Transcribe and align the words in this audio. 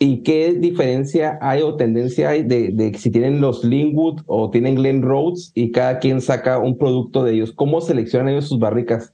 ¿Y 0.00 0.22
qué 0.22 0.54
diferencia 0.54 1.38
hay 1.42 1.62
o 1.62 1.74
tendencia 1.74 2.30
hay 2.30 2.44
de, 2.44 2.70
de 2.72 2.96
si 2.96 3.10
tienen 3.10 3.40
los 3.40 3.64
Linwood 3.64 4.22
o 4.26 4.48
tienen 4.50 4.76
Glen 4.76 5.02
Rhodes 5.02 5.50
y 5.54 5.72
cada 5.72 5.98
quien 5.98 6.20
saca 6.20 6.58
un 6.58 6.78
producto 6.78 7.24
de 7.24 7.34
ellos? 7.34 7.52
¿Cómo 7.52 7.80
seleccionan 7.80 8.28
ellos 8.28 8.48
sus 8.48 8.60
barricas? 8.60 9.12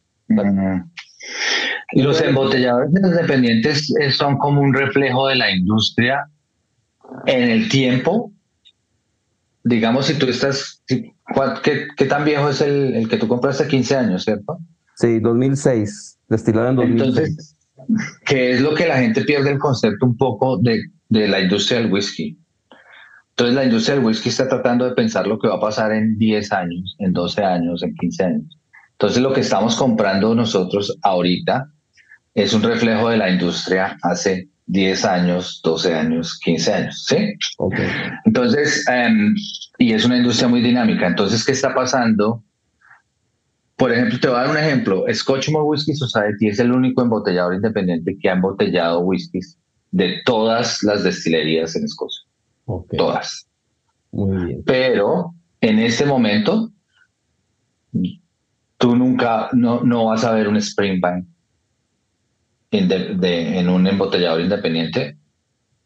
Y 1.92 2.02
los 2.02 2.20
embotelladores 2.20 2.90
independientes 2.90 3.94
son 4.10 4.36
como 4.36 4.60
un 4.60 4.74
reflejo 4.74 5.28
de 5.28 5.36
la 5.36 5.50
industria 5.50 6.28
en 7.26 7.50
el 7.50 7.68
tiempo. 7.70 8.30
Digamos, 9.62 10.06
si 10.06 10.18
tú 10.18 10.26
estás, 10.26 10.82
¿qué, 10.86 12.04
tan 12.06 12.26
viejo 12.26 12.50
es 12.50 12.60
el, 12.60 12.94
el, 12.94 13.08
que 13.08 13.16
tú 13.16 13.26
compraste? 13.26 13.66
15 13.66 13.96
años, 13.96 14.24
¿cierto? 14.24 14.58
Sí, 14.96 15.18
2006, 15.20 16.18
destilado 16.28 16.68
en 16.68 16.76
2006. 16.76 17.16
Entonces, 17.16 17.53
¿qué 18.24 18.52
es 18.52 18.60
lo 18.60 18.74
que 18.74 18.86
la 18.86 18.98
gente 18.98 19.22
pierde 19.24 19.50
el 19.50 19.58
concepto 19.58 20.06
un 20.06 20.16
poco 20.16 20.58
de, 20.58 20.82
de 21.08 21.28
la 21.28 21.40
industria 21.40 21.80
del 21.80 21.92
whisky? 21.92 22.38
Entonces, 23.30 23.56
la 23.56 23.64
industria 23.64 23.96
del 23.96 24.04
whisky 24.04 24.28
está 24.28 24.48
tratando 24.48 24.84
de 24.84 24.94
pensar 24.94 25.26
lo 25.26 25.38
que 25.38 25.48
va 25.48 25.56
a 25.56 25.60
pasar 25.60 25.92
en 25.92 26.16
10 26.18 26.52
años, 26.52 26.94
en 27.00 27.12
12 27.12 27.42
años, 27.42 27.82
en 27.82 27.94
15 27.96 28.24
años. 28.24 28.58
Entonces, 28.92 29.22
lo 29.22 29.32
que 29.32 29.40
estamos 29.40 29.74
comprando 29.74 30.34
nosotros 30.36 30.96
ahorita 31.02 31.68
es 32.34 32.54
un 32.54 32.62
reflejo 32.62 33.08
de 33.08 33.16
la 33.16 33.30
industria 33.30 33.98
hace 34.02 34.48
10 34.66 35.04
años, 35.04 35.60
12 35.64 35.94
años, 35.94 36.38
15 36.44 36.72
años, 36.72 37.04
¿sí? 37.06 37.34
Okay. 37.58 37.88
Entonces, 38.24 38.84
um, 38.88 39.34
y 39.78 39.92
es 39.92 40.04
una 40.04 40.16
industria 40.16 40.48
muy 40.48 40.60
dinámica. 40.60 41.06
Entonces, 41.06 41.44
¿qué 41.44 41.52
está 41.52 41.74
pasando? 41.74 42.42
Por 43.76 43.92
ejemplo, 43.92 44.18
te 44.20 44.28
voy 44.28 44.36
a 44.36 44.40
dar 44.42 44.50
un 44.50 44.56
ejemplo. 44.56 45.04
Scotchmore 45.12 45.64
Whisky 45.64 45.94
Society 45.94 46.48
es 46.48 46.58
el 46.60 46.72
único 46.72 47.02
embotellador 47.02 47.54
independiente 47.54 48.16
que 48.20 48.28
ha 48.28 48.34
embotellado 48.34 49.00
whiskies 49.00 49.58
de 49.90 50.22
todas 50.24 50.82
las 50.82 51.02
destilerías 51.02 51.74
en 51.76 51.84
Escocia. 51.84 52.24
Okay. 52.66 52.98
Todas. 52.98 53.48
Muy 54.12 54.46
bien. 54.46 54.62
Pero 54.64 55.34
en 55.60 55.78
este 55.80 56.06
momento, 56.06 56.70
tú 58.78 58.96
nunca, 58.96 59.48
no, 59.52 59.82
no 59.82 60.06
vas 60.06 60.24
a 60.24 60.32
ver 60.32 60.48
un 60.48 60.56
Springbank 60.56 61.26
en, 62.70 62.88
de, 62.88 63.14
de, 63.14 63.58
en, 63.58 63.68
un 63.68 63.86
embotellador 63.86 64.40
independiente, 64.40 65.16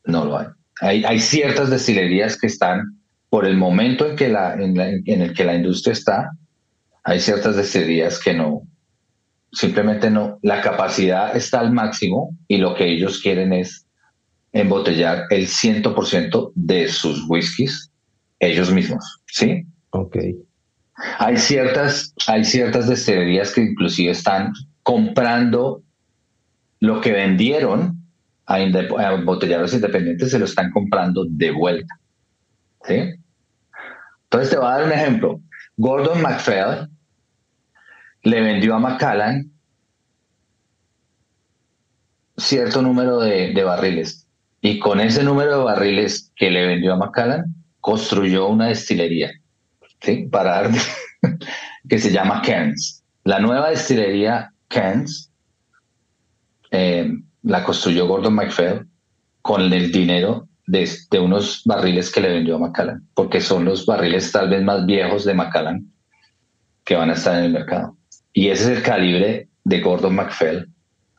no 0.04 0.24
lo 0.24 0.38
hay. 0.38 0.46
hay. 0.80 1.04
Hay, 1.04 1.20
ciertas 1.20 1.70
destilerías 1.70 2.38
que 2.38 2.46
están, 2.46 2.98
por 3.28 3.46
el 3.46 3.56
momento 3.56 4.06
en, 4.06 4.16
que 4.16 4.28
la, 4.28 4.54
en, 4.54 4.74
la, 4.74 4.88
en, 4.88 5.22
el 5.22 5.34
que 5.34 5.44
la 5.44 5.54
industria 5.54 5.92
está, 5.92 6.30
hay 7.08 7.20
ciertas 7.20 7.56
destilerías 7.56 8.20
que 8.22 8.34
no, 8.34 8.68
simplemente 9.50 10.10
no, 10.10 10.38
la 10.42 10.60
capacidad 10.60 11.34
está 11.34 11.60
al 11.60 11.72
máximo 11.72 12.36
y 12.48 12.58
lo 12.58 12.74
que 12.74 12.84
ellos 12.84 13.22
quieren 13.22 13.54
es 13.54 13.86
embotellar 14.52 15.24
el 15.30 15.46
100% 15.46 16.52
de 16.54 16.88
sus 16.88 17.24
whiskies 17.26 17.90
ellos 18.40 18.70
mismos, 18.70 19.22
¿sí? 19.26 19.64
Ok. 19.88 20.18
Hay 21.18 21.38
ciertas, 21.38 22.12
hay 22.26 22.44
ciertas 22.44 22.86
destilerías 22.86 23.54
que 23.54 23.62
inclusive 23.62 24.10
están 24.10 24.52
comprando 24.82 25.82
lo 26.80 27.00
que 27.00 27.12
vendieron 27.12 28.02
a, 28.44 28.56
a 28.56 29.14
embotelladores 29.14 29.72
independientes, 29.72 30.30
se 30.30 30.38
lo 30.38 30.44
están 30.44 30.70
comprando 30.72 31.24
de 31.26 31.52
vuelta. 31.52 31.94
¿sí? 32.84 33.14
Entonces 34.24 34.50
te 34.50 34.58
voy 34.58 34.66
a 34.66 34.70
dar 34.72 34.84
un 34.84 34.92
ejemplo. 34.92 35.40
Gordon 35.78 36.20
MacPhail 36.20 36.90
le 38.22 38.40
vendió 38.40 38.74
a 38.74 38.78
Macallan 38.78 39.50
cierto 42.36 42.82
número 42.82 43.18
de, 43.18 43.52
de, 43.52 43.64
barriles 43.64 44.26
y 44.60 44.78
con 44.78 45.00
ese 45.00 45.24
número 45.24 45.58
de 45.58 45.64
barriles 45.64 46.32
que 46.36 46.50
le 46.50 46.66
vendió 46.66 46.94
a 46.94 46.96
Macallan 46.96 47.54
construyó 47.80 48.48
una 48.48 48.68
destilería 48.68 49.30
para 50.30 50.70
que 51.88 51.98
se 51.98 52.12
llama 52.12 52.42
Cairns. 52.42 53.02
La 53.24 53.40
nueva 53.40 53.70
destilería 53.70 54.52
Cairns 54.68 55.30
eh, 56.70 57.10
la 57.42 57.64
construyó 57.64 58.06
Gordon 58.06 58.34
MacPhail 58.34 58.86
con 59.42 59.72
el 59.72 59.90
dinero 59.90 60.48
de, 60.66 60.88
de, 61.10 61.18
unos 61.18 61.62
barriles 61.64 62.12
que 62.12 62.20
le 62.20 62.28
vendió 62.28 62.56
a 62.56 62.58
Macallan, 62.58 63.08
porque 63.14 63.40
son 63.40 63.64
los 63.64 63.86
barriles 63.86 64.30
tal 64.30 64.50
vez 64.50 64.62
más 64.62 64.84
viejos 64.84 65.24
de 65.24 65.34
Macallan 65.34 65.90
que 66.84 66.94
van 66.94 67.10
a 67.10 67.14
estar 67.14 67.38
en 67.38 67.46
el 67.46 67.52
mercado. 67.52 67.97
Y 68.38 68.50
ese 68.50 68.70
es 68.70 68.78
el 68.78 68.84
calibre 68.84 69.48
de 69.64 69.80
Gordon 69.80 70.14
MacPhail. 70.14 70.68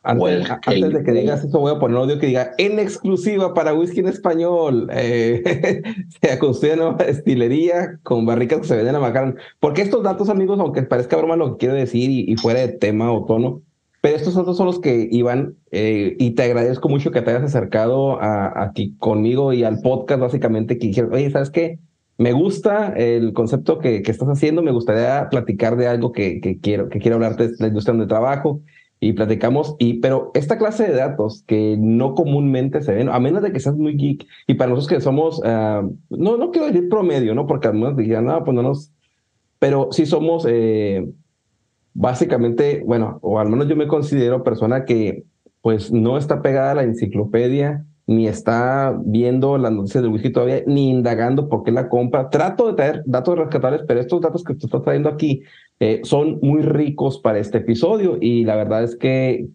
Antes, 0.02 0.26
el, 0.26 0.50
antes 0.50 0.74
el, 0.74 0.90
de 0.90 1.04
que 1.04 1.12
digas 1.12 1.44
eso, 1.44 1.60
voy 1.60 1.70
a 1.70 1.78
poner 1.78 1.98
audio 1.98 2.18
que 2.18 2.28
diga 2.28 2.52
en 2.56 2.78
exclusiva 2.78 3.52
para 3.52 3.74
whisky 3.74 4.00
en 4.00 4.08
español. 4.08 4.88
Eh, 4.94 5.82
se 6.22 6.38
construye 6.38 6.72
una 6.72 6.84
nueva 6.84 7.04
destilería 7.04 7.98
con 8.04 8.24
barricas 8.24 8.60
que 8.60 8.68
se 8.68 8.76
venden 8.76 8.94
a 8.94 9.00
Macallan. 9.00 9.36
Porque 9.58 9.82
estos 9.82 10.02
datos, 10.02 10.30
amigos, 10.30 10.58
aunque 10.60 10.82
parezca 10.82 11.18
broma 11.18 11.36
lo 11.36 11.52
que 11.52 11.66
quiero 11.66 11.74
decir 11.74 12.08
y, 12.08 12.24
y 12.26 12.36
fuera 12.36 12.60
de 12.60 12.68
tema 12.68 13.12
o 13.12 13.26
tono, 13.26 13.60
pero 14.00 14.16
estos 14.16 14.34
datos 14.34 14.56
son 14.56 14.64
los 14.64 14.80
que 14.80 15.06
iban, 15.10 15.56
eh, 15.72 16.16
y 16.18 16.30
te 16.30 16.44
agradezco 16.44 16.88
mucho 16.88 17.10
que 17.10 17.20
te 17.20 17.32
hayas 17.32 17.42
acercado 17.42 18.18
a, 18.18 18.64
aquí 18.64 18.96
conmigo 18.98 19.52
y 19.52 19.62
al 19.62 19.82
podcast, 19.82 20.22
básicamente, 20.22 20.78
que 20.78 20.86
dijeron, 20.86 21.12
oye, 21.12 21.30
¿sabes 21.30 21.50
qué? 21.50 21.80
Me 22.20 22.34
gusta 22.34 22.92
el 22.96 23.32
concepto 23.32 23.78
que, 23.78 24.02
que 24.02 24.10
estás 24.10 24.28
haciendo, 24.28 24.62
me 24.62 24.72
gustaría 24.72 25.28
platicar 25.30 25.76
de 25.76 25.88
algo 25.88 26.12
que, 26.12 26.40
que, 26.40 26.60
quiero, 26.60 26.90
que 26.90 26.98
quiero 26.98 27.16
hablarte 27.16 27.48
de 27.48 27.54
la 27.58 27.68
industria 27.68 27.94
donde 27.94 28.08
trabajo, 28.08 28.60
y 29.00 29.14
platicamos, 29.14 29.74
y, 29.78 30.00
pero 30.00 30.30
esta 30.34 30.58
clase 30.58 30.86
de 30.86 30.94
datos 30.94 31.42
que 31.46 31.76
no 31.78 32.14
comúnmente 32.14 32.82
se 32.82 32.92
ven, 32.92 33.08
a 33.08 33.18
menos 33.18 33.42
de 33.42 33.52
que 33.52 33.60
seas 33.60 33.74
muy 33.74 33.96
geek, 33.96 34.26
y 34.46 34.52
para 34.52 34.68
nosotros 34.68 34.98
que 34.98 35.00
somos, 35.02 35.38
uh, 35.38 35.96
no, 36.10 36.36
no 36.36 36.50
quiero 36.50 36.66
decir 36.66 36.90
promedio, 36.90 37.34
¿no? 37.34 37.46
Porque 37.46 37.68
algunos 37.68 37.96
dirían, 37.96 38.26
no, 38.26 38.44
pues 38.44 38.54
no 38.54 38.62
nos, 38.62 38.92
pero 39.58 39.88
sí 39.90 40.04
somos... 40.04 40.46
Eh, 40.46 41.08
básicamente, 41.94 42.82
bueno, 42.84 43.18
o 43.22 43.38
al 43.38 43.48
menos 43.48 43.68
yo 43.68 43.76
me 43.76 43.88
considero 43.88 44.44
persona 44.44 44.84
que 44.84 45.24
pues 45.60 45.92
no 45.92 46.16
está 46.16 46.40
pegada 46.40 46.72
a 46.72 46.74
la 46.74 46.84
enciclopedia, 46.84 47.84
ni 48.10 48.26
está 48.26 49.00
viendo 49.04 49.56
las 49.56 49.70
noticias 49.70 50.02
del 50.02 50.10
whisky 50.10 50.30
todavía, 50.30 50.64
ni 50.66 50.90
indagando 50.90 51.48
por 51.48 51.62
qué 51.62 51.70
la 51.70 51.88
compra. 51.88 52.28
Trato 52.28 52.66
de 52.66 52.74
traer 52.74 53.02
datos 53.06 53.38
rescatables, 53.38 53.82
pero 53.86 54.00
estos 54.00 54.20
datos 54.20 54.42
que 54.42 54.54
tú 54.54 54.66
estás 54.66 54.82
trayendo 54.82 55.08
aquí 55.08 55.42
eh, 55.78 56.00
son 56.02 56.40
muy 56.42 56.62
ricos 56.62 57.20
para 57.20 57.38
este 57.38 57.58
episodio 57.58 58.18
y 58.20 58.42
la 58.44 58.56
verdad 58.56 58.82
es 58.82 58.96
que 58.96 59.46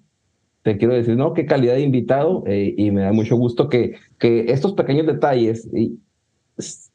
te 0.61 0.77
quiero 0.77 0.93
decir, 0.93 1.17
no, 1.17 1.33
qué 1.33 1.45
calidad 1.45 1.73
de 1.73 1.81
invitado 1.81 2.45
eh, 2.47 2.73
y 2.77 2.91
me 2.91 3.01
da 3.01 3.11
mucho 3.11 3.35
gusto 3.35 3.67
que, 3.67 3.95
que 4.19 4.45
estos 4.47 4.71
pequeños 4.71 5.05
detalles 5.05 5.69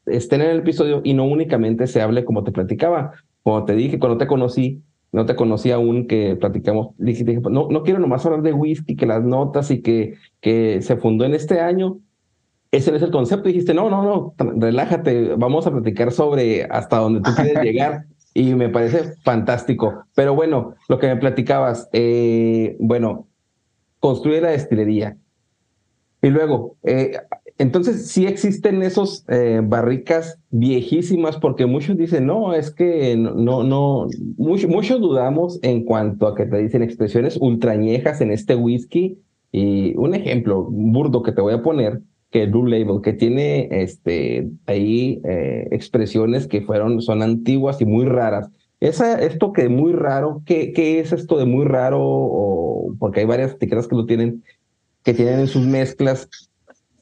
estén 0.07 0.41
en 0.41 0.49
el 0.49 0.57
episodio 0.61 1.01
y 1.03 1.13
no 1.13 1.25
únicamente 1.25 1.85
se 1.85 2.01
hable 2.01 2.25
como 2.25 2.43
te 2.43 2.51
platicaba. 2.51 3.11
Como 3.43 3.65
te 3.65 3.75
dije, 3.75 3.99
cuando 3.99 4.17
te 4.17 4.25
conocí, 4.25 4.81
no 5.11 5.25
te 5.25 5.35
conocía 5.35 5.75
aún 5.75 6.07
que 6.07 6.35
platicamos, 6.35 6.95
dije, 6.97 7.23
dije, 7.23 7.41
no, 7.41 7.67
no 7.69 7.83
quiero 7.83 7.99
nomás 7.99 8.25
hablar 8.25 8.41
de 8.41 8.53
whisky, 8.53 8.95
que 8.95 9.05
las 9.05 9.23
notas 9.23 9.69
y 9.71 9.81
que, 9.81 10.15
que 10.39 10.81
se 10.81 10.95
fundó 10.97 11.25
en 11.25 11.33
este 11.33 11.59
año. 11.59 11.99
Ese 12.71 12.91
no 12.91 12.97
es 12.97 13.03
el 13.03 13.11
concepto. 13.11 13.49
dijiste, 13.49 13.73
no, 13.73 13.89
no, 13.89 14.03
no, 14.03 14.33
relájate, 14.57 15.35
vamos 15.35 15.67
a 15.67 15.71
platicar 15.71 16.11
sobre 16.13 16.63
hasta 16.63 16.97
donde 16.97 17.21
tú 17.21 17.31
quieres 17.35 17.61
llegar. 17.63 18.05
Y 18.33 18.55
me 18.55 18.69
parece 18.69 19.15
fantástico. 19.23 20.05
Pero 20.15 20.33
bueno, 20.33 20.75
lo 20.87 20.97
que 20.99 21.07
me 21.07 21.17
platicabas, 21.17 21.89
eh, 21.91 22.77
bueno, 22.79 23.27
construye 23.99 24.39
la 24.39 24.51
destilería. 24.51 25.17
Y 26.21 26.29
luego, 26.29 26.77
eh, 26.83 27.17
entonces, 27.57 28.07
sí 28.07 28.25
existen 28.25 28.81
esos 28.81 29.23
eh, 29.27 29.61
barricas 29.63 30.39
viejísimas, 30.49 31.37
porque 31.37 31.65
muchos 31.65 31.97
dicen, 31.97 32.25
no, 32.25 32.53
es 32.53 32.71
que 32.71 33.15
no, 33.15 33.63
no, 33.63 34.07
mucho, 34.37 34.67
muchos 34.67 34.99
dudamos 34.99 35.59
en 35.61 35.83
cuanto 35.83 36.27
a 36.27 36.35
que 36.35 36.45
te 36.45 36.57
dicen 36.57 36.81
expresiones 36.81 37.37
ultrañejas 37.39 38.21
en 38.21 38.31
este 38.31 38.55
whisky. 38.55 39.19
Y 39.51 39.95
un 39.97 40.15
ejemplo 40.15 40.63
burdo 40.63 41.23
que 41.23 41.33
te 41.33 41.41
voy 41.41 41.53
a 41.53 41.61
poner, 41.61 42.01
que 42.31 42.45
Blue 42.45 42.65
Label, 42.65 43.01
que 43.03 43.13
tiene 43.13 43.67
este, 43.71 44.49
ahí 44.65 45.21
eh, 45.25 45.67
expresiones 45.71 46.47
que 46.47 46.61
fueron, 46.61 47.01
son 47.01 47.21
antiguas 47.21 47.81
y 47.81 47.85
muy 47.85 48.05
raras. 48.05 48.49
Esa, 48.79 49.21
esto 49.21 49.53
que 49.53 49.69
muy 49.69 49.91
raro, 49.93 50.41
¿qué, 50.45 50.73
¿qué 50.73 50.99
es 50.99 51.11
esto 51.11 51.37
de 51.37 51.45
muy 51.45 51.65
raro? 51.65 51.99
O, 52.01 52.95
porque 52.97 53.19
hay 53.19 53.25
varias 53.25 53.51
etiquetas 53.51 53.87
que 53.87 53.95
lo 53.95 54.05
tienen, 54.05 54.43
que 55.03 55.13
tienen 55.13 55.41
en 55.41 55.47
sus 55.47 55.67
mezclas 55.67 56.29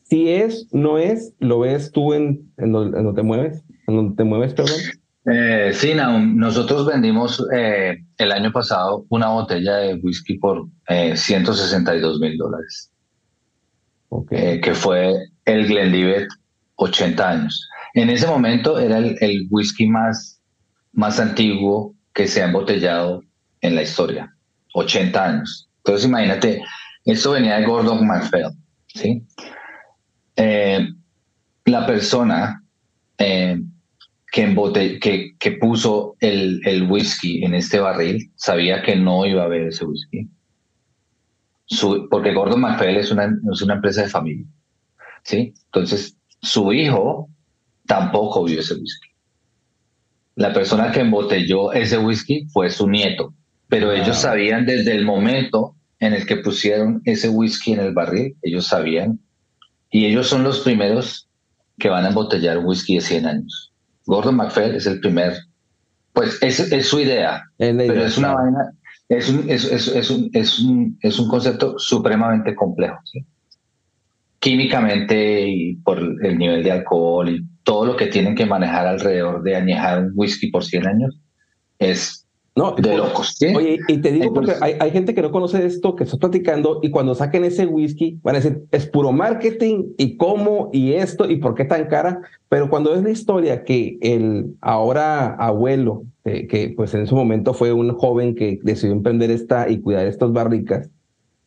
si 0.09 0.29
es, 0.29 0.67
no 0.71 0.97
es, 0.97 1.33
lo 1.39 1.59
ves 1.59 1.91
tú 1.91 2.13
en, 2.13 2.51
en, 2.57 2.71
donde, 2.71 2.97
en 2.97 3.05
donde 3.05 3.21
te 3.21 3.25
mueves, 3.25 3.63
en 3.87 3.95
donde 3.95 4.15
te 4.15 4.23
mueves, 4.23 4.53
perdón. 4.53 4.79
Eh, 5.31 5.71
sí, 5.73 5.93
Naum, 5.93 6.35
nosotros 6.37 6.87
vendimos 6.87 7.45
eh, 7.53 7.97
el 8.17 8.31
año 8.31 8.51
pasado 8.51 9.05
una 9.09 9.27
botella 9.27 9.75
de 9.75 9.95
whisky 9.95 10.39
por 10.39 10.65
eh, 10.87 11.15
162 11.15 12.19
mil 12.19 12.37
dólares, 12.37 12.91
okay. 14.09 14.55
Eh, 14.55 14.61
que 14.61 14.73
fue 14.73 15.13
el 15.45 15.67
Glenlivet 15.67 16.27
80 16.75 17.29
años. 17.29 17.69
En 17.93 18.09
ese 18.09 18.25
momento 18.25 18.79
era 18.79 18.97
el, 18.97 19.15
el, 19.21 19.47
whisky 19.51 19.85
más, 19.85 20.41
más 20.93 21.19
antiguo 21.19 21.93
que 22.13 22.27
se 22.27 22.41
ha 22.41 22.45
embotellado 22.45 23.21
en 23.61 23.75
la 23.75 23.83
historia, 23.83 24.33
80 24.73 25.23
años. 25.23 25.69
Entonces 25.83 26.07
imagínate, 26.07 26.63
esto 27.05 27.31
venía 27.31 27.59
de 27.59 27.65
Gordon 27.67 28.07
MacPhail, 28.07 28.55
¿sí? 28.87 29.23
La 31.65 31.85
persona 31.85 32.63
eh, 33.17 33.59
que, 34.31 34.99
que, 35.01 35.35
que, 35.37 35.51
puso 35.53 36.15
el, 36.19 36.61
el, 36.65 36.89
whisky 36.89 37.43
en 37.43 37.55
este 37.55 37.79
barril 37.79 38.31
sabía 38.35 38.81
que 38.81 38.95
no 38.95 39.25
iba 39.25 39.43
a 39.43 39.47
beber 39.47 39.67
ese 39.67 39.85
whisky. 39.85 40.29
porque 42.09 42.33
Gordon 42.33 42.61
MacPhail 42.61 42.97
es 42.97 43.11
una, 43.11 43.29
es 43.51 43.61
una 43.61 43.75
empresa 43.75 44.03
de 44.03 44.09
familia. 44.09 44.45
¿sí? 45.23 45.53
Entonces, 45.65 46.15
su 46.41 46.71
hijo 46.71 47.29
tampoco 47.85 48.43
vio 48.43 48.59
ese 48.59 48.75
whisky. 48.75 49.09
La 50.35 50.53
persona 50.53 50.91
que 50.91 51.01
embotelló 51.01 51.73
ese 51.73 51.97
whisky 51.97 52.47
fue 52.53 52.69
su 52.69 52.87
nieto, 52.87 53.33
pero 53.67 53.91
ellos 53.91 54.17
sabían 54.17 54.65
desde 54.65 54.95
el 54.95 55.03
momento 55.05 55.75
en 55.99 56.13
el 56.13 56.25
que 56.25 56.37
pusieron 56.37 57.01
ese 57.03 57.27
whisky 57.27 57.73
en 57.73 57.81
el 57.81 57.93
barril, 57.93 58.37
ellos 58.41 58.67
sabían, 58.67 59.19
y 59.91 60.05
ellos 60.05 60.27
son 60.27 60.43
los 60.43 60.59
primeros 60.59 61.27
que 61.77 61.89
van 61.89 62.05
a 62.05 62.09
embotellar 62.09 62.59
whisky 62.59 62.95
de 62.95 63.01
100 63.01 63.25
años. 63.25 63.73
Gordon 64.05 64.35
MacPhail 64.35 64.75
es 64.75 64.85
el 64.85 64.99
primer, 64.99 65.33
pues 66.13 66.37
es, 66.41 66.59
es 66.59 66.87
su 66.87 66.99
idea, 66.99 67.43
pero 67.57 68.05
es 68.05 68.17
una 68.17 68.33
vaina, 68.33 68.73
es 69.07 69.29
un, 69.29 69.49
es, 69.49 69.65
es, 69.65 70.09
un, 70.09 70.29
es, 70.33 70.59
un, 70.59 70.97
es 71.01 71.19
un 71.19 71.27
concepto 71.27 71.77
supremamente 71.77 72.55
complejo. 72.55 72.97
Químicamente 74.39 75.47
y 75.47 75.75
por 75.75 75.99
el 75.99 76.37
nivel 76.37 76.63
de 76.63 76.71
alcohol 76.71 77.29
y 77.29 77.45
todo 77.63 77.85
lo 77.85 77.95
que 77.95 78.07
tienen 78.07 78.35
que 78.35 78.45
manejar 78.45 78.87
alrededor 78.87 79.43
de 79.43 79.55
añejar 79.55 80.03
un 80.03 80.11
whisky 80.15 80.47
por 80.49 80.63
100 80.63 80.87
años 80.87 81.19
es 81.77 82.25
no, 82.55 82.73
de 82.73 82.97
locos. 82.97 83.37
Oye, 83.55 83.79
y 83.87 83.97
te 83.99 84.11
digo 84.11 84.33
porque 84.33 84.53
hay, 84.59 84.75
hay, 84.79 84.91
gente 84.91 85.13
que 85.13 85.21
no 85.21 85.31
conoce 85.31 85.65
esto, 85.65 85.95
que 85.95 86.03
estás 86.03 86.19
platicando, 86.19 86.79
y 86.81 86.89
cuando 86.89 87.15
saquen 87.15 87.45
ese 87.45 87.65
whisky, 87.65 88.19
van 88.21 88.35
a 88.35 88.39
decir, 88.39 88.63
es 88.71 88.85
puro 88.85 89.11
marketing, 89.11 89.93
y 89.97 90.17
cómo, 90.17 90.69
y 90.73 90.93
esto, 90.93 91.29
y 91.29 91.37
por 91.37 91.55
qué 91.55 91.65
tan 91.65 91.87
cara. 91.87 92.21
Pero 92.49 92.69
cuando 92.69 92.93
es 92.93 93.03
la 93.03 93.11
historia 93.11 93.63
que 93.63 93.97
el 94.01 94.55
ahora 94.61 95.35
abuelo, 95.35 96.03
que 96.23 96.73
pues 96.75 96.93
en 96.93 97.01
ese 97.01 97.15
momento 97.15 97.53
fue 97.53 97.73
un 97.73 97.93
joven 97.93 98.35
que 98.35 98.59
decidió 98.63 98.93
emprender 98.93 99.31
esta 99.31 99.69
y 99.69 99.79
cuidar 99.79 100.05
estas 100.05 100.31
barricas, 100.31 100.89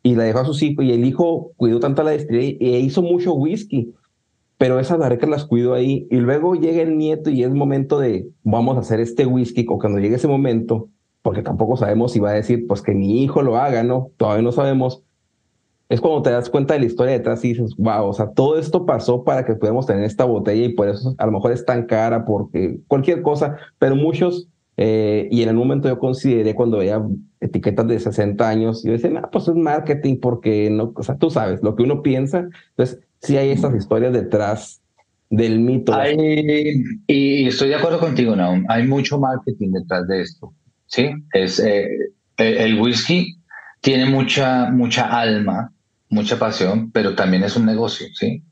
y 0.02 0.14
la 0.14 0.24
dejó 0.24 0.40
a 0.40 0.44
sus 0.44 0.62
hijos, 0.62 0.84
y 0.84 0.92
el 0.92 1.04
hijo 1.04 1.52
cuidó 1.56 1.78
tanto 1.78 2.02
la 2.02 2.12
destilería 2.12 2.56
y 2.58 2.76
hizo 2.76 3.02
mucho 3.02 3.34
whisky 3.34 3.92
pero 4.62 4.78
esas 4.78 4.96
barricas 4.96 5.28
las 5.28 5.44
cuido 5.44 5.74
ahí 5.74 6.06
y 6.08 6.18
luego 6.18 6.54
llega 6.54 6.82
el 6.82 6.96
nieto 6.96 7.30
y 7.30 7.42
es 7.42 7.50
momento 7.50 7.98
de 7.98 8.28
vamos 8.44 8.76
a 8.76 8.80
hacer 8.82 9.00
este 9.00 9.26
whisky 9.26 9.66
o 9.68 9.76
cuando 9.76 9.98
llegue 9.98 10.14
ese 10.14 10.28
momento 10.28 10.88
porque 11.20 11.42
tampoco 11.42 11.76
sabemos 11.76 12.12
si 12.12 12.20
va 12.20 12.30
a 12.30 12.34
decir, 12.34 12.68
pues 12.68 12.80
que 12.80 12.94
mi 12.94 13.24
hijo 13.24 13.42
lo 13.42 13.56
haga, 13.56 13.82
¿no? 13.82 14.12
Todavía 14.16 14.44
no 14.44 14.52
sabemos. 14.52 15.02
Es 15.88 16.00
cuando 16.00 16.22
te 16.22 16.30
das 16.30 16.48
cuenta 16.48 16.74
de 16.74 16.80
la 16.80 16.86
historia 16.86 17.12
detrás 17.12 17.44
y 17.44 17.48
dices, 17.48 17.74
wow, 17.76 18.06
o 18.06 18.12
sea, 18.12 18.30
todo 18.30 18.56
esto 18.56 18.86
pasó 18.86 19.24
para 19.24 19.44
que 19.44 19.56
pudiéramos 19.56 19.86
tener 19.86 20.04
esta 20.04 20.26
botella 20.26 20.64
y 20.64 20.74
por 20.74 20.86
eso 20.88 21.16
a 21.18 21.26
lo 21.26 21.32
mejor 21.32 21.50
es 21.50 21.64
tan 21.64 21.86
cara, 21.86 22.24
porque 22.24 22.78
cualquier 22.86 23.22
cosa, 23.22 23.56
pero 23.80 23.96
muchos, 23.96 24.48
eh, 24.76 25.26
y 25.32 25.42
en 25.42 25.48
el 25.48 25.56
momento 25.56 25.88
yo 25.88 25.98
consideré 25.98 26.54
cuando 26.54 26.78
veía 26.78 27.04
etiquetas 27.40 27.88
de 27.88 27.98
60 27.98 28.48
años, 28.48 28.84
yo 28.84 28.92
decía, 28.92 29.10
ah, 29.24 29.28
pues 29.32 29.48
es 29.48 29.56
marketing, 29.56 30.20
porque 30.20 30.70
no, 30.70 30.92
o 30.94 31.02
sea, 31.02 31.16
tú 31.16 31.30
sabes 31.30 31.64
lo 31.64 31.74
que 31.74 31.82
uno 31.82 32.00
piensa. 32.00 32.48
Entonces, 32.76 33.00
sí 33.22 33.36
hay 33.36 33.50
estas 33.50 33.74
historias 33.74 34.12
detrás 34.12 34.82
del 35.30 35.60
mito. 35.60 35.96
y 37.06 37.46
estoy 37.46 37.68
de 37.68 37.76
acuerdo 37.76 37.98
contigo, 37.98 38.36
Naum, 38.36 38.64
hay 38.68 38.86
mucho 38.86 39.18
marketing 39.18 39.72
detrás 39.72 40.06
de 40.06 40.20
esto. 40.20 40.52
¿sí? 40.86 41.10
Es, 41.32 41.58
eh, 41.58 41.88
el 42.36 42.80
whisky 42.80 43.38
tiene 43.80 44.06
mucha, 44.06 44.70
mucha 44.70 45.06
alma, 45.08 45.72
mucha 46.08 46.38
pasión, 46.38 46.90
pero 46.92 47.14
también 47.14 47.42
es 47.44 47.56
un 47.56 47.66
negocio, 47.66 48.06
¿sí? 48.14 48.44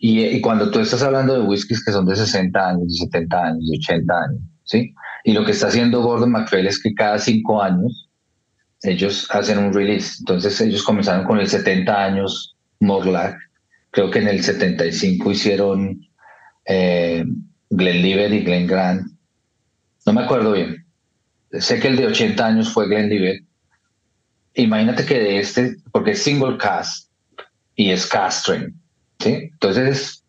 Y, 0.00 0.24
y, 0.24 0.40
cuando 0.40 0.70
tú 0.70 0.78
estás 0.78 1.02
hablando 1.02 1.34
de 1.34 1.40
whiskies 1.40 1.84
que 1.84 1.90
son 1.90 2.06
de 2.06 2.14
60 2.14 2.68
años, 2.68 2.82
de 2.86 3.06
70 3.06 3.44
años, 3.44 3.68
de 3.68 3.78
80 3.78 4.14
años, 4.14 4.40
¿sí? 4.62 4.94
Y 5.24 5.32
lo 5.32 5.44
que 5.44 5.50
está 5.50 5.66
haciendo 5.66 6.02
Gordon 6.02 6.30
MacPhail 6.30 6.68
es 6.68 6.80
que 6.80 6.94
cada 6.94 7.18
cinco 7.18 7.60
años 7.60 8.08
ellos 8.82 9.26
hacen 9.30 9.58
un 9.58 9.72
release. 9.72 10.16
Entonces 10.20 10.60
ellos 10.60 10.84
comenzaron 10.84 11.24
con 11.24 11.40
el 11.40 11.48
70 11.48 12.04
años 12.04 12.56
Morlack. 12.78 13.36
Creo 13.90 14.10
que 14.10 14.18
en 14.18 14.28
el 14.28 14.42
75 14.42 15.30
hicieron 15.30 16.00
eh, 16.66 17.24
Glenlivet 17.70 18.32
y 18.32 18.40
Glen 18.40 18.66
Grant. 18.66 19.12
No 20.06 20.12
me 20.12 20.22
acuerdo 20.22 20.52
bien 20.52 20.88
sé 21.52 21.80
que 21.80 21.88
el 21.88 21.96
de 21.96 22.06
80 22.06 22.46
años 22.46 22.72
fue 22.72 22.88
Glenlivet. 22.88 23.44
Imagínate 24.54 25.04
que 25.04 25.18
de 25.18 25.38
este, 25.38 25.76
porque 25.92 26.12
es 26.12 26.22
single 26.22 26.58
cast 26.58 27.10
y 27.74 27.90
es 27.90 28.06
cast 28.06 28.40
strength, 28.40 28.74
¿sí? 29.20 29.50
Entonces 29.52 30.24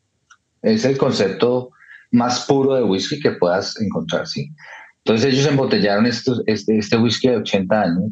es 0.62 0.86
el 0.86 0.98
concepto 0.98 1.72
más 2.12 2.46
puro 2.46 2.76
de 2.76 2.84
whisky 2.84 3.20
que 3.20 3.32
puedas 3.32 3.80
encontrar, 3.82 4.28
¿sí? 4.28 4.52
Entonces 5.04 5.34
ellos 5.34 5.48
embotellaron 5.48 6.06
este, 6.06 6.32
este 6.46 6.98
whisky 6.98 7.30
de 7.30 7.38
80 7.38 7.82
años. 7.82 8.12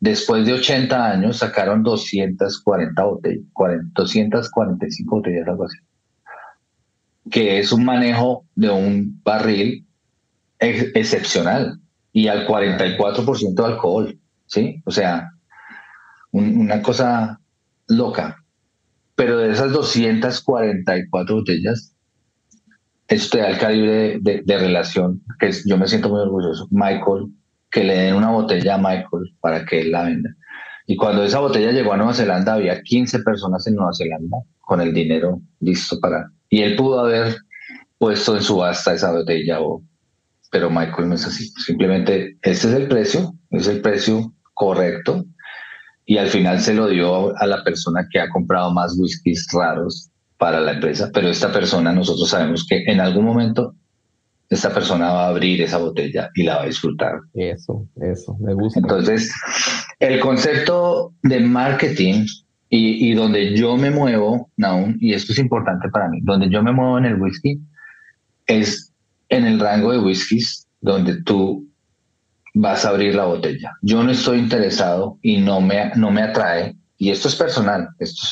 Después 0.00 0.46
de 0.46 0.54
80 0.54 1.10
años 1.12 1.36
sacaron 1.36 1.82
240 1.82 3.02
botellas, 3.04 3.44
245 3.92 5.16
botellas, 5.16 5.46
algo 5.46 5.64
así. 5.64 5.78
Que 7.30 7.58
es 7.58 7.70
un 7.70 7.84
manejo 7.84 8.46
de 8.54 8.70
un 8.70 9.20
barril 9.22 9.86
excepcional 10.58 11.78
y 12.12 12.28
al 12.28 12.46
44% 12.46 13.54
de 13.54 13.64
alcohol, 13.64 14.18
¿sí? 14.46 14.82
O 14.86 14.90
sea, 14.90 15.30
una 16.32 16.80
cosa 16.80 17.38
loca. 17.86 18.42
Pero 19.14 19.36
de 19.36 19.50
esas 19.50 19.70
244 19.72 21.34
botellas, 21.34 21.94
esto 23.08 23.36
te 23.36 23.42
da 23.42 23.50
el 23.50 23.58
calibre 23.58 24.18
de, 24.20 24.58
relación, 24.58 25.22
que 25.38 25.50
yo 25.66 25.76
me 25.76 25.88
siento 25.88 26.08
muy 26.08 26.20
orgulloso. 26.20 26.68
Michael, 26.70 27.26
que 27.70 27.84
le 27.84 27.94
den 27.94 28.14
una 28.14 28.30
botella 28.30 28.74
a 28.74 28.78
Michael 28.78 29.34
para 29.40 29.64
que 29.64 29.80
él 29.80 29.92
la 29.92 30.04
venda. 30.04 30.30
Y 30.86 30.96
cuando 30.96 31.22
esa 31.22 31.38
botella 31.38 31.70
llegó 31.70 31.92
a 31.92 31.96
Nueva 31.96 32.14
Zelanda, 32.14 32.54
había 32.54 32.82
15 32.82 33.20
personas 33.20 33.66
en 33.66 33.76
Nueva 33.76 33.92
Zelanda 33.96 34.38
con 34.60 34.80
el 34.80 34.92
dinero 34.92 35.40
listo 35.60 36.00
para... 36.00 36.30
Y 36.48 36.62
él 36.62 36.74
pudo 36.76 37.00
haber 37.00 37.36
puesto 37.98 38.36
en 38.36 38.42
subasta 38.42 38.94
esa 38.94 39.12
botella 39.12 39.60
o 39.60 39.82
pero 40.50 40.68
Michael 40.68 41.08
no 41.08 41.14
es 41.14 41.26
así. 41.26 41.46
Simplemente 41.64 42.36
ese 42.42 42.68
es 42.68 42.74
el 42.74 42.88
precio, 42.88 43.32
es 43.50 43.68
el 43.68 43.80
precio 43.80 44.32
correcto 44.54 45.24
y 46.04 46.18
al 46.18 46.26
final 46.26 46.60
se 46.60 46.74
lo 46.74 46.88
dio 46.88 47.36
a 47.38 47.46
la 47.46 47.62
persona 47.62 48.06
que 48.10 48.20
ha 48.20 48.28
comprado 48.28 48.72
más 48.72 48.96
whiskies 48.98 49.46
raros 49.52 50.10
para 50.38 50.60
la 50.60 50.72
empresa, 50.72 51.10
pero 51.12 51.28
esta 51.28 51.52
persona 51.52 51.92
nosotros 51.92 52.30
sabemos 52.30 52.66
que 52.66 52.82
en 52.86 53.00
algún 53.00 53.26
momento 53.26 53.74
esta 54.50 54.74
persona 54.74 55.12
va 55.12 55.26
a 55.26 55.28
abrir 55.28 55.62
esa 55.62 55.78
botella 55.78 56.28
y 56.34 56.42
la 56.42 56.56
va 56.56 56.62
a 56.64 56.66
disfrutar. 56.66 57.14
Eso, 57.34 57.86
eso, 58.02 58.36
me 58.40 58.52
gusta. 58.52 58.80
Entonces, 58.80 59.32
el 60.00 60.18
concepto 60.20 61.14
de 61.22 61.40
marketing 61.40 62.26
y, 62.68 63.10
y 63.10 63.14
donde 63.14 63.56
yo 63.56 63.76
me 63.76 63.90
muevo, 63.90 64.50
Naum, 64.56 64.96
y 65.00 65.14
esto 65.14 65.32
es 65.32 65.38
importante 65.38 65.88
para 65.88 66.08
mí, 66.08 66.18
donde 66.22 66.50
yo 66.50 66.62
me 66.62 66.72
muevo 66.72 66.98
en 66.98 67.06
el 67.06 67.20
whisky 67.20 67.60
es 68.46 68.92
en 69.28 69.46
el 69.46 69.60
rango 69.60 69.92
de 69.92 69.98
whiskies 69.98 70.66
donde 70.80 71.22
tú 71.22 71.66
vas 72.54 72.84
a 72.84 72.90
abrir 72.90 73.14
la 73.14 73.26
botella. 73.26 73.72
Yo 73.82 74.02
no 74.02 74.10
estoy 74.10 74.38
interesado 74.38 75.18
y 75.22 75.38
no 75.38 75.60
me, 75.60 75.92
no 75.94 76.10
me 76.10 76.22
atrae, 76.22 76.74
y 76.98 77.10
esto 77.10 77.28
es 77.28 77.36
personal, 77.36 77.88
esto 77.98 78.26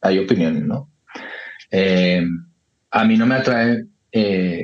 hay 0.00 0.18
opiniones, 0.18 0.64
¿no? 0.64 0.88
Eh, 1.70 2.24
a 2.90 3.04
mí 3.04 3.16
no 3.16 3.26
me 3.26 3.36
atrae 3.36 3.84
eh, 4.10 4.61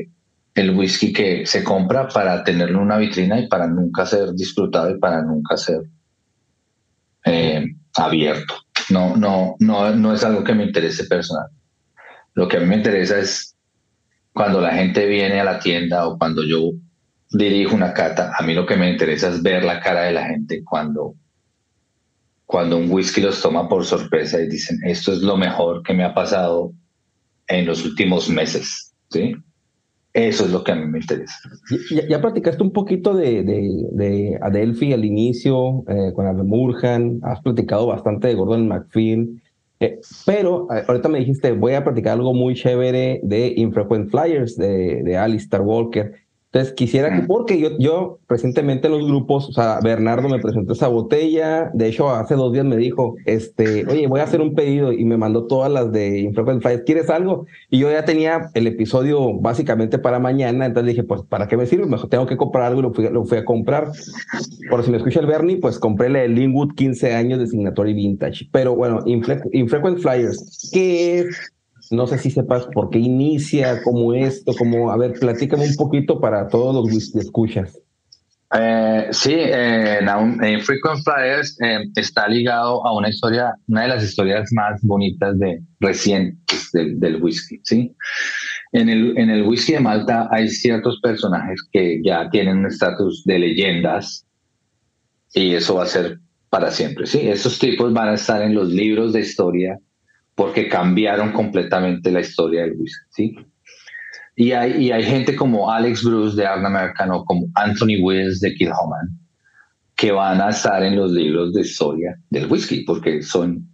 el 0.59 0.71
whisky 0.71 1.13
que 1.13 1.47
se 1.47 1.63
compra 1.63 2.09
para 2.09 2.43
tenerlo 2.43 2.79
en 2.79 2.85
una 2.85 2.99
vitrina 2.99 3.39
y 3.39 3.47
para 3.47 3.69
nunca 3.69 4.05
ser 4.05 4.33
disfrutado 4.33 4.91
y 4.91 4.99
para 4.99 5.23
nunca 5.23 5.57
ser 5.57 5.83
eh, 7.25 7.65
abierto. 7.95 8.55
No, 8.91 9.17
no, 9.17 9.55
no, 9.61 9.95
no 9.95 10.13
es 10.13 10.25
algo 10.25 10.43
que 10.43 10.55
me 10.55 10.65
interese 10.65 11.05
personal. 11.05 11.47
Lo 12.35 12.49
que 12.49 12.57
a 12.57 12.61
mí 12.61 12.67
me 12.67 12.77
interesa 12.77 13.21
es 13.21 13.55
cuando 14.33 14.61
la 14.61 14.73
gente 14.73 15.07
viene 15.07 15.39
a 15.39 15.45
la 15.45 15.61
tienda 15.61 16.09
o 16.09 16.19
cuando 16.19 16.43
yo 16.43 16.73
dirijo 17.31 17.77
una 17.77 17.93
cata, 17.93 18.33
a 18.37 18.43
mí 18.43 18.53
lo 18.53 18.67
que 18.67 18.77
me 18.77 18.91
interesa 18.91 19.29
es 19.29 19.41
ver 19.43 19.63
la 19.63 19.79
cara 19.79 20.05
de 20.05 20.13
la 20.13 20.27
gente 20.27 20.65
cuando, 20.65 21.15
cuando 22.47 22.79
un 22.79 22.91
whisky 22.91 23.21
los 23.21 23.41
toma 23.41 23.69
por 23.69 23.85
sorpresa 23.85 24.41
y 24.41 24.49
dicen, 24.49 24.81
esto 24.85 25.13
es 25.13 25.19
lo 25.19 25.37
mejor 25.37 25.85
que 25.85 25.95
me 25.95 26.05
ha 26.05 26.15
pasado 26.15 26.73
en 27.47 27.65
los 27.65 27.85
últimos 27.85 28.29
meses. 28.29 28.93
¿sí? 29.11 29.37
Eso 30.19 30.47
es 30.47 30.51
lo 30.51 30.65
que 30.65 30.73
a 30.73 30.75
mí 30.75 30.85
me 30.85 30.99
interesa. 30.99 31.33
Ya, 31.93 32.09
ya 32.09 32.21
platicaste 32.21 32.61
un 32.61 32.73
poquito 32.73 33.15
de, 33.15 33.45
de, 33.45 34.39
Adelphi 34.43 34.93
al 34.93 35.05
inicio, 35.05 35.85
eh, 35.87 36.13
con 36.13 36.45
Murhan, 36.45 37.21
has 37.23 37.41
platicado 37.41 37.87
bastante 37.87 38.27
de 38.27 38.35
Gordon 38.35 38.67
McPhee. 38.67 39.41
Eh, 39.79 40.01
pero 40.27 40.67
eh, 40.75 40.83
ahorita 40.89 41.09
me 41.09 41.21
dijiste, 41.21 41.53
voy 41.53 41.75
a 41.75 41.85
platicar 41.85 42.15
algo 42.15 42.35
muy 42.35 42.55
chévere 42.55 43.21
de 43.23 43.55
Infrequent 43.59 44.11
Flyers 44.11 44.57
de, 44.57 45.05
de 45.05 45.17
Alistair 45.17 45.63
Walker. 45.63 46.13
Entonces 46.51 46.73
quisiera 46.73 47.15
que, 47.15 47.27
porque 47.27 47.61
yo, 47.61 47.77
yo 47.79 48.21
recientemente 48.27 48.87
en 48.87 48.95
los 48.95 49.07
grupos, 49.07 49.51
o 49.51 49.53
sea, 49.53 49.81
Bernardo 49.83 50.31
me 50.31 50.39
presentó 50.39 50.73
esa 50.73 50.89
botella, 50.89 51.71
de 51.75 51.89
hecho 51.89 52.09
hace 52.09 52.37
dos 52.37 52.55
días 52.55 52.65
me 52.65 52.79
dijo, 52.79 53.17
este, 53.27 53.85
oye, 53.87 54.07
voy 54.07 54.21
a 54.21 54.23
hacer 54.23 54.41
un 54.41 54.55
pedido 54.55 54.91
y 54.91 55.05
me 55.05 55.19
mandó 55.19 55.47
todas 55.47 55.71
las 55.71 55.93
de 55.93 56.21
Infrequent 56.21 56.63
Flyers, 56.63 56.85
¿quieres 56.87 57.11
algo? 57.11 57.45
Y 57.69 57.81
yo 57.81 57.93
ya 57.93 58.07
tenía 58.07 58.49
el 58.55 58.67
episodio 58.67 59.39
básicamente 59.39 59.99
para 59.99 60.21
mañana, 60.21 60.65
entonces 60.65 60.95
dije, 60.95 61.05
pues, 61.05 61.21
¿para 61.23 61.49
qué 61.49 61.59
me 61.59 61.67
sirve? 61.67 61.85
Mejor 61.85 62.09
tengo 62.09 62.25
que 62.25 62.39
comprar 62.39 62.65
algo 62.65 62.81
y 62.81 62.83
lo 62.85 62.95
fui, 62.95 63.11
lo 63.11 63.25
fui 63.25 63.37
a 63.37 63.45
comprar. 63.45 63.93
Por 64.71 64.83
si 64.83 64.91
me 64.91 64.97
escucha 64.97 65.21
el 65.21 65.27
Bernie, 65.27 65.59
pues 65.59 65.79
compré 65.79 66.07
el 66.25 66.35
Linwood 66.35 66.73
15 66.77 67.15
años 67.15 67.41
de 67.41 67.47
Signatory 67.47 67.93
Vintage. 67.93 68.49
Pero 68.51 68.75
bueno, 68.75 69.01
Infrequent 69.05 69.99
Flyers, 69.99 70.71
¿qué 70.73 71.19
es? 71.19 71.58
No 71.91 72.07
sé 72.07 72.19
si 72.19 72.31
sepas 72.31 72.67
por 72.67 72.91
qué 72.91 72.99
inicia, 72.99 73.83
cómo 73.83 74.15
esto, 74.15 74.53
como, 74.57 74.91
a 74.91 74.97
ver, 74.97 75.15
platícame 75.19 75.67
un 75.67 75.77
poquito 75.77 76.21
para 76.21 76.49
todos 76.49 76.75
los 76.75 77.13
que 77.13 77.19
escuchas. 77.21 77.79
Eh, 78.55 79.09
sí, 79.11 79.35
eh, 79.35 79.99
en 80.01 80.61
Frequent 80.63 81.05
Flyers 81.05 81.59
eh, 81.61 81.81
está 81.97 82.27
ligado 82.29 82.87
a 82.87 82.97
una 82.97 83.11
historia, 83.11 83.55
una 83.67 83.83
de 83.83 83.89
las 83.89 84.03
historias 84.03 84.51
más 84.53 84.81
bonitas 84.83 85.39
de 85.39 85.61
recientes 85.81 86.71
del, 86.73 86.99
del 86.99 87.23
whisky, 87.23 87.61
¿sí? 87.63 87.95
En 88.73 88.89
el, 88.89 89.17
en 89.19 89.29
el 89.31 89.43
whisky 89.43 89.73
de 89.73 89.81
Malta 89.81 90.29
hay 90.31 90.49
ciertos 90.49 90.99
personajes 91.03 91.63
que 91.73 92.01
ya 92.03 92.29
tienen 92.31 92.59
un 92.59 92.67
estatus 92.67 93.23
de 93.25 93.39
leyendas 93.39 94.27
y 95.35 95.55
eso 95.55 95.75
va 95.75 95.85
a 95.85 95.87
ser 95.87 96.19
para 96.49 96.71
siempre, 96.71 97.07
¿sí? 97.07 97.29
Esos 97.29 97.59
tipos 97.59 97.93
van 97.93 98.09
a 98.09 98.15
estar 98.15 98.41
en 98.41 98.55
los 98.55 98.69
libros 98.69 99.13
de 99.13 99.21
historia 99.21 99.79
porque 100.39 100.69
cambiaron 100.69 101.33
completamente 101.33 102.13
la 102.13 102.21
historia 102.21 102.63
del 102.63 102.77
whisky, 102.79 103.07
¿sí? 103.11 103.37
Y 104.37 104.53
hay, 104.53 104.85
y 104.85 104.93
hay 104.93 105.03
gente 105.03 105.35
como 105.35 105.69
Alex 105.69 106.05
Bruce 106.05 106.37
de 106.37 106.47
Arn 106.47 106.65
American 106.65 107.11
o 107.11 107.25
como 107.25 107.49
Anthony 107.57 108.01
Wills 108.01 108.39
de 108.39 108.55
Kilhoman 108.55 109.19
que 109.97 110.13
van 110.13 110.41
a 110.41 110.51
estar 110.51 110.81
en 110.85 110.95
los 110.95 111.11
libros 111.11 111.53
de 111.55 111.63
historia 111.63 112.17
del 112.31 112.47
whisky, 112.47 112.85
porque 112.85 113.21
son 113.21 113.67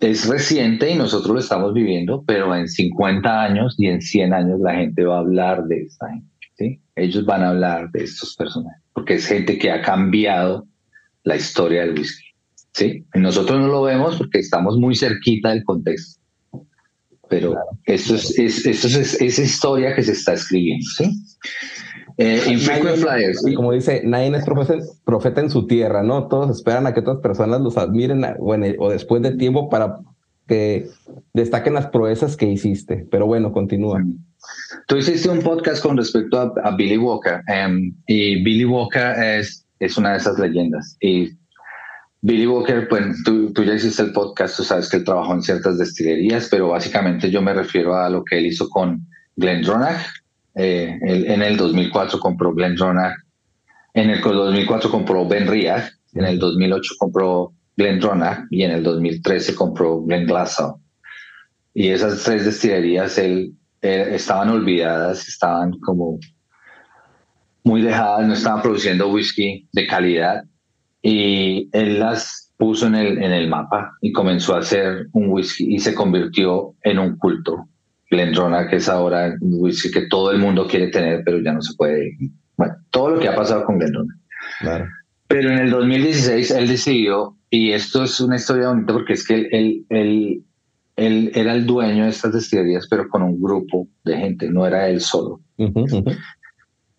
es 0.00 0.26
reciente 0.26 0.90
y 0.90 0.94
nosotros 0.94 1.34
lo 1.34 1.38
estamos 1.38 1.74
viviendo, 1.74 2.24
pero 2.26 2.56
en 2.56 2.66
50 2.66 3.42
años 3.42 3.74
y 3.76 3.88
en 3.88 4.00
100 4.00 4.32
años 4.32 4.60
la 4.60 4.74
gente 4.74 5.04
va 5.04 5.16
a 5.16 5.20
hablar 5.20 5.64
de 5.64 5.82
esta 5.82 6.08
gente. 6.08 6.30
¿sí? 6.56 6.80
Ellos 6.96 7.26
van 7.26 7.42
a 7.42 7.50
hablar 7.50 7.90
de 7.90 8.04
estos 8.04 8.34
personajes, 8.36 8.82
porque 8.94 9.16
es 9.16 9.26
gente 9.26 9.58
que 9.58 9.70
ha 9.70 9.82
cambiado 9.82 10.66
la 11.24 11.36
historia 11.36 11.82
del 11.82 11.98
whisky. 11.98 12.27
¿Sí? 12.78 13.04
nosotros 13.14 13.58
no 13.58 13.66
lo 13.66 13.82
vemos 13.82 14.16
porque 14.16 14.38
estamos 14.38 14.78
muy 14.78 14.94
cerquita 14.94 15.50
del 15.50 15.64
contexto. 15.64 16.20
Pero 17.28 17.56
esto 17.84 18.14
es, 18.14 18.38
es, 18.38 18.64
esto 18.64 18.86
es, 18.86 19.20
esa 19.20 19.42
historia 19.42 19.94
que 19.94 20.02
se 20.02 20.12
está 20.12 20.32
escribiendo. 20.32 20.86
¿sí? 20.96 21.10
Eh, 22.16 22.56
Flyers. 22.58 23.44
Como 23.54 23.72
dice, 23.72 24.02
nadie 24.04 24.34
es 24.34 24.44
profeta, 25.04 25.40
en 25.40 25.50
su 25.50 25.66
tierra, 25.66 26.02
¿no? 26.02 26.28
Todos 26.28 26.56
esperan 26.56 26.86
a 26.86 26.94
que 26.94 27.00
otras 27.00 27.18
personas 27.18 27.60
los 27.60 27.76
admiren 27.76 28.24
o, 28.38 28.88
después 28.88 29.20
de 29.22 29.32
tiempo 29.32 29.68
para 29.68 29.98
que 30.46 30.88
destaquen 31.34 31.74
las 31.74 31.88
proezas 31.88 32.36
que 32.36 32.46
hiciste. 32.46 33.06
Pero 33.10 33.26
bueno, 33.26 33.52
continúa. 33.52 34.02
Tú 34.86 34.96
hiciste 34.96 35.28
un 35.28 35.40
podcast 35.40 35.82
con 35.82 35.96
respecto 35.98 36.40
a, 36.40 36.76
Billy 36.76 36.96
Walker 36.96 37.42
em, 37.46 37.94
y 38.06 38.42
Billy 38.42 38.64
Walker 38.64 39.12
es, 39.18 39.66
es 39.78 39.98
una 39.98 40.12
de 40.12 40.18
esas 40.18 40.38
leyendas. 40.38 40.96
Y 41.00 41.30
Billy 42.20 42.46
Walker, 42.46 42.88
pues 42.88 43.22
tú, 43.24 43.52
tú, 43.52 43.62
ya 43.62 43.74
hiciste 43.74 44.02
el 44.02 44.12
podcast, 44.12 44.56
tú 44.56 44.64
sabes 44.64 44.88
que 44.88 44.96
él 44.96 45.04
trabajó 45.04 45.34
en 45.34 45.42
ciertas 45.42 45.78
destilerías, 45.78 46.48
pero 46.50 46.68
básicamente 46.68 47.30
yo 47.30 47.40
me 47.40 47.54
refiero 47.54 47.96
a 47.96 48.10
lo 48.10 48.24
que 48.24 48.38
él 48.38 48.46
hizo 48.46 48.68
con 48.68 49.06
Glenn 49.36 49.62
Dronach. 49.62 50.00
Eh, 50.54 50.98
en 51.02 51.42
el 51.42 51.56
2004 51.56 52.18
compró 52.18 52.52
Glenn 52.52 52.76
en 53.94 54.10
el 54.10 54.20
2004 54.20 54.90
compró 54.90 55.26
Ben 55.26 55.46
Riach, 55.46 55.90
en 56.14 56.24
el 56.24 56.38
2008 56.38 56.94
compró 56.98 57.52
Glenn 57.76 58.00
Dronach 58.00 58.46
y 58.50 58.62
en 58.62 58.72
el 58.72 58.82
2013 58.82 59.54
compró 59.54 60.02
Glenn 60.02 60.26
Glasgow. 60.26 60.80
Y 61.74 61.88
esas 61.88 62.22
tres 62.24 62.44
destilerías 62.44 63.18
él, 63.18 63.54
eh, 63.82 64.10
estaban 64.12 64.50
olvidadas, 64.50 65.28
estaban 65.28 65.72
como 65.80 66.18
muy 67.62 67.82
dejadas, 67.82 68.26
no 68.26 68.34
estaban 68.34 68.62
produciendo 68.62 69.08
whisky 69.08 69.68
de 69.72 69.86
calidad 69.86 70.44
y 71.02 71.68
él 71.72 72.00
las 72.00 72.52
puso 72.56 72.86
en 72.86 72.96
el, 72.96 73.22
en 73.22 73.32
el 73.32 73.48
mapa 73.48 73.92
y 74.00 74.12
comenzó 74.12 74.54
a 74.54 74.58
hacer 74.58 75.06
un 75.12 75.30
whisky 75.30 75.74
y 75.74 75.78
se 75.78 75.94
convirtió 75.94 76.74
en 76.82 76.98
un 76.98 77.16
culto. 77.16 77.68
Glendrona, 78.10 78.68
que 78.68 78.76
es 78.76 78.88
ahora 78.88 79.36
un 79.40 79.54
whisky 79.60 79.90
que 79.90 80.06
todo 80.08 80.30
el 80.30 80.38
mundo 80.38 80.66
quiere 80.66 80.88
tener, 80.88 81.22
pero 81.24 81.40
ya 81.40 81.52
no 81.52 81.60
se 81.60 81.74
puede. 81.74 82.16
Bueno, 82.56 82.74
todo 82.90 83.10
lo 83.10 83.20
que 83.20 83.28
ha 83.28 83.36
pasado 83.36 83.64
con 83.64 83.78
Glendrona. 83.78 84.14
Claro. 84.60 84.86
Pero 85.28 85.50
en 85.50 85.58
el 85.58 85.70
2016 85.70 86.50
él 86.52 86.68
decidió, 86.68 87.36
y 87.50 87.72
esto 87.72 88.04
es 88.04 88.18
una 88.20 88.36
historia 88.36 88.68
bonita 88.68 88.94
porque 88.94 89.12
es 89.12 89.26
que 89.26 89.34
él, 89.52 89.84
él, 89.90 90.42
él, 90.96 91.30
era 91.34 91.52
el 91.52 91.66
dueño 91.66 92.04
de 92.04 92.10
estas 92.10 92.32
destilerías, 92.32 92.88
pero 92.88 93.08
con 93.08 93.22
un 93.22 93.40
grupo 93.40 93.86
de 94.04 94.16
gente, 94.16 94.50
no 94.50 94.66
era 94.66 94.88
él 94.88 95.02
solo. 95.02 95.40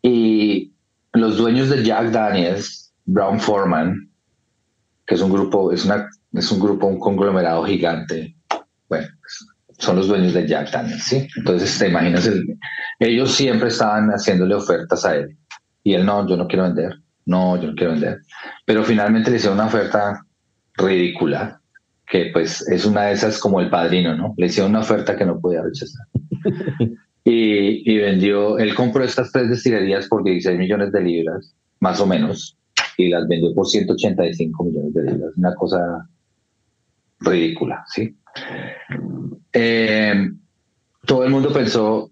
Y 0.04 0.72
los 1.14 1.38
dueños 1.38 1.70
de 1.70 1.84
Jack 1.84 2.12
Daniels 2.12 2.89
Brown 3.10 3.40
Foreman, 3.40 4.08
que 5.06 5.16
es 5.16 5.22
un 5.22 5.32
grupo, 5.32 5.72
es, 5.72 5.84
una, 5.84 6.08
es 6.34 6.52
un 6.52 6.60
grupo, 6.60 6.86
un 6.86 7.00
conglomerado 7.00 7.64
gigante. 7.64 8.36
Bueno, 8.88 9.08
son 9.80 9.96
los 9.96 10.08
dueños 10.08 10.34
de 10.34 10.48
Jack 10.48 10.72
Daniels, 10.72 11.04
¿sí? 11.04 11.28
Entonces, 11.36 11.78
te 11.80 11.88
imaginas, 11.88 12.30
ellos 13.00 13.32
siempre 13.32 13.70
estaban 13.70 14.10
haciéndole 14.10 14.54
ofertas 14.54 15.06
a 15.06 15.16
él. 15.16 15.36
Y 15.84 15.96
él, 15.96 16.06
no, 16.06 16.28
yo 16.28 16.38
no 16.38 16.48
quiero 16.48 16.66
vender, 16.66 17.00
no, 17.26 17.60
yo 17.60 17.70
no 17.70 17.76
quiero 17.76 17.94
vender. 17.94 18.20
Pero 18.66 18.84
finalmente 18.84 19.32
le 19.32 19.38
hicieron 19.38 19.58
una 19.58 19.68
oferta 19.68 20.24
ridícula, 20.76 21.60
que 22.06 22.30
pues 22.32 22.68
es 22.70 22.86
una 22.86 23.06
de 23.06 23.14
esas 23.14 23.40
como 23.40 23.60
el 23.60 23.72
padrino, 23.72 24.16
¿no? 24.16 24.36
Le 24.38 24.46
hicieron 24.46 24.72
una 24.72 24.82
oferta 24.82 25.16
que 25.16 25.26
no 25.26 25.40
podía 25.40 25.64
rechazar. 25.64 26.06
y, 27.24 27.92
y 27.92 27.98
vendió, 27.98 28.60
él 28.60 28.76
compró 28.76 29.04
estas 29.04 29.32
tres 29.32 29.50
destilerías 29.50 30.08
por 30.08 30.24
16 30.24 30.60
millones 30.60 30.92
de 30.92 31.02
libras, 31.02 31.56
más 31.80 32.00
o 32.00 32.06
menos, 32.06 32.60
y 33.00 33.10
las 33.10 33.28
vendió 33.28 33.54
por 33.54 33.68
185 33.68 34.64
millones 34.64 34.94
de 34.94 35.04
libras. 35.04 35.32
Una 35.38 35.56
cosa 35.56 36.10
ridícula, 37.20 37.84
¿sí? 37.88 38.16
Eh, 39.54 40.30
todo 41.06 41.24
el 41.24 41.32
mundo 41.32 41.52
pensó, 41.52 42.12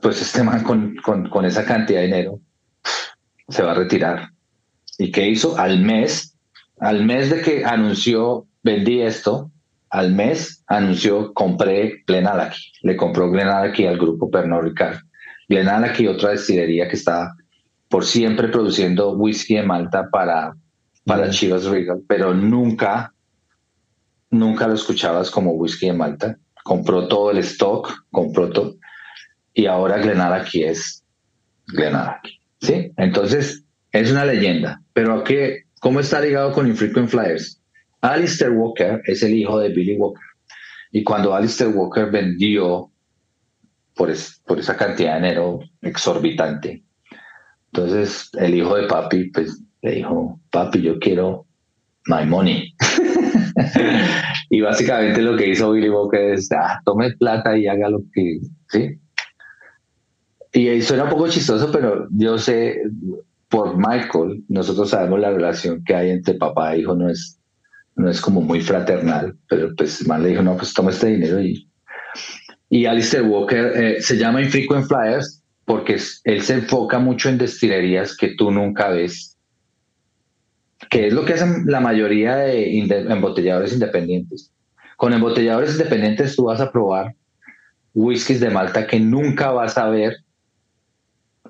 pues 0.00 0.20
este 0.20 0.42
man 0.42 0.62
con, 0.62 0.96
con, 0.96 1.28
con, 1.28 1.44
esa 1.44 1.64
cantidad 1.64 2.00
de 2.00 2.06
dinero 2.06 2.40
se 3.48 3.62
va 3.62 3.72
a 3.72 3.74
retirar. 3.74 4.28
¿Y 4.98 5.10
qué 5.10 5.28
hizo? 5.28 5.58
Al 5.58 5.80
mes, 5.80 6.36
al 6.78 7.04
mes 7.04 7.30
de 7.30 7.40
que 7.40 7.64
anunció, 7.64 8.46
vendí 8.62 9.00
esto, 9.02 9.50
al 9.90 10.12
mes 10.12 10.62
anunció, 10.66 11.32
compré 11.32 12.02
Glenallachie. 12.06 12.72
Le 12.82 12.96
compró 12.96 13.30
Glenallachie 13.30 13.88
al 13.88 13.98
grupo 13.98 14.30
Pernod 14.30 14.62
Ricard. 14.62 14.98
Glenallachie, 15.48 16.08
otra 16.08 16.30
destilería 16.30 16.88
que 16.88 16.96
está 16.96 17.34
por 17.88 18.04
siempre 18.04 18.48
produciendo 18.48 19.12
whisky 19.12 19.56
de 19.56 19.62
Malta 19.62 20.08
para, 20.10 20.54
para 21.04 21.30
Chivas 21.30 21.64
Regal, 21.64 22.02
pero 22.08 22.34
nunca, 22.34 23.14
nunca 24.30 24.66
lo 24.66 24.74
escuchabas 24.74 25.30
como 25.30 25.52
whisky 25.52 25.86
de 25.86 25.92
Malta. 25.92 26.38
Compró 26.64 27.06
todo 27.06 27.30
el 27.30 27.38
stock, 27.38 28.06
compró 28.10 28.50
todo. 28.50 28.76
Y 29.54 29.66
ahora 29.66 29.96
aquí 30.34 30.64
es 30.64 31.04
aquí 31.78 32.40
¿Sí? 32.60 32.92
Entonces, 32.96 33.64
es 33.92 34.10
una 34.10 34.24
leyenda. 34.24 34.82
Pero 34.92 35.22
qué, 35.24 35.64
¿cómo 35.80 36.00
está 36.00 36.20
ligado 36.20 36.52
con 36.52 36.66
Infrequent 36.66 37.08
Flyers? 37.08 37.60
Alistair 38.00 38.50
Walker 38.50 39.00
es 39.06 39.22
el 39.22 39.34
hijo 39.34 39.58
de 39.58 39.70
Billy 39.70 39.96
Walker. 39.96 40.22
Y 40.92 41.02
cuando 41.02 41.34
Alistair 41.34 41.70
Walker 41.74 42.10
vendió 42.10 42.90
por, 43.94 44.12
por 44.44 44.58
esa 44.58 44.76
cantidad 44.76 45.14
de 45.14 45.20
dinero 45.20 45.60
exorbitante, 45.82 46.82
entonces 47.76 48.30
el 48.38 48.54
hijo 48.54 48.74
de 48.76 48.86
papi 48.86 49.30
pues 49.30 49.62
le 49.82 49.96
dijo, 49.96 50.40
papi, 50.50 50.80
yo 50.80 50.98
quiero 50.98 51.46
my 52.06 52.24
money. 52.24 52.74
y 54.50 54.60
básicamente 54.62 55.20
lo 55.20 55.36
que 55.36 55.50
hizo 55.50 55.72
Billy 55.72 55.90
Walker 55.90 56.32
es, 56.32 56.50
ah, 56.52 56.80
tome 56.86 57.12
plata 57.16 57.56
y 57.56 57.66
haga 57.66 57.90
lo 57.90 58.00
que, 58.14 58.38
¿sí? 58.70 58.98
Y 60.52 60.80
suena 60.80 61.04
un 61.04 61.10
poco 61.10 61.28
chistoso, 61.28 61.70
pero 61.70 62.08
yo 62.12 62.38
sé, 62.38 62.80
por 63.50 63.76
Michael, 63.76 64.42
nosotros 64.48 64.88
sabemos 64.88 65.20
la 65.20 65.30
relación 65.30 65.84
que 65.84 65.94
hay 65.94 66.10
entre 66.10 66.34
papá 66.34 66.74
e 66.74 66.80
hijo, 66.80 66.94
no 66.94 67.10
es, 67.10 67.38
no 67.94 68.08
es 68.08 68.22
como 68.22 68.40
muy 68.40 68.62
fraternal, 68.62 69.36
pero 69.48 69.74
pues 69.76 70.06
mal 70.06 70.22
le 70.22 70.30
dijo, 70.30 70.42
no, 70.42 70.56
pues 70.56 70.72
toma 70.72 70.90
este 70.90 71.08
dinero 71.08 71.40
y... 71.42 71.68
Y 72.68 72.86
Alistair 72.86 73.22
Walker 73.22 73.72
eh, 73.76 74.02
se 74.02 74.16
llama 74.16 74.42
Infrequent 74.42 74.88
Flyers 74.88 75.44
porque 75.66 75.98
él 76.24 76.42
se 76.42 76.54
enfoca 76.54 76.98
mucho 76.98 77.28
en 77.28 77.36
destilerías 77.36 78.16
que 78.16 78.34
tú 78.36 78.50
nunca 78.50 78.88
ves, 78.88 79.36
que 80.88 81.08
es 81.08 81.12
lo 81.12 81.24
que 81.24 81.34
hacen 81.34 81.64
la 81.66 81.80
mayoría 81.80 82.36
de 82.36 82.78
embotelladores 82.78 83.74
independientes. 83.74 84.50
Con 84.96 85.12
embotelladores 85.12 85.72
independientes 85.72 86.36
tú 86.36 86.44
vas 86.44 86.60
a 86.60 86.72
probar 86.72 87.14
whiskies 87.94 88.40
de 88.40 88.50
Malta 88.50 88.86
que 88.86 89.00
nunca 89.00 89.50
vas 89.50 89.76
a 89.76 89.88
ver 89.88 90.18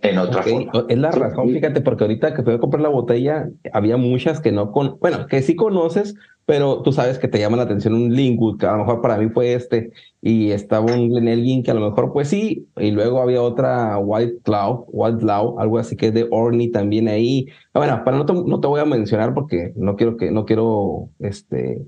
en 0.01 0.19
otra 0.19 0.43
forma. 0.43 0.73
Es 0.89 0.99
la 0.99 1.11
razón, 1.11 1.51
fíjate, 1.51 1.81
porque 1.83 2.05
ahorita 2.05 2.35
que 2.35 2.43
fui 2.43 2.55
a 2.55 2.59
comprar 2.59 2.83
la 2.83 2.89
botella, 2.89 3.49
había 3.73 3.99
muchas 3.99 4.41
que 4.41 4.51
no 4.51 4.73
con, 4.73 4.99
bueno, 4.99 5.27
que 5.27 5.43
sí 5.43 5.57
conoces, 5.57 6.15
pero 6.47 6.81
tú 6.83 6.93
sabes 6.93 7.19
que 7.19 7.27
te 7.27 7.41
llama 7.41 7.57
la 7.57 7.65
atención 7.65 7.95
un 7.95 8.15
Lingwood, 8.15 8.59
que 8.59 8.67
a 8.67 8.73
lo 8.73 8.79
mejor 8.79 9.03
para 9.03 9.19
mí 9.19 9.29
fue 9.29 9.55
este, 9.55 9.91
y 10.23 10.53
estaba 10.53 10.95
un 10.95 11.09
Glenelgin 11.11 11.65
que 11.65 11.73
a 11.73 11.75
lo 11.75 11.81
mejor 11.81 12.13
pues 12.13 12.29
sí, 12.29 12.69
y 12.77 12.93
luego 12.93 13.21
había 13.21 13.43
otra 13.43 13.99
White 13.99 14.39
Cloud, 14.45 14.85
White 14.89 15.19
Cloud, 15.19 15.59
algo 15.59 15.79
así 15.79 15.97
que 15.97 16.09
es 16.09 16.15
de 16.15 16.29
Orny 16.31 16.71
también 16.71 17.09
ahí. 17.09 17.49
Bueno, 17.75 18.03
para 18.05 18.17
no 18.17 18.27
te, 18.27 18.33
no 18.33 18.61
te 18.61 18.69
voy 18.69 18.81
a 18.81 18.85
mencionar 18.85 19.35
porque 19.35 19.73
no 19.75 19.97
quiero 19.97 20.17
que, 20.17 20.31
no 20.31 20.45
quiero, 20.45 21.09
este, 21.19 21.83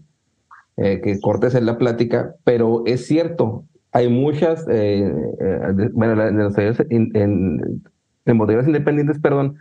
eh, 0.76 1.00
que 1.02 1.20
cortes 1.20 1.54
en 1.54 1.64
la 1.64 1.78
plática, 1.78 2.34
pero 2.42 2.82
es 2.84 3.06
cierto, 3.06 3.64
hay 3.92 4.08
muchas, 4.08 4.66
eh, 4.68 5.08
eh, 5.40 5.90
bueno, 5.92 6.20
en, 6.20 6.40
en, 7.16 7.82
en 8.26 8.66
independientes, 8.66 9.20
perdón, 9.20 9.56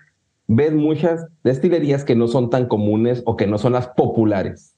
ves 0.47 0.73
muchas 0.73 1.27
destilerías 1.43 2.03
que 2.03 2.15
no 2.15 2.27
son 2.27 2.49
tan 2.49 2.67
comunes 2.67 3.21
o 3.25 3.35
que 3.35 3.45
no 3.45 3.59
son 3.59 3.73
las 3.73 3.89
populares. 3.89 4.76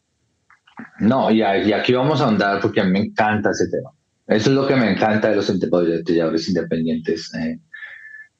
No, 1.00 1.32
y, 1.32 1.42
aquí 1.42 1.94
vamos 1.94 2.22
a 2.22 2.26
ahondar 2.26 2.60
porque 2.62 2.82
a 2.82 2.84
mí 2.84 2.92
me 2.92 3.00
encanta 3.00 3.52
ese 3.52 3.70
tema. 3.70 3.92
Eso 4.28 4.50
es 4.50 4.56
lo 4.56 4.68
que 4.68 4.76
me 4.76 4.92
encanta 4.92 5.30
de 5.30 5.38
los 5.38 5.50
embotelladores 5.50 6.48
independientes, 6.48 7.34
eh, 7.34 7.60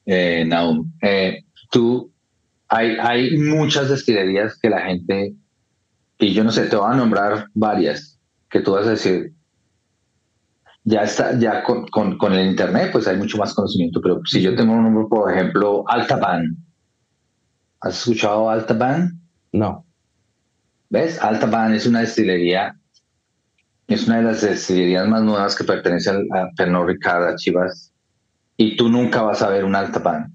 eh, 0.06 0.44
Naum. 0.46 0.92
Eh, 1.02 1.44
tú, 1.70 2.12
hay, 2.68 2.96
hay 3.00 3.36
muchas 3.36 3.88
destilerías 3.88 4.58
que 4.60 4.70
la 4.70 4.82
gente, 4.82 5.34
y 6.18 6.32
yo 6.32 6.44
no 6.44 6.52
sé, 6.52 6.66
te 6.66 6.76
voy 6.76 6.92
a 6.92 6.96
nombrar 6.96 7.46
varias, 7.54 8.20
que 8.48 8.60
tú 8.60 8.72
vas 8.72 8.86
a 8.86 8.90
decir, 8.90 9.32
ya 10.84 11.02
está, 11.02 11.38
ya 11.38 11.62
con, 11.62 11.86
con, 11.88 12.32
el 12.32 12.46
internet, 12.46 12.90
pues 12.92 13.06
hay 13.06 13.16
mucho 13.16 13.38
más 13.38 13.54
conocimiento, 13.54 14.00
pero 14.00 14.20
si 14.24 14.40
yo 14.40 14.54
tengo 14.54 14.72
un 14.72 14.84
nombre, 14.84 15.06
por 15.08 15.30
ejemplo, 15.32 15.84
Altaban. 15.88 16.56
¿Has 17.80 17.98
escuchado 17.98 18.48
Altaban? 18.48 19.20
No. 19.52 19.84
¿Ves? 20.90 21.22
Altaban 21.22 21.72
es 21.72 21.86
una 21.86 22.00
destilería, 22.00 22.76
es 23.86 24.06
una 24.06 24.18
de 24.18 24.24
las 24.24 24.42
destilerías 24.42 25.08
más 25.08 25.22
nuevas 25.22 25.56
que 25.56 25.64
pertenece 25.64 26.10
a 26.10 26.50
Pernod 26.56 26.86
Ricard, 26.86 27.36
Chivas, 27.36 27.92
y 28.56 28.76
tú 28.76 28.88
nunca 28.88 29.22
vas 29.22 29.40
a 29.40 29.48
ver 29.48 29.64
un 29.64 29.74
Altaban. 29.74 30.34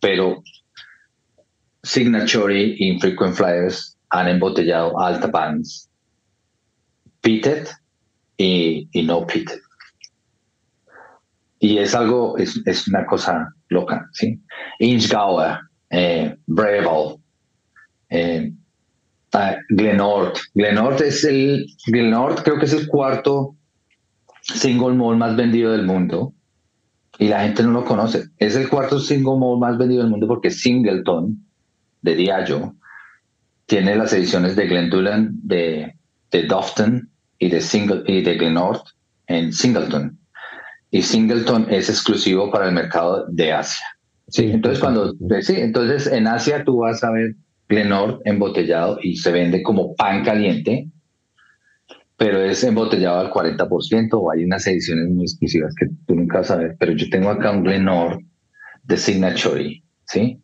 Pero 0.00 0.42
Signature 1.82 2.54
y 2.54 2.88
Infrequent 2.88 3.34
Flyers 3.34 3.96
han 4.10 4.28
embotellado 4.28 4.98
Altabans. 4.98 5.88
Pitted 7.20 7.68
y, 8.36 8.88
no 9.04 9.26
pitted. 9.26 9.60
Y 11.58 11.78
es 11.78 11.94
algo, 11.94 12.38
es, 12.38 12.60
es 12.66 12.86
una 12.88 13.04
cosa 13.04 13.52
loca, 13.68 14.08
¿sí? 14.12 14.40
Inchgauer, 14.78 15.58
eh, 15.90 16.36
Brevel, 16.46 17.16
eh, 18.10 18.52
Glenort. 19.68 20.38
Glenort 20.54 21.00
es 21.00 21.24
el, 21.24 21.66
Glenort 21.86 22.42
creo 22.42 22.58
que 22.58 22.66
es 22.66 22.72
el 22.72 22.88
cuarto 22.88 23.56
single 24.42 24.94
malt 24.94 25.18
más 25.18 25.36
vendido 25.36 25.72
del 25.72 25.84
mundo 25.84 26.32
y 27.18 27.28
la 27.28 27.42
gente 27.42 27.62
no 27.62 27.72
lo 27.72 27.84
conoce. 27.84 28.24
Es 28.38 28.56
el 28.56 28.68
cuarto 28.68 28.98
single 28.98 29.38
malt 29.38 29.60
más 29.60 29.78
vendido 29.78 30.02
del 30.02 30.10
mundo 30.10 30.26
porque 30.26 30.50
Singleton 30.50 31.44
de 32.02 32.14
Diageo 32.14 32.74
tiene 33.66 33.96
las 33.96 34.12
ediciones 34.14 34.56
de 34.56 34.66
Glendullan, 34.66 35.30
de, 35.42 35.94
de 36.30 36.42
Dofton 36.44 37.10
y 37.38 37.50
de, 37.50 37.60
Single, 37.60 38.02
y 38.06 38.22
de 38.22 38.34
Glenort 38.36 38.82
en 39.26 39.52
Singleton. 39.52 40.18
Y 40.90 41.02
Singleton 41.02 41.66
es 41.70 41.90
exclusivo 41.90 42.50
para 42.50 42.68
el 42.68 42.74
mercado 42.74 43.26
de 43.28 43.52
Asia. 43.52 43.84
Sí, 44.28 44.50
entonces 44.50 44.80
cuando 44.80 45.14
sí, 45.40 45.56
entonces 45.56 46.06
en 46.06 46.26
Asia 46.26 46.64
tú 46.64 46.78
vas 46.78 47.02
a 47.04 47.10
ver 47.10 47.34
Glenor 47.68 48.20
embotellado 48.24 48.98
y 49.02 49.16
se 49.16 49.30
vende 49.30 49.62
como 49.62 49.94
pan 49.94 50.24
caliente, 50.24 50.88
pero 52.16 52.42
es 52.42 52.64
embotellado 52.64 53.20
al 53.20 53.30
40% 53.30 54.08
o 54.12 54.30
hay 54.32 54.44
unas 54.44 54.66
ediciones 54.66 55.08
muy 55.08 55.24
exclusivas 55.24 55.74
que 55.78 55.86
tú 56.06 56.14
nunca 56.14 56.38
vas 56.38 56.50
a 56.50 56.56
ver. 56.56 56.76
Pero 56.78 56.92
yo 56.92 57.08
tengo 57.10 57.30
acá 57.30 57.50
un 57.50 57.62
Glenor 57.62 58.18
de 58.82 58.96
Signature, 58.96 59.82
¿sí? 60.06 60.42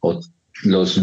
O 0.00 0.20
los, 0.64 1.00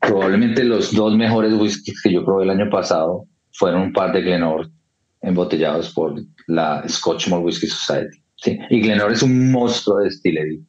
probablemente 0.00 0.64
los 0.64 0.94
dos 0.94 1.16
mejores 1.16 1.52
whiskies 1.52 2.00
que 2.02 2.12
yo 2.12 2.24
probé 2.24 2.44
el 2.44 2.50
año 2.50 2.70
pasado 2.70 3.26
fueron 3.52 3.82
un 3.82 3.92
par 3.92 4.12
de 4.12 4.22
Glenor 4.22 4.70
embotellados 5.20 5.92
por 5.92 6.14
la 6.46 6.86
Scotch 6.88 7.28
Malt 7.28 7.44
Whisky 7.44 7.66
Society. 7.66 8.18
¿sí? 8.36 8.58
Y 8.70 8.80
Glenor 8.80 9.12
es 9.12 9.22
un 9.22 9.50
monstruo 9.50 9.98
de 9.98 10.06
destilería. 10.06 10.60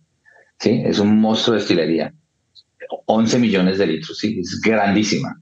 ¿sí? 0.59 0.81
Es 0.85 0.99
un 0.99 1.19
monstruo 1.19 1.55
de 1.55 1.61
destilería. 1.61 2.13
11 3.05 3.39
millones 3.39 3.77
de 3.77 3.87
litros, 3.87 4.17
sí, 4.17 4.39
es 4.39 4.59
grandísima. 4.61 5.41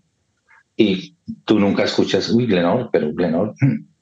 Y 0.76 1.16
tú 1.46 1.60
nunca 1.60 1.84
escuchas, 1.84 2.30
uy, 2.30 2.48
Glenor, 2.48 2.90
pero 2.92 3.14
Glenor, 3.14 3.54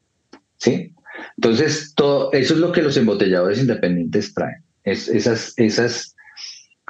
¿sí? 0.58 0.94
Entonces, 1.38 1.94
todo 1.96 2.32
eso 2.34 2.54
es 2.54 2.60
lo 2.60 2.72
que 2.72 2.82
los 2.82 2.98
embotelladores 2.98 3.60
independientes 3.60 4.34
traen. 4.34 4.64
Es, 4.84 5.08
esas, 5.08 5.54
esas 5.58 6.16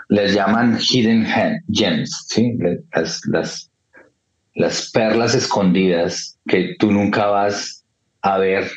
les 0.09 0.33
llaman 0.33 0.77
hidden 0.79 1.25
gems, 1.71 2.27
¿sí? 2.29 2.57
Las, 2.93 3.21
las, 3.25 3.71
las 4.55 4.91
perlas 4.91 5.35
escondidas 5.35 6.37
que 6.47 6.75
tú 6.77 6.91
nunca 6.91 7.27
vas 7.27 7.85
a 8.21 8.37
ver 8.37 8.69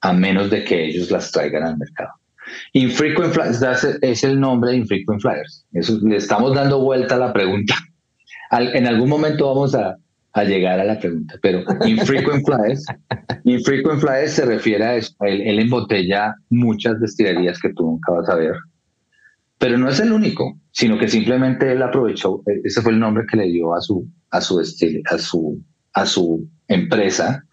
a 0.00 0.12
menos 0.12 0.50
de 0.50 0.64
que 0.64 0.86
ellos 0.86 1.10
las 1.10 1.30
traigan 1.32 1.64
al 1.64 1.76
mercado. 1.76 2.19
Infrequent 2.72 3.32
Flyers 3.32 3.62
es 4.02 4.24
el 4.24 4.38
nombre 4.38 4.70
de 4.70 4.78
Infrequent 4.78 5.20
Flyers. 5.20 5.66
Eso, 5.72 5.98
le 6.02 6.16
estamos 6.16 6.54
dando 6.54 6.80
vuelta 6.80 7.16
a 7.16 7.18
la 7.18 7.32
pregunta. 7.32 7.74
en 8.50 8.86
algún 8.86 9.08
momento 9.08 9.46
vamos 9.46 9.74
a, 9.74 9.96
llegar 10.44 10.78
a 10.78 10.84
la 10.84 10.98
pregunta, 10.98 11.34
pero 11.42 11.64
Infrequent 11.84 12.46
Flyers, 12.46 12.84
Infrequent 13.44 14.00
Flyers 14.00 14.32
se 14.32 14.44
refiere 14.46 14.84
a 14.84 14.96
eso. 14.96 15.14
Él, 15.20 15.58
embotella 15.58 16.34
muchas 16.50 17.00
destilerías 17.00 17.58
que 17.60 17.72
tú 17.72 17.84
nunca 17.84 18.12
vas 18.12 18.28
a 18.28 18.36
ver. 18.36 18.54
Pero 19.58 19.76
no 19.76 19.88
es 19.88 20.00
el 20.00 20.12
único, 20.12 20.58
sino 20.70 20.98
que 20.98 21.08
simplemente 21.08 21.70
él 21.72 21.82
aprovechó, 21.82 22.42
e, 22.46 22.60
ese 22.64 22.80
fue 22.80 22.92
el 22.92 23.00
nombre 23.00 23.26
que 23.30 23.36
le 23.36 23.46
dio 23.46 23.74
a 23.74 23.80
su, 23.80 24.08
a 24.30 24.40
su, 24.40 24.60
a 24.60 25.18
su, 25.18 25.62
a 25.92 26.06
su 26.06 26.48
empresa 26.68 27.44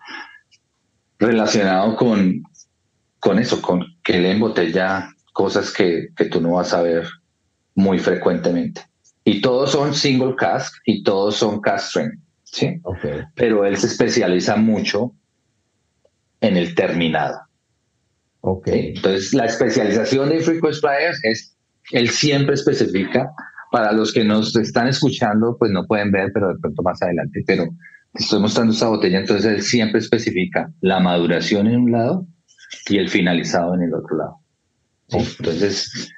relacionado 1.19 1.95
con, 1.95 2.43
con 3.19 3.39
eso, 3.39 3.61
con 3.61 3.85
que 4.03 4.17
él 4.17 4.25
embotella 4.25 5.09
cosas 5.33 5.71
que, 5.71 6.09
que 6.15 6.25
tú 6.25 6.41
no 6.41 6.53
vas 6.53 6.73
a 6.73 6.81
ver 6.81 7.07
muy 7.75 7.99
frecuentemente. 7.99 8.81
Y 9.23 9.41
todos 9.41 9.71
son 9.71 9.93
single 9.93 10.35
cask 10.35 10.73
y 10.85 11.03
todos 11.03 11.35
son 11.35 11.59
cask 11.61 11.89
strength, 11.89 12.19
¿sí? 12.43 12.81
Pero 13.35 13.65
él 13.65 13.77
se 13.77 13.87
especializa 13.87 14.55
mucho 14.55 15.13
en 16.41 16.57
el 16.57 16.73
terminado. 16.75 17.39
Okay. 18.41 18.93
Entonces, 18.95 19.33
la 19.33 19.45
especialización 19.45 20.29
de 20.29 20.39
Frequent 20.39 20.75
Flyers 20.75 21.19
es, 21.23 21.57
él 21.91 22.09
siempre 22.09 22.53
especifica, 22.53 23.29
para 23.71 23.91
los 23.91 24.13
que 24.13 24.23
nos 24.23 24.55
están 24.55 24.87
escuchando, 24.87 25.57
pues 25.59 25.71
no 25.71 25.85
pueden 25.85 26.11
ver, 26.11 26.31
pero 26.33 26.49
de 26.49 26.59
pronto 26.59 26.81
más 26.83 27.01
adelante, 27.01 27.43
pero 27.45 27.67
estoy 28.13 28.39
mostrando 28.39 28.73
esta 28.73 28.87
botella, 28.87 29.19
entonces 29.19 29.45
él 29.45 29.61
siempre 29.61 29.99
especifica 29.99 30.71
la 30.81 30.99
maduración 30.99 31.67
en 31.67 31.81
un 31.81 31.91
lado 31.91 32.27
y 32.89 32.97
el 32.97 33.09
finalizado 33.09 33.73
en 33.75 33.83
el 33.83 33.93
otro 33.93 34.17
lado. 34.17 34.39
Entonces, 35.09 36.11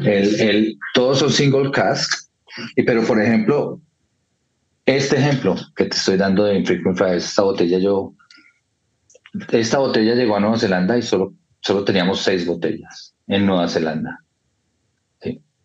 el, 0.00 0.40
el, 0.40 0.78
todos 0.94 1.20
son 1.20 1.30
single 1.30 1.70
cask, 1.70 2.28
pero 2.86 3.04
por 3.04 3.20
ejemplo, 3.20 3.80
este 4.86 5.16
ejemplo 5.16 5.54
que 5.76 5.84
te 5.84 5.96
estoy 5.96 6.16
dando 6.16 6.44
de 6.44 6.58
Infrequent 6.58 6.96
Flyers, 6.96 7.24
esta 7.24 7.42
botella 7.42 7.78
yo, 7.78 8.14
esta 9.52 9.78
botella 9.78 10.14
llegó 10.14 10.36
a 10.36 10.40
Nueva 10.40 10.58
Zelanda 10.58 10.98
y 10.98 11.02
solo, 11.02 11.34
solo 11.60 11.84
teníamos 11.84 12.20
seis 12.20 12.46
botellas 12.46 13.14
en 13.28 13.46
Nueva 13.46 13.68
Zelanda. 13.68 14.18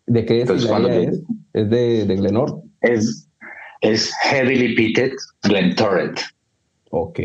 ¿De 0.06 0.24
qué 0.24 0.40
es? 0.40 0.48
es? 0.48 1.22
¿Es 1.52 1.70
de, 1.70 2.06
de 2.06 2.16
Glenor? 2.16 2.62
Es, 2.80 3.28
es 3.82 4.10
Heavily 4.30 4.74
Peated 4.74 5.12
Glentorret. 5.42 6.18
Ok, 6.90 7.18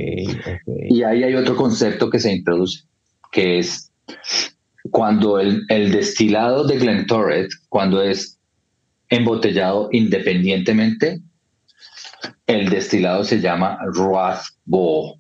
Y 0.89 1.03
ahí 1.03 1.23
hay 1.23 1.35
otro 1.35 1.55
concepto 1.55 2.09
que 2.09 2.19
se 2.19 2.33
introduce, 2.33 2.83
que 3.33 3.59
es 3.59 3.91
cuando 4.91 5.39
el, 5.39 5.65
destilado 5.67 6.65
de 6.65 6.77
Glentorret, 6.77 7.49
cuando 7.67 8.01
es 8.01 8.39
embotellado 9.09 9.89
independientemente, 9.91 11.19
el 12.45 12.69
destilado 12.69 13.23
se 13.23 13.41
llama 13.41 13.79
Rathbo. 13.93 15.19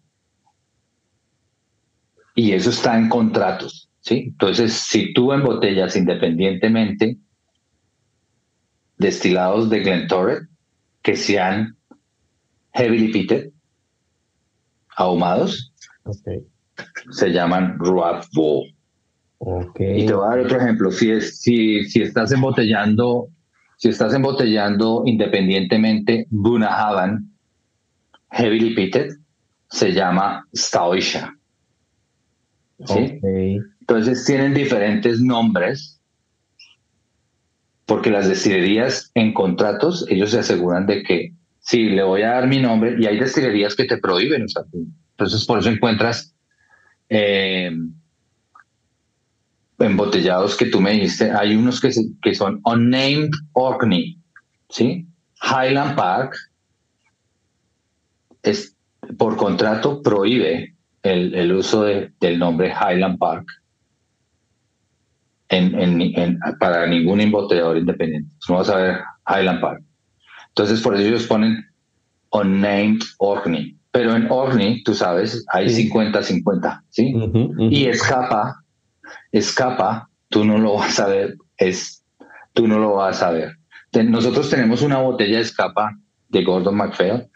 Y 2.35 2.51
eso 2.51 2.69
está 2.69 2.97
en 2.97 3.09
contratos, 3.09 3.89
¿sí? 4.01 4.25
Entonces, 4.27 4.73
si 4.73 5.13
tú 5.13 5.33
embotellas 5.33 5.95
independientemente 5.95 7.17
destilados 8.97 9.69
de 9.69 9.79
Glentorret 9.79 10.47
que 11.01 11.15
sean 11.15 11.75
heavily 12.73 13.11
peated, 13.11 13.49
ahumados, 14.95 15.73
se 17.11 17.29
llaman 17.31 17.77
Ruat 17.77 18.25
Y 19.79 20.05
te 20.05 20.13
voy 20.13 20.25
a 20.25 20.29
dar 20.29 20.39
otro 20.39 20.57
ejemplo. 20.57 20.91
Si, 20.91 21.11
es, 21.11 21.39
si, 21.39 21.83
si 21.85 22.01
estás 22.01 22.31
embotellando, 22.31 23.29
si 23.77 23.89
estás 23.89 24.13
embotellando 24.13 25.03
independientemente 25.05 26.27
Bunahavan, 26.29 27.29
Heavily 28.31 28.73
Peated, 28.73 29.17
se 29.69 29.91
llama 29.91 30.47
Staoisha. 30.55 31.35
¿Sí? 32.85 33.19
Entonces 33.81 34.25
tienen 34.25 34.53
diferentes 34.53 35.19
nombres 35.19 35.99
porque 37.85 38.09
las 38.09 38.27
destilerías 38.27 39.11
en 39.13 39.33
contratos, 39.33 40.05
ellos 40.09 40.31
se 40.31 40.39
aseguran 40.39 40.85
de 40.85 41.03
que 41.03 41.33
sí, 41.59 41.89
le 41.89 42.03
voy 42.03 42.21
a 42.21 42.31
dar 42.31 42.47
mi 42.47 42.61
nombre 42.61 42.95
y 42.99 43.05
hay 43.05 43.19
destilerías 43.19 43.75
que 43.75 43.85
te 43.85 43.97
prohíben 43.97 44.43
usar 44.43 44.65
Entonces 44.73 45.45
por 45.45 45.59
eso 45.59 45.69
encuentras 45.69 46.32
eh, 47.13 47.71
embotellados 49.79 50.55
que 50.55 50.67
tú 50.67 50.81
me 50.81 50.91
dijiste, 50.91 51.31
hay 51.31 51.55
unos 51.55 51.79
que, 51.79 51.91
que 52.21 52.35
son 52.35 52.61
unnamed 52.65 53.31
Orkney, 53.53 54.17
¿sí? 54.69 55.07
Highland 55.41 55.95
Park 55.95 56.35
es, 58.41 58.75
por 59.17 59.35
contrato 59.37 60.01
prohíbe 60.01 60.75
el, 61.01 61.33
el 61.35 61.51
uso 61.51 61.83
de, 61.83 62.11
del 62.19 62.39
nombre 62.39 62.69
Highland 62.69 63.17
Park 63.17 63.45
en, 65.49 66.01
en, 66.01 66.39
para 66.59 66.87
ningún 66.87 67.21
embotellador 67.21 67.77
independiente. 67.77 68.29
No 68.49 68.55
vas 68.55 68.69
a 68.69 68.77
ver 68.77 68.99
Highland 69.27 69.61
Park. 69.61 69.83
Entonces, 70.49 70.81
por 70.81 70.95
eso 70.95 71.07
ellos 71.07 71.27
ponen 71.27 71.65
unnamed 72.31 73.01
Orkney. 73.17 73.77
Pero 73.93 74.15
en 74.15 74.27
Orkney, 74.29 74.83
tú 74.83 74.93
sabes, 74.93 75.45
hay 75.53 75.67
50-50, 75.67 76.81
¿sí? 76.89 77.13
Y 77.69 77.85
escapa 77.85 78.63
escapa, 79.33 80.09
tú 80.29 80.45
no 80.45 80.57
lo 80.57 80.75
vas 80.75 80.99
a 80.99 81.07
ver, 81.07 81.35
es, 81.57 82.03
tú 82.53 82.67
no 82.67 82.79
lo 82.79 82.95
vas 82.95 83.21
a 83.21 83.31
ver. 83.31 83.57
nosotros 84.05 84.49
tenemos 84.49 84.81
una 84.81 84.99
botella 84.99 85.37
de 85.37 85.43
escapa 85.43 85.97
de 86.29 86.43
Gordon 86.43 86.75
MacPhail 86.75 87.27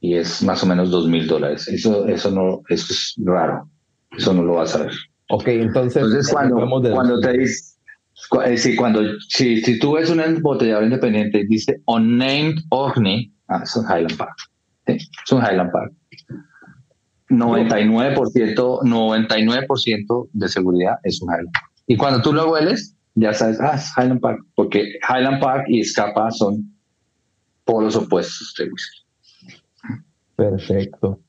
y 0.00 0.16
es 0.16 0.42
más 0.42 0.62
o 0.62 0.66
menos 0.66 0.90
dos 0.90 1.08
mil 1.08 1.26
dólares. 1.26 1.66
Eso, 1.68 2.06
eso 2.08 2.30
no, 2.30 2.62
eso 2.68 2.92
es 2.92 3.14
raro. 3.24 3.68
Eso 4.16 4.34
no 4.34 4.42
lo 4.42 4.54
vas 4.54 4.74
a 4.76 4.84
ver. 4.84 4.92
Ok, 5.30 5.48
entonces, 5.48 6.02
entonces 6.02 6.30
cuando, 6.30 6.56
cuando 6.92 7.20
te 7.20 7.38
dice, 7.38 7.78
eh, 8.44 8.56
sí, 8.56 8.76
cuando, 8.76 9.00
si, 9.28 9.62
si 9.62 9.78
tú 9.78 9.92
ves 9.92 10.10
una 10.10 10.26
embotelladora 10.26 10.84
independiente 10.84 11.40
y 11.40 11.46
dice 11.46 11.80
unnamed 11.86 12.56
Orkney, 12.68 13.32
ah, 13.48 13.60
es 13.62 13.74
un 13.74 13.84
Highland 13.84 14.16
Park. 14.16 14.36
es 14.86 15.32
un 15.32 15.38
Highland 15.38 15.72
Park. 15.72 15.92
99%, 17.28 18.80
99% 18.82 20.28
de 20.32 20.48
seguridad 20.48 20.96
es 21.02 21.20
un 21.22 21.30
Highland 21.30 21.52
Park. 21.52 21.70
Y 21.86 21.96
cuando 21.96 22.22
tú 22.22 22.32
lo 22.32 22.50
hueles, 22.50 22.96
ya 23.14 23.32
sabes, 23.32 23.60
ah, 23.60 23.74
es 23.74 23.92
Highland 23.96 24.20
Park, 24.20 24.40
porque 24.54 24.94
Highland 25.08 25.40
Park 25.40 25.64
y 25.68 25.84
Scapa 25.84 26.30
son 26.30 26.74
polos 27.64 27.96
opuestos. 27.96 28.54
Perfecto. 30.36 31.20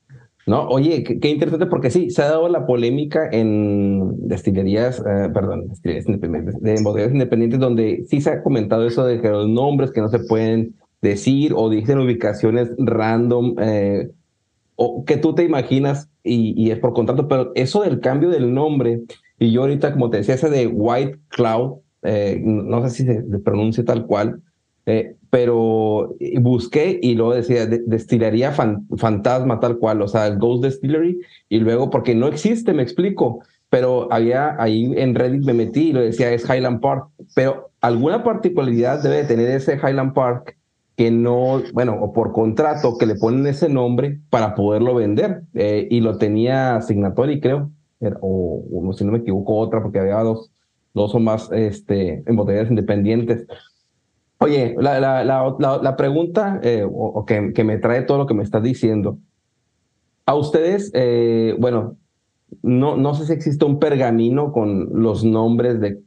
No, 0.46 0.68
oye, 0.68 1.02
qué, 1.02 1.28
interesante 1.28 1.66
porque 1.66 1.90
sí, 1.90 2.10
se 2.10 2.22
ha 2.22 2.26
dado 2.26 2.48
la 2.48 2.66
polémica 2.66 3.28
en 3.32 4.28
destilerías, 4.28 5.00
eh, 5.00 5.28
perdón, 5.34 5.68
destilerías 5.68 6.06
independientes, 6.06 6.60
de 6.60 6.82
bodegas 6.84 7.12
independientes, 7.12 7.58
donde 7.58 8.04
sí 8.08 8.20
se 8.20 8.30
ha 8.30 8.42
comentado 8.44 8.86
eso 8.86 9.04
de 9.04 9.20
que 9.20 9.28
los 9.28 9.48
nombres 9.48 9.90
que 9.90 10.00
no 10.00 10.08
se 10.08 10.20
pueden 10.20 10.76
decir 11.02 11.52
o 11.54 11.68
dicen 11.68 11.98
ubicaciones 11.98 12.70
random, 12.78 13.56
eh, 13.58 14.08
o 14.76 15.04
que 15.04 15.16
tú 15.16 15.34
te 15.34 15.42
imaginas 15.42 16.08
y, 16.22 16.70
es 16.70 16.78
por 16.78 16.92
contrato, 16.92 17.28
pero 17.28 17.52
eso 17.54 17.82
del 17.82 18.00
cambio 18.00 18.28
del 18.28 18.52
nombre, 18.52 19.02
y 19.38 19.52
yo 19.52 19.62
ahorita, 19.62 19.92
como 19.92 20.10
te 20.10 20.18
decía, 20.18 20.34
ese 20.34 20.50
de 20.50 20.66
White 20.66 21.18
Cloud, 21.28 21.78
eh, 22.02 22.40
no 22.42 22.86
sé 22.88 22.90
si 22.90 23.04
se, 23.04 23.22
pronuncia 23.40 23.84
tal 23.84 24.06
cual, 24.06 24.40
eh, 24.86 25.16
pero 25.30 26.14
busqué 26.40 26.98
y 27.02 27.14
luego 27.14 27.34
decía 27.34 27.66
destilería 27.66 28.52
fantasma 28.52 29.60
tal 29.60 29.78
cual, 29.78 30.02
o 30.02 30.08
sea, 30.08 30.30
Ghost 30.30 30.64
Distillery, 30.64 31.20
y 31.48 31.58
luego, 31.58 31.90
porque 31.90 32.14
no 32.14 32.28
existe, 32.28 32.72
me 32.72 32.82
explico, 32.82 33.40
pero 33.70 34.12
había 34.12 34.60
ahí 34.60 34.92
en 34.96 35.14
Reddit 35.14 35.44
me 35.44 35.52
metí 35.52 35.88
y 35.88 35.92
lo 35.92 36.00
decía 36.00 36.32
es 36.32 36.48
Highland 36.48 36.80
Park, 36.80 37.08
pero 37.34 37.70
alguna 37.80 38.22
particularidad 38.22 39.02
debe 39.02 39.24
tener 39.24 39.48
ese 39.50 39.74
Highland 39.76 40.12
Park 40.12 40.56
que 40.96 41.10
no, 41.10 41.62
bueno, 41.74 41.98
o 42.00 42.12
por 42.12 42.32
contrato 42.32 42.96
que 42.96 43.04
le 43.04 43.16
ponen 43.16 43.46
ese 43.46 43.68
nombre 43.68 44.18
para 44.30 44.54
poderlo 44.54 44.94
vender. 44.94 45.42
Eh, 45.54 45.86
y 45.90 46.00
lo 46.00 46.16
tenía 46.16 46.80
Signatory, 46.80 47.40
creo, 47.40 47.70
o, 48.20 48.64
o, 48.72 48.92
si 48.94 49.04
no 49.04 49.12
me 49.12 49.18
equivoco, 49.18 49.56
otra, 49.56 49.82
porque 49.82 50.00
había 50.00 50.16
dos, 50.20 50.50
dos 50.94 51.14
o 51.14 51.20
más 51.20 51.50
este, 51.52 52.24
botellas 52.26 52.70
independientes. 52.70 53.46
Oye, 54.38 54.74
la, 54.78 54.98
la, 54.98 55.24
la, 55.24 55.80
la 55.82 55.96
pregunta 55.96 56.60
eh, 56.62 56.86
o, 56.90 57.24
que, 57.26 57.52
que, 57.52 57.64
me 57.64 57.78
trae 57.78 58.02
todo 58.02 58.18
lo 58.18 58.26
que 58.26 58.34
me 58.34 58.42
estás 58.42 58.62
diciendo. 58.62 59.18
A 60.24 60.34
ustedes, 60.34 60.90
eh, 60.94 61.54
bueno, 61.58 61.96
no, 62.62 62.96
no 62.96 63.14
sé 63.14 63.26
si 63.26 63.32
existe 63.32 63.64
un 63.66 63.78
pergamino 63.78 64.52
con 64.52 64.88
los 65.02 65.24
nombres 65.24 65.80
de 65.80 66.00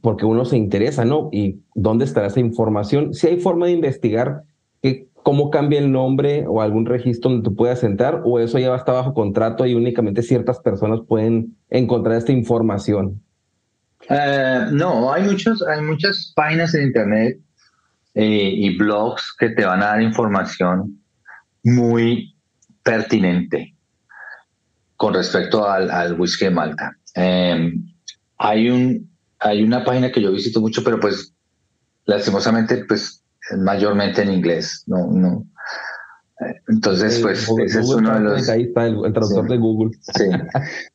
porque 0.00 0.24
uno 0.24 0.44
se 0.44 0.56
interesa, 0.56 1.04
¿no? 1.04 1.28
¿Y 1.32 1.60
dónde 1.74 2.04
estará 2.04 2.26
esa 2.26 2.40
información? 2.40 3.14
Si 3.14 3.26
hay 3.26 3.40
forma 3.40 3.66
de 3.66 3.72
investigar 3.72 4.42
que, 4.82 5.08
cómo 5.14 5.50
cambia 5.50 5.78
el 5.78 5.90
nombre 5.90 6.44
o 6.46 6.60
algún 6.60 6.86
registro 6.86 7.30
donde 7.30 7.44
tú 7.44 7.56
puedas 7.56 7.82
entrar, 7.84 8.22
o 8.24 8.38
eso 8.38 8.58
ya 8.58 8.74
está 8.74 8.92
bajo 8.92 9.14
contrato 9.14 9.66
y 9.66 9.74
únicamente 9.74 10.22
ciertas 10.22 10.58
personas 10.60 11.00
pueden 11.08 11.56
encontrar 11.70 12.16
esta 12.16 12.32
información. 12.32 13.22
Eh, 14.08 14.66
no, 14.72 15.12
hay, 15.12 15.22
muchos, 15.22 15.62
hay 15.66 15.80
muchas 15.80 16.32
páginas 16.36 16.74
en 16.74 16.88
Internet 16.88 17.40
eh, 18.14 18.52
y 18.54 18.76
blogs 18.76 19.34
que 19.38 19.48
te 19.50 19.64
van 19.64 19.82
a 19.82 19.86
dar 19.86 20.02
información 20.02 21.00
muy 21.62 22.36
pertinente 22.82 23.74
con 24.96 25.14
respecto 25.14 25.66
al, 25.66 25.90
al 25.90 26.20
whisky 26.20 26.44
de 26.44 26.50
Malta. 26.50 26.96
Eh, 27.14 27.72
hay 28.38 28.68
un, 28.68 29.13
hay 29.44 29.62
una 29.62 29.84
página 29.84 30.10
que 30.10 30.20
yo 30.22 30.32
visito 30.32 30.60
mucho, 30.60 30.82
pero 30.82 30.98
pues 30.98 31.32
lastimosamente, 32.06 32.84
pues 32.86 33.22
mayormente 33.58 34.22
en 34.22 34.32
inglés, 34.32 34.82
no, 34.86 35.06
no. 35.12 35.46
Entonces, 36.68 37.20
pues 37.20 37.46
ese 37.64 37.80
es 37.80 37.88
uno 37.90 38.14
de 38.14 38.20
los... 38.20 38.48
Ahí 38.48 38.62
está 38.62 38.86
el, 38.86 39.12
traductor 39.12 39.46
de 39.48 39.58
Google. 39.58 39.90
Sí. 40.00 40.24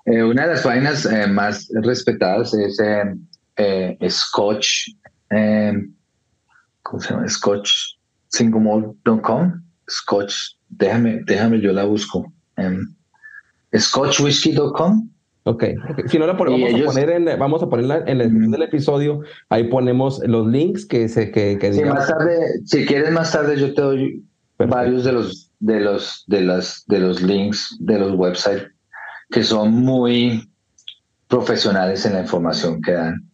Eh, 0.05 0.23
una 0.23 0.47
de 0.47 0.53
las 0.53 0.63
páginas 0.63 1.05
eh, 1.05 1.27
más 1.27 1.69
respetadas 1.83 2.55
es 2.55 2.79
eh, 3.57 3.97
Scotch, 4.09 4.95
¿cómo 6.81 6.99
se 6.99 7.13
llama? 7.13 7.27
ScotchSinglemalt.com. 7.27 9.61
Scotch, 9.87 10.55
déjame, 10.69 11.21
déjame, 11.27 11.61
yo 11.61 11.71
la 11.71 11.83
busco. 11.83 12.33
ScotchWhiskey.com 13.77 15.11
Ok, 15.49 15.63
si 16.05 16.19
no 16.19 16.27
la 16.27 16.37
ponemos, 16.37 16.71
vamos, 16.71 16.81
a 16.81 16.85
poner 16.85 17.09
en, 17.09 17.39
vamos 17.39 17.63
a 17.63 17.69
ponerla 17.69 18.03
en 18.05 18.19
la 18.19 18.23
descripción 18.25 18.51
del 18.51 18.61
episodio, 18.61 19.21
ahí 19.49 19.63
ponemos 19.63 20.21
los 20.27 20.45
links 20.45 20.85
que 20.85 21.09
se 21.09 21.31
que, 21.31 21.57
que 21.57 21.73
sí, 21.73 21.83
más 21.83 22.07
tarde, 22.07 22.37
si 22.65 22.85
quieres 22.85 23.11
más 23.11 23.31
tarde 23.31 23.59
yo 23.59 23.73
te 23.73 23.81
doy 23.81 24.23
varios 24.59 25.03
de 25.03 25.13
los 25.13 25.51
de 25.59 25.79
los 25.79 26.23
de 26.27 26.41
las 26.41 26.83
de 26.85 26.99
los 26.99 27.23
links 27.23 27.75
de 27.79 27.97
los 27.97 28.13
websites 28.13 28.67
que 29.31 29.43
son 29.43 29.71
muy 29.71 30.47
profesionales 31.27 32.05
en 32.05 32.13
la 32.13 32.21
información 32.21 32.79
que 32.81 32.91
dan. 32.91 33.29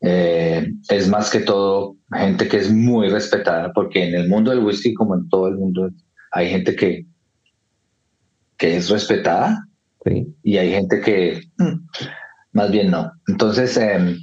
Eh, 0.00 0.72
es 0.88 1.08
más 1.08 1.30
que 1.30 1.40
todo 1.40 1.96
gente 2.12 2.48
que 2.48 2.56
es 2.56 2.72
muy 2.72 3.08
respetada, 3.08 3.72
porque 3.72 4.08
en 4.08 4.14
el 4.14 4.28
mundo 4.28 4.50
del 4.50 4.64
whisky, 4.64 4.94
como 4.94 5.14
en 5.14 5.28
todo 5.28 5.46
el 5.46 5.56
mundo, 5.56 5.90
hay 6.32 6.50
gente 6.50 6.74
que, 6.74 7.06
que 8.56 8.76
es 8.76 8.90
respetada 8.90 9.68
y 10.04 10.56
hay 10.56 10.70
gente 10.70 11.00
que 11.00 11.42
más 12.52 12.70
bien 12.70 12.90
no. 12.90 13.12
Entonces, 13.28 13.76
em, 13.76 14.18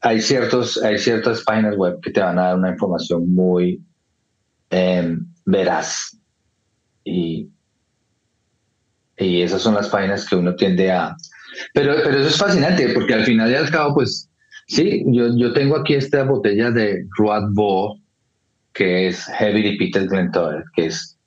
hay, 0.00 0.20
ciertos, 0.20 0.82
hay 0.82 0.98
ciertas 0.98 1.42
páginas 1.42 1.76
web 1.76 1.98
que 2.02 2.10
te 2.10 2.20
van 2.20 2.38
a 2.38 2.48
dar 2.48 2.56
una 2.56 2.70
información 2.70 3.32
muy 3.32 3.82
em, 4.70 5.26
veraz. 5.44 6.18
Y, 7.04 7.50
y 9.18 9.42
esas 9.42 9.62
son 9.62 9.74
las 9.74 9.88
páginas 9.88 10.28
que 10.28 10.36
uno 10.36 10.54
tiende 10.54 10.90
a... 10.90 11.14
Pero, 11.74 11.94
pero 12.02 12.18
eso 12.18 12.28
es 12.28 12.38
fascinante, 12.38 12.88
porque 12.94 13.14
al 13.14 13.24
final 13.24 13.50
y 13.50 13.54
al 13.54 13.70
cabo, 13.70 13.94
pues 13.94 14.30
sí, 14.66 15.04
yo, 15.08 15.36
yo 15.36 15.52
tengo 15.52 15.76
aquí 15.76 15.94
esta 15.94 16.22
botella 16.24 16.70
de 16.70 17.04
Road 17.18 17.50
Bo, 17.52 18.00
que 18.72 19.08
es 19.08 19.26
Heavy 19.26 19.70
Repeated 19.70 20.08
Glentower, 20.08 20.64
que 20.74 20.86
es... 20.86 21.18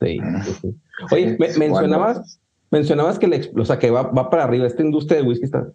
Sí, 0.00 0.18
sí. 0.60 0.74
Oye, 1.10 1.36
mencionabas, 1.58 2.40
mencionabas 2.70 3.18
que, 3.18 3.28
la, 3.28 3.40
o 3.56 3.64
sea, 3.64 3.78
que 3.78 3.90
va, 3.90 4.02
va 4.02 4.30
para 4.30 4.44
arriba, 4.44 4.66
esta 4.66 4.82
industria 4.82 5.20
de 5.20 5.28
whisky 5.28 5.44
está... 5.44 5.68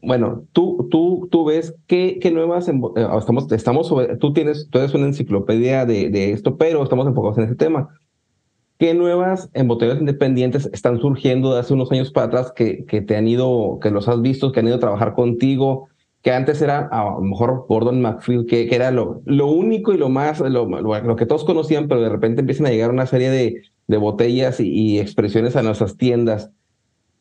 Bueno, 0.00 0.44
tú, 0.52 0.88
tú, 0.90 1.28
tú 1.30 1.44
ves 1.44 1.74
qué, 1.88 2.18
qué 2.20 2.30
nuevas... 2.30 2.68
Eh, 2.68 2.74
estamos, 3.18 3.50
estamos 3.50 3.88
sobre, 3.88 4.16
tú, 4.16 4.32
tienes, 4.32 4.68
tú 4.70 4.78
eres 4.78 4.94
una 4.94 5.06
enciclopedia 5.06 5.84
de, 5.84 6.08
de 6.08 6.32
esto, 6.32 6.56
pero 6.56 6.82
estamos 6.82 7.06
enfocados 7.06 7.38
en 7.38 7.44
ese 7.44 7.56
tema. 7.56 7.88
¿Qué 8.82 8.94
nuevas 8.94 9.48
embotelladoras 9.54 10.00
independientes 10.00 10.68
están 10.72 10.98
surgiendo 10.98 11.54
de 11.54 11.60
hace 11.60 11.72
unos 11.72 11.92
años 11.92 12.10
para 12.10 12.26
atrás 12.26 12.52
que, 12.52 12.84
que 12.84 13.00
te 13.00 13.16
han 13.16 13.28
ido, 13.28 13.78
que 13.80 13.92
los 13.92 14.08
has 14.08 14.20
visto, 14.20 14.50
que 14.50 14.58
han 14.58 14.66
ido 14.66 14.74
a 14.74 14.80
trabajar 14.80 15.14
contigo? 15.14 15.88
Que 16.20 16.32
antes 16.32 16.60
era 16.62 16.88
a 16.90 17.04
lo 17.12 17.20
mejor 17.20 17.66
Gordon 17.68 18.00
McField, 18.00 18.46
que, 18.48 18.66
que 18.68 18.74
era 18.74 18.90
lo, 18.90 19.22
lo 19.24 19.46
único 19.46 19.92
y 19.92 19.98
lo 19.98 20.08
más, 20.08 20.40
lo, 20.40 20.66
lo, 20.66 21.16
que 21.16 21.26
todos 21.26 21.44
conocían, 21.44 21.86
pero 21.86 22.00
de 22.00 22.08
repente 22.08 22.40
empiezan 22.40 22.66
a 22.66 22.70
llegar 22.70 22.90
una 22.90 23.06
serie 23.06 23.30
de, 23.30 23.62
de 23.86 23.96
botellas 23.96 24.60
y, 24.60 24.98
expresiones 24.98 25.56
a 25.56 25.62
nuestras 25.62 25.96
tiendas. 25.96 26.50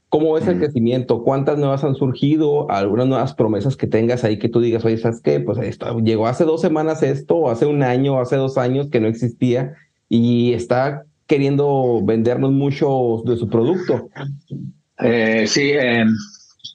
¿Cómo 0.09 0.33
ves 0.33 0.47
el 0.47 0.59
crecimiento? 0.59 1.23
¿Cuántas 1.23 1.57
nuevas 1.57 1.85
han 1.85 1.95
surgido? 1.95 2.69
¿Algunas 2.69 3.07
nuevas 3.07 3.33
promesas 3.33 3.77
que 3.77 3.87
tengas 3.87 4.25
ahí 4.25 4.37
que 4.37 4.49
tú 4.49 4.59
digas, 4.59 4.83
oye, 4.83 4.97
¿sabes 4.97 5.21
qué? 5.21 5.39
Pues 5.39 5.57
esto, 5.59 5.99
llegó 5.99 6.27
hace 6.27 6.43
dos 6.43 6.59
semanas 6.59 7.01
esto, 7.01 7.35
o 7.35 7.49
hace 7.49 7.65
un 7.65 7.81
año, 7.81 8.15
o 8.15 8.19
hace 8.19 8.35
dos 8.35 8.57
años 8.57 8.89
que 8.89 8.99
no 8.99 9.07
existía 9.07 9.73
y 10.09 10.51
está 10.51 11.05
queriendo 11.27 12.01
vendernos 12.03 12.51
mucho 12.51 13.23
de 13.25 13.37
su 13.37 13.47
producto. 13.47 14.09
Eh, 14.99 15.45
sí, 15.47 15.71
eh, 15.71 16.03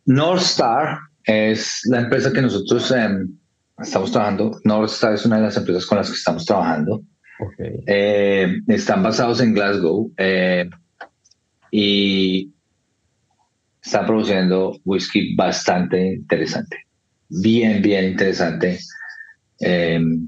North 0.07 0.40
Star 0.40 0.99
es 1.25 1.83
la 1.90 2.01
empresa 2.01 2.33
que 2.33 2.40
nosotros 2.40 2.90
em, 2.92 3.37
estamos 3.79 4.12
trabajando. 4.12 4.59
North 4.64 4.90
Star 4.90 5.12
es 5.12 5.27
una 5.27 5.37
de 5.37 5.42
las 5.42 5.57
empresas 5.59 5.85
con 5.85 5.99
las 5.99 6.09
que 6.09 6.16
estamos 6.16 6.46
trabajando. 6.46 7.03
Eh, 7.59 8.61
están 8.68 9.03
basados 9.03 9.40
en 9.40 9.55
Glasgow 9.55 10.12
y 11.70 12.51
están 13.87 14.07
produciendo 14.07 14.79
whisky 14.85 15.35
bastante 15.37 16.14
interesante. 16.14 16.87
Bien, 17.29 17.81
bien 17.81 18.07
interesante. 18.07 18.79
Em, 19.61 20.27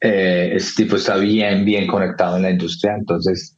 eh, 0.00 0.52
este 0.54 0.82
tipo 0.82 0.96
está 0.96 1.16
bien, 1.16 1.64
bien 1.64 1.86
conectado 1.86 2.36
en 2.36 2.42
la 2.42 2.50
industria, 2.50 2.94
entonces 2.98 3.56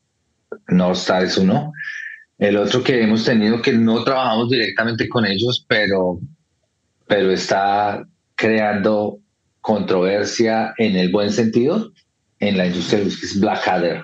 North 0.68 0.98
Star 0.98 1.24
es 1.24 1.38
uno. 1.38 1.72
El 2.38 2.56
otro 2.56 2.82
que 2.82 3.02
hemos 3.02 3.24
tenido 3.24 3.60
que 3.60 3.72
no 3.72 4.02
trabajamos 4.04 4.50
directamente 4.50 5.08
con 5.08 5.26
ellos, 5.26 5.64
pero, 5.68 6.18
pero 7.06 7.30
está 7.30 8.06
creando 8.34 9.18
controversia 9.70 10.74
en 10.78 10.96
el 10.96 11.12
buen 11.12 11.30
sentido 11.30 11.92
en 12.40 12.56
la 12.58 12.66
industria 12.66 13.02
que 13.02 13.08
es 13.08 13.38
Blackadder. 13.38 14.02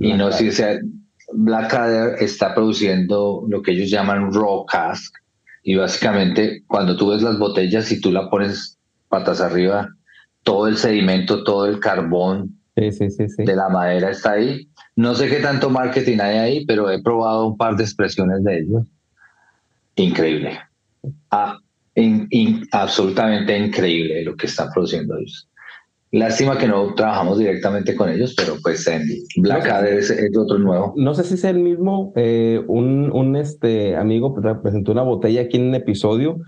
Y 0.00 0.14
no 0.14 0.32
sé 0.32 0.50
si 0.50 0.62
Blackadder 1.34 2.22
está 2.22 2.54
produciendo 2.54 3.44
lo 3.46 3.60
que 3.60 3.72
ellos 3.72 3.90
llaman 3.90 4.32
raw 4.32 4.64
cask 4.64 5.14
y 5.62 5.74
básicamente 5.74 6.62
cuando 6.66 6.96
tú 6.96 7.10
ves 7.10 7.20
las 7.20 7.38
botellas 7.38 7.92
y 7.92 8.00
tú 8.00 8.10
la 8.10 8.30
pones 8.30 8.78
patas 9.08 9.42
arriba 9.42 9.88
todo 10.42 10.66
el 10.66 10.78
sedimento, 10.78 11.44
todo 11.44 11.66
el 11.66 11.78
carbón 11.78 12.58
de 12.74 13.56
la 13.56 13.68
madera 13.68 14.10
está 14.10 14.32
ahí. 14.32 14.66
No 14.96 15.14
sé 15.14 15.28
qué 15.28 15.40
tanto 15.40 15.68
marketing 15.68 16.20
hay 16.20 16.38
ahí, 16.38 16.66
pero 16.66 16.90
he 16.90 17.02
probado 17.02 17.48
un 17.48 17.56
par 17.58 17.76
de 17.76 17.84
expresiones 17.84 18.42
de 18.44 18.60
ellos. 18.60 18.86
Increíble. 19.96 20.58
Ah, 21.30 21.58
absolutamente 22.72 23.56
increíble 23.56 24.24
lo 24.24 24.36
que 24.36 24.46
están 24.46 24.68
produciendo 24.72 25.16
ellos. 25.16 25.48
Lástima 26.10 26.56
que 26.56 26.68
no 26.68 26.94
trabajamos 26.94 27.38
directamente 27.38 27.96
con 27.96 28.08
ellos, 28.08 28.34
pero 28.36 28.54
pues 28.62 28.86
en 28.86 29.02
Blackadder 29.36 29.94
es, 29.98 30.14
otro 30.36 30.58
nuevo. 30.58 30.94
No 30.96 31.12
sé 31.12 31.24
si 31.24 31.34
es 31.34 31.42
el 31.42 31.58
mismo, 31.58 32.12
eh, 32.14 32.62
un, 32.68 33.10
un 33.12 33.34
este 33.34 33.96
amigo 33.96 34.32
presentó 34.62 34.92
una 34.92 35.02
botella 35.02 35.42
aquí 35.42 35.56
en 35.56 35.68
un 35.70 35.74
episodio, 35.74 36.38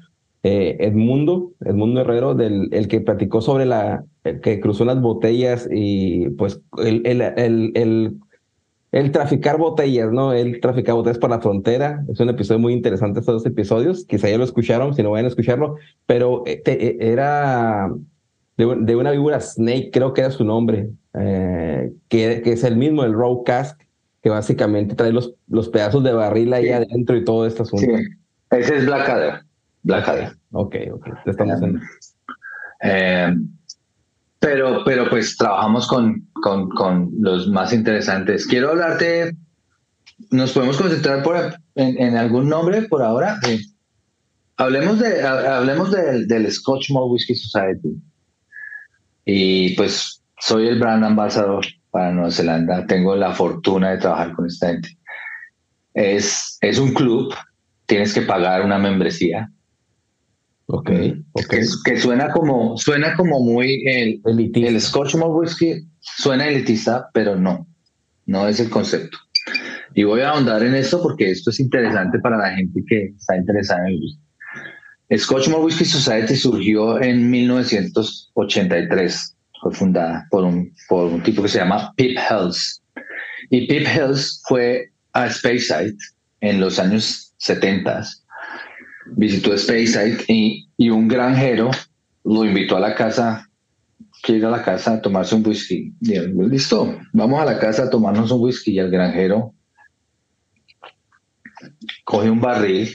eh, 0.45 0.77
Edmundo, 0.79 1.51
Edmundo 1.65 2.03
Herrero, 2.03 2.37
del, 2.37 2.69
el 2.71 2.87
que 2.87 3.01
platicó 3.01 3.41
sobre 3.41 3.67
la, 3.67 4.05
que 4.23 4.61
cruzó 4.61 4.85
las 4.85 5.01
botellas 5.01 5.69
y 5.73 6.29
pues 6.31 6.61
el, 6.79 7.03
el, 7.05 7.21
el, 7.21 7.73
el, 7.75 8.15
traficar 9.13 9.59
botellas, 9.59 10.11
¿no? 10.13 10.33
El 10.33 10.61
traficar 10.61 10.95
botellas 10.95 11.19
por 11.19 11.31
la 11.31 11.41
frontera. 11.41 12.05
Es 12.11 12.21
un 12.21 12.29
episodio 12.29 12.59
muy 12.59 12.73
interesante 12.73 13.21
estos 13.21 13.43
dos 13.43 13.47
episodios. 13.47 14.05
Quizá 14.07 14.29
ya 14.29 14.39
lo 14.39 14.45
escucharon, 14.45 14.95
si 14.95 15.03
no 15.03 15.11
vayan 15.11 15.27
a 15.27 15.29
escucharlo, 15.29 15.77
pero 16.07 16.43
eh, 16.47 16.63
eh, 16.67 16.97
era 17.01 17.91
de, 18.57 18.77
de, 18.81 18.97
una 18.97 19.11
víbora 19.11 19.41
Snake, 19.41 19.91
creo 19.93 20.13
que 20.13 20.23
era 20.23 20.31
su 20.31 20.45
nombre, 20.45 20.91
que, 21.13 22.43
que, 22.43 22.53
es 22.53 22.65
el 22.65 22.77
mismo, 22.77 23.05
el 23.05 23.13
Row 23.13 23.45
Cask, 23.45 23.81
que 24.23 24.31
básicamente 24.31 24.95
trae 24.95 25.13
los, 25.13 25.35
los 25.47 25.69
pedazos 25.69 26.03
de 26.03 26.13
barril 26.13 26.53
ahí 26.53 26.71
adentro 26.71 27.17
y 27.17 27.25
todo 27.25 27.47
este 27.47 27.63
asunto. 27.63 27.87
Sí. 27.87 28.05
Ese 28.51 28.77
es 28.77 28.87
Blackadder. 28.87 29.41
Blackadder. 29.83 30.33
Ok, 30.53 30.77
ok. 30.93 31.09
Estamos 31.27 31.63
en... 31.63 31.81
Eh, 32.83 33.35
pero, 34.39 34.83
pero 34.85 35.09
pues 35.09 35.37
trabajamos 35.37 35.87
con, 35.87 36.29
con, 36.35 36.69
con, 36.71 37.11
los 37.21 37.49
más 37.49 37.73
interesantes. 37.73 38.47
Quiero 38.47 38.71
hablarte, 38.71 39.37
¿nos 40.31 40.53
podemos 40.53 40.77
concentrar 40.77 41.23
por, 41.23 41.37
en, 41.75 42.17
algún 42.17 42.49
nombre 42.49 42.83
por 42.83 43.03
ahora? 43.03 43.39
Hablemos, 44.57 44.99
de, 44.99 45.23
hablemos 45.23 45.91
del, 45.91 46.27
del 46.29 46.51
Scotch 46.51 46.91
Malt 46.91 47.11
Whisky 47.11 47.35
Society. 47.35 47.97
Y 49.25 49.75
pues 49.75 50.23
soy 50.39 50.69
el 50.69 50.79
brand 50.79 51.05
ambassador 51.05 51.67
para 51.91 52.13
Nueva 52.13 52.31
Zelanda. 52.31 52.87
Tengo 52.87 53.17
la 53.17 53.33
fortuna 53.33 53.91
de 53.91 53.99
trabajar 53.99 54.33
con 54.35 54.47
esta 54.47 54.69
gente. 54.69 54.97
Es, 55.95 56.59
es 56.61 56.79
un 56.79 56.93
club, 56.93 57.35
tienes 57.87 58.13
que 58.13 58.23
pagar 58.23 58.63
una 58.63 58.79
membresía 58.79 59.51
Ok, 60.69 60.91
okay. 61.33 61.61
Que, 61.85 61.97
suena 61.97 62.33
como 62.33 62.77
suena 62.77 63.15
como 63.15 63.41
muy 63.41 63.85
el, 63.87 64.21
el 64.25 64.81
Scotch 64.81 65.15
Malt 65.15 65.31
Whisky 65.33 65.87
suena 66.01 66.49
elitista, 66.49 67.09
pero 67.15 67.37
no, 67.37 67.69
no 68.27 68.49
es 68.49 68.59
el 68.59 68.69
concepto. 68.69 69.17
Y 69.95 70.03
voy 70.03 70.23
a 70.23 70.31
ahondar 70.31 70.65
en 70.65 70.75
esto 70.75 71.01
porque 71.01 71.31
esto 71.31 71.51
es 71.51 71.61
interesante 71.61 72.19
para 72.19 72.37
la 72.37 72.51
gente 72.51 72.83
que 72.89 73.13
está 73.17 73.37
interesada 73.37 73.83
en 73.83 73.87
el 73.95 74.01
whisky. 74.01 74.21
Scotch 75.17 75.49
Malt 75.49 75.63
Whisky 75.63 75.85
Society 75.85 76.35
surgió 76.35 77.01
en 77.01 77.31
1983, 77.31 79.37
fue 79.63 79.73
fundada 79.73 80.27
por 80.31 80.43
un, 80.43 80.75
por 80.89 81.13
un 81.13 81.23
tipo 81.23 81.43
que 81.43 81.49
se 81.49 81.59
llama 81.59 81.93
Pip 81.97 82.19
Hells. 82.19 82.83
Y 83.51 83.69
Pip 83.69 83.87
Hells 83.87 84.43
fue 84.49 84.91
a 85.13 85.31
Speyside 85.31 85.95
en 86.41 86.59
los 86.59 86.81
años 86.81 87.33
70 87.39 88.05
visitó 89.13 89.57
Speyside 89.57 90.25
y, 90.29 90.69
y 90.77 90.91
un 90.91 91.09
granjero 91.09 91.71
lo 92.25 92.45
invitó 92.45 92.77
a 92.77 92.81
la 92.81 92.95
casa, 92.95 93.49
quiere 94.23 94.41
ir 94.41 94.47
a 94.47 94.51
la 94.51 94.63
casa 94.63 94.95
a 94.95 95.01
tomarse 95.01 95.35
un 95.35 95.47
whisky. 95.47 95.95
Y 96.01 96.15
él, 96.15 96.37
listo, 96.51 96.99
vamos 97.13 97.41
a 97.41 97.45
la 97.45 97.59
casa 97.59 97.85
a 97.85 97.91
tomarnos 97.91 98.31
un 98.31 98.41
whisky. 98.43 98.73
Y 98.73 98.79
el 98.79 98.91
granjero 98.91 99.55
coge 102.05 102.31
un 102.31 102.41
barril, 102.41 102.91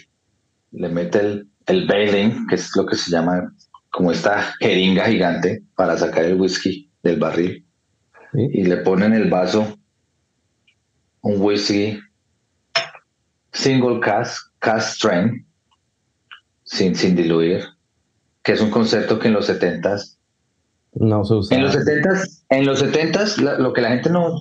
le 0.72 0.90
mete 0.90 1.20
el, 1.20 1.48
el 1.68 1.88
bailing, 1.88 2.48
que 2.48 2.56
es 2.56 2.76
lo 2.76 2.86
que 2.86 2.96
se 2.96 3.12
llama 3.12 3.54
como 3.90 4.12
esta 4.12 4.54
jeringa 4.60 5.06
gigante 5.06 5.64
para 5.76 5.98
sacar 5.98 6.26
el 6.26 6.40
whisky 6.40 6.90
del 7.04 7.20
barril. 7.20 7.66
Y 8.34 8.64
le 8.64 8.78
pone 8.78 9.06
en 9.06 9.14
el 9.14 9.30
vaso 9.30 9.78
un 11.22 11.42
whisky 11.42 12.00
single 13.52 14.00
cask, 14.00 14.42
cask 14.60 14.96
strength, 14.96 15.46
sin, 16.72 16.96
sin 16.96 17.16
diluir, 17.16 17.66
que 18.44 18.54
es 18.54 18.62
un 18.62 18.72
concepto 18.72 19.20
que 19.20 19.28
en 19.28 19.34
los 19.34 19.46
70 19.48 19.98
no 20.94 21.26
se 21.26 21.34
usa. 21.36 21.58
En 21.58 21.64
los 21.64 21.74
70 21.74 22.10
en 22.50 22.66
los 22.66 22.80
70 22.80 23.58
lo 23.60 23.74
que 23.74 23.82
la 23.82 23.90
gente 23.90 24.10
no, 24.10 24.40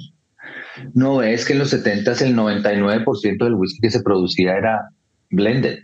no 0.94 1.16
ve 1.16 1.34
es 1.34 1.44
que 1.44 1.54
en 1.54 1.58
los 1.58 1.70
70 1.70 2.12
el 2.12 2.36
99% 2.36 3.44
del 3.44 3.54
whisky 3.54 3.80
que 3.80 3.90
se 3.90 4.02
producía 4.02 4.56
era 4.56 4.90
blended. 5.30 5.80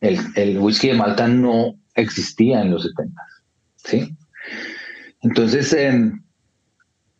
El, 0.00 0.18
el 0.34 0.58
whisky 0.58 0.88
de 0.88 0.94
Malta 0.94 1.28
no 1.28 1.76
existía 1.94 2.60
en 2.60 2.72
los 2.72 2.82
70 2.82 3.22
¿sí? 3.76 4.16
Entonces, 5.22 5.72
em, 5.72 6.22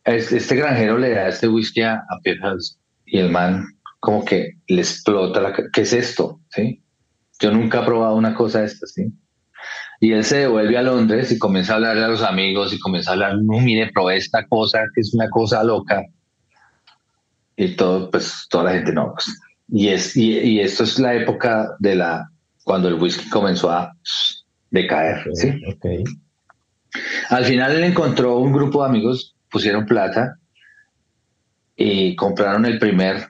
este 0.03 0.55
granjero 0.55 0.97
le 0.97 1.11
da 1.11 1.29
este 1.29 1.47
whisky 1.47 1.81
a, 1.81 1.95
a 1.95 2.19
y 3.05 3.19
el 3.19 3.31
man 3.31 3.65
como 4.01 4.23
que 4.23 4.57
le 4.67 4.81
explota 4.81 5.41
la... 5.41 5.53
¿Qué 5.73 5.81
es 5.81 5.93
esto? 5.93 6.41
¿Sí? 6.49 6.83
Yo 7.39 7.51
nunca 7.51 7.81
he 7.81 7.85
probado 7.85 8.15
una 8.15 8.33
cosa 8.33 8.61
de 8.61 8.67
estas, 8.67 8.93
¿sí? 8.93 9.11
Y 9.99 10.11
él 10.11 10.23
se 10.23 10.39
devuelve 10.39 10.77
a 10.77 10.83
Londres 10.83 11.31
y 11.31 11.39
comienza 11.39 11.73
a 11.73 11.75
hablarle 11.77 12.03
a 12.03 12.07
los 12.07 12.21
amigos 12.21 12.73
y 12.73 12.79
comienza 12.79 13.11
a 13.11 13.13
hablar, 13.13 13.35
no, 13.41 13.59
mire, 13.59 13.91
probé 13.91 14.17
esta 14.17 14.45
cosa 14.47 14.79
que 14.93 15.01
es 15.01 15.13
una 15.13 15.29
cosa 15.29 15.63
loca. 15.63 16.03
Y 17.55 17.75
todo, 17.75 18.11
pues 18.11 18.45
toda 18.49 18.65
la 18.65 18.71
gente 18.73 18.93
no. 18.93 19.13
Pues. 19.13 19.39
Y, 19.69 19.87
es, 19.87 20.15
y, 20.15 20.59
esto 20.59 20.83
es 20.83 20.99
la 20.99 21.15
época 21.15 21.75
de 21.79 21.95
la, 21.95 22.29
cuando 22.63 22.87
el 22.87 22.95
whisky 22.95 23.27
comenzó 23.29 23.71
a 23.71 23.91
decaer, 24.69 25.23
¿sí? 25.33 25.59
Okay. 25.75 26.03
Al 27.29 27.45
final 27.45 27.75
él 27.75 27.83
encontró 27.83 28.37
un 28.37 28.53
grupo 28.53 28.83
de 28.83 28.89
amigos, 28.89 29.35
pusieron 29.49 29.85
plata 29.85 30.37
y 31.75 32.15
compraron 32.15 32.65
el 32.65 32.79
primer, 32.79 33.29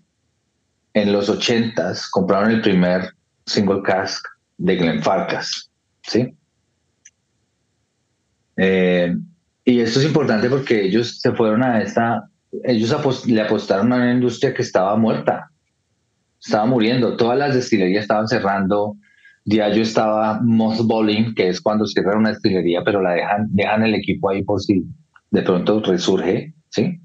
en 0.93 1.12
los 1.12 1.30
ochentas, 1.30 2.10
compraron 2.10 2.52
el 2.52 2.62
primer 2.62 3.13
single 3.47 3.81
cask 3.81 4.23
de 4.57 4.75
Glenfarclas, 4.75 5.71
¿sí? 6.03 6.36
Eh, 8.57 9.15
y 9.65 9.79
esto 9.79 9.99
es 9.99 10.05
importante 10.05 10.49
porque 10.49 10.83
ellos 10.83 11.19
se 11.19 11.31
fueron 11.31 11.63
a 11.63 11.81
esta 11.81 12.29
ellos 12.63 13.25
le 13.27 13.41
apostaron 13.41 13.91
a 13.93 13.97
una 13.97 14.12
industria 14.12 14.53
que 14.53 14.62
estaba 14.62 14.95
muerta, 14.95 15.51
estaba 16.41 16.65
muriendo, 16.65 17.17
todas 17.17 17.38
las 17.38 17.53
destilerías 17.53 18.03
estaban 18.03 18.27
cerrando, 18.27 18.95
Diageo 19.45 19.81
estaba 19.81 20.41
mothballing, 20.41 21.33
que 21.33 21.49
es 21.49 21.62
cuando 21.62 21.86
cierran 21.86 22.19
una 22.19 22.29
destilería, 22.29 22.83
pero 22.83 23.01
la 23.01 23.13
dejan, 23.13 23.47
dejan 23.49 23.83
el 23.83 23.95
equipo 23.95 24.29
ahí 24.29 24.43
por 24.43 24.62
si 24.62 24.83
de 25.31 25.41
pronto 25.41 25.81
resurge, 25.81 26.53
¿sí? 26.69 26.99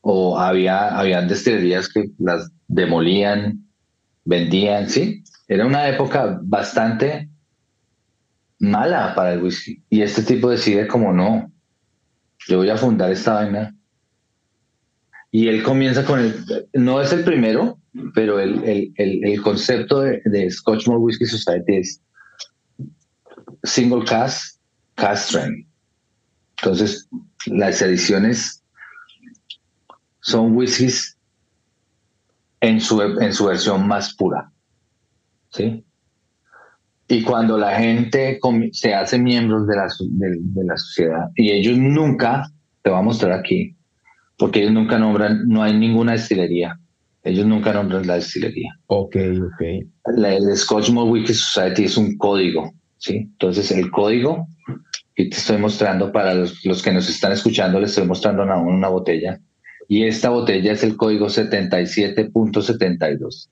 O 0.00 0.38
había, 0.38 0.98
habían 0.98 1.28
destilerías 1.28 1.88
que 1.88 2.10
las 2.18 2.50
demolían, 2.66 3.67
vendían, 4.28 4.90
¿sí? 4.90 5.24
Era 5.48 5.64
una 5.64 5.88
época 5.88 6.38
bastante 6.42 7.30
mala 8.58 9.14
para 9.14 9.32
el 9.32 9.42
whisky. 9.42 9.82
Y 9.88 10.02
este 10.02 10.22
tipo 10.22 10.50
decide 10.50 10.86
como 10.86 11.14
no, 11.14 11.50
yo 12.46 12.58
voy 12.58 12.68
a 12.68 12.76
fundar 12.76 13.10
esta 13.10 13.34
vaina. 13.34 13.74
Y 15.30 15.48
él 15.48 15.62
comienza 15.62 16.04
con 16.04 16.20
el, 16.20 16.68
no 16.74 17.00
es 17.00 17.12
el 17.12 17.24
primero, 17.24 17.78
pero 18.14 18.38
el, 18.38 18.62
el, 18.64 18.92
el, 18.96 19.42
concepto 19.42 20.00
de, 20.00 20.20
de 20.26 20.50
Scotchmore 20.50 21.00
Whisky 21.00 21.24
Society 21.24 21.76
es 21.76 22.02
single 23.62 24.04
cast, 24.04 24.60
cast 24.94 25.30
strength. 25.30 25.66
Entonces, 26.58 27.08
las 27.46 27.80
ediciones 27.80 28.62
son 30.20 30.54
whiskies 30.54 31.17
en 32.60 32.80
su, 32.80 33.00
en 33.00 33.32
su 33.32 33.46
versión 33.46 33.86
más 33.86 34.14
pura. 34.14 34.50
¿Sí? 35.50 35.84
Y 37.10 37.22
cuando 37.22 37.56
la 37.56 37.78
gente 37.78 38.38
se 38.72 38.94
hace 38.94 39.18
miembros 39.18 39.66
de 39.66 39.76
la, 39.76 39.86
de, 39.98 40.64
la 40.64 40.76
sociedad 40.76 41.30
y 41.36 41.50
ellos 41.50 41.78
nunca, 41.78 42.50
te 42.82 42.90
voy 42.90 42.98
a 42.98 43.02
mostrar 43.02 43.32
aquí, 43.32 43.74
porque 44.36 44.60
ellos 44.60 44.72
nunca 44.72 44.98
nombran, 44.98 45.48
no 45.48 45.62
hay 45.62 45.72
ninguna 45.72 46.12
destilería. 46.12 46.78
Ellos 47.24 47.46
nunca 47.46 47.72
nombran 47.72 48.06
la 48.06 48.16
destilería. 48.16 48.74
Ok, 48.86 49.16
ok. 49.16 50.16
La, 50.16 50.34
el 50.34 50.54
Scotch 50.54 50.90
Malt 50.90 51.10
Whisky 51.10 51.32
Society 51.32 51.84
es 51.84 51.96
un 51.96 52.16
código, 52.18 52.72
¿sí? 52.98 53.16
Entonces, 53.16 53.70
el 53.72 53.90
código 53.90 54.46
que 55.14 55.24
te 55.24 55.36
estoy 55.36 55.56
mostrando 55.56 56.12
para 56.12 56.34
los, 56.34 56.64
los 56.64 56.82
que 56.82 56.92
nos 56.92 57.08
están 57.08 57.32
escuchando, 57.32 57.80
les 57.80 57.90
estoy 57.90 58.06
mostrando 58.06 58.42
una, 58.42 58.56
una 58.56 58.88
botella. 58.88 59.40
Y 59.88 60.04
esta 60.04 60.28
botella 60.28 60.72
es 60.72 60.84
el 60.84 60.96
código 60.96 61.28
77.72. 61.28 63.48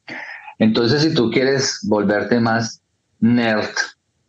Entonces, 0.58 1.02
si 1.02 1.14
tú 1.14 1.30
quieres 1.30 1.78
volverte 1.88 2.40
más 2.40 2.82
nerd 3.20 3.70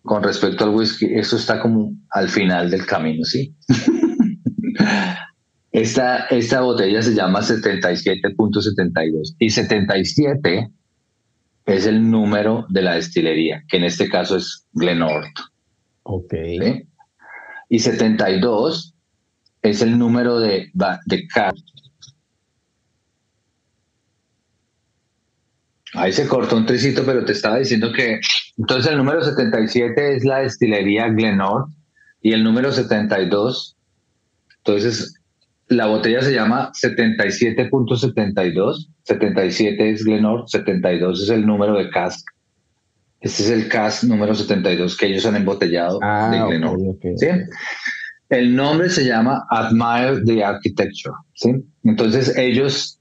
con 0.04 0.22
respecto 0.24 0.64
al 0.64 0.70
whisky, 0.72 1.08
eso 1.14 1.36
está 1.36 1.60
como 1.60 1.94
al 2.12 2.30
final 2.30 2.72
del 2.72 2.86
camino, 2.86 3.26
¿sí? 3.26 3.54
esta, 5.74 6.28
esta 6.28 6.62
botella 6.62 7.02
se 7.02 7.14
llama 7.14 7.42
77.72 7.42 9.36
y 9.38 9.50
77 9.50 10.72
es 11.66 11.86
el 11.86 12.10
número 12.10 12.66
de 12.70 12.82
la 12.82 12.96
destilería, 12.96 13.66
que 13.68 13.76
en 13.78 13.84
este 13.84 14.08
caso 14.08 14.38
es 14.38 14.66
Glenort. 14.72 15.38
Ok. 16.04 16.34
Y 17.70 17.80
72 17.80 18.94
es 19.62 19.82
el 19.82 20.00
número 20.00 20.40
de, 20.40 20.72
de 21.06 21.28
Ahí 25.94 26.12
se 26.12 26.28
cortó 26.28 26.58
un 26.58 26.66
tricito, 26.66 27.04
pero 27.06 27.24
te 27.24 27.32
estaba 27.32 27.58
diciendo 27.58 27.92
que 27.94 28.20
entonces 28.58 28.92
el 28.92 28.98
número 28.98 29.22
77 29.22 30.18
es 30.18 30.26
la 30.26 30.40
destilería 30.40 31.08
Glenor 31.08 31.68
y 32.22 32.34
el 32.34 32.44
número 32.44 32.72
72, 32.72 33.78
entonces 34.58 35.18
la 35.70 35.88
botella 35.88 36.22
se 36.22 36.34
llama 36.34 36.72
77.72, 36.74 38.90
77 39.04 39.90
es 39.90 40.04
Glenor, 40.04 40.50
72 40.50 41.24
es 41.24 41.30
el 41.30 41.46
número 41.46 41.78
de 41.78 41.90
cask. 41.90 42.26
Este 43.20 43.44
es 43.44 43.50
el 43.50 43.68
cask 43.68 44.04
número 44.04 44.36
72 44.36 44.98
que 44.98 45.08
ellos 45.08 45.26
han 45.26 45.36
embotellado 45.36 46.00
ah, 46.02 46.30
de 46.32 46.40
Glenor. 46.40 46.78
¿sí? 47.16 47.28
El 48.30 48.56
nombre 48.56 48.90
se 48.90 49.06
llama 49.06 49.46
Admire 49.50 50.24
the 50.26 50.44
Architecture. 50.44 51.16
¿sí? 51.34 51.66
Entonces 51.84 52.38
ellos 52.38 52.97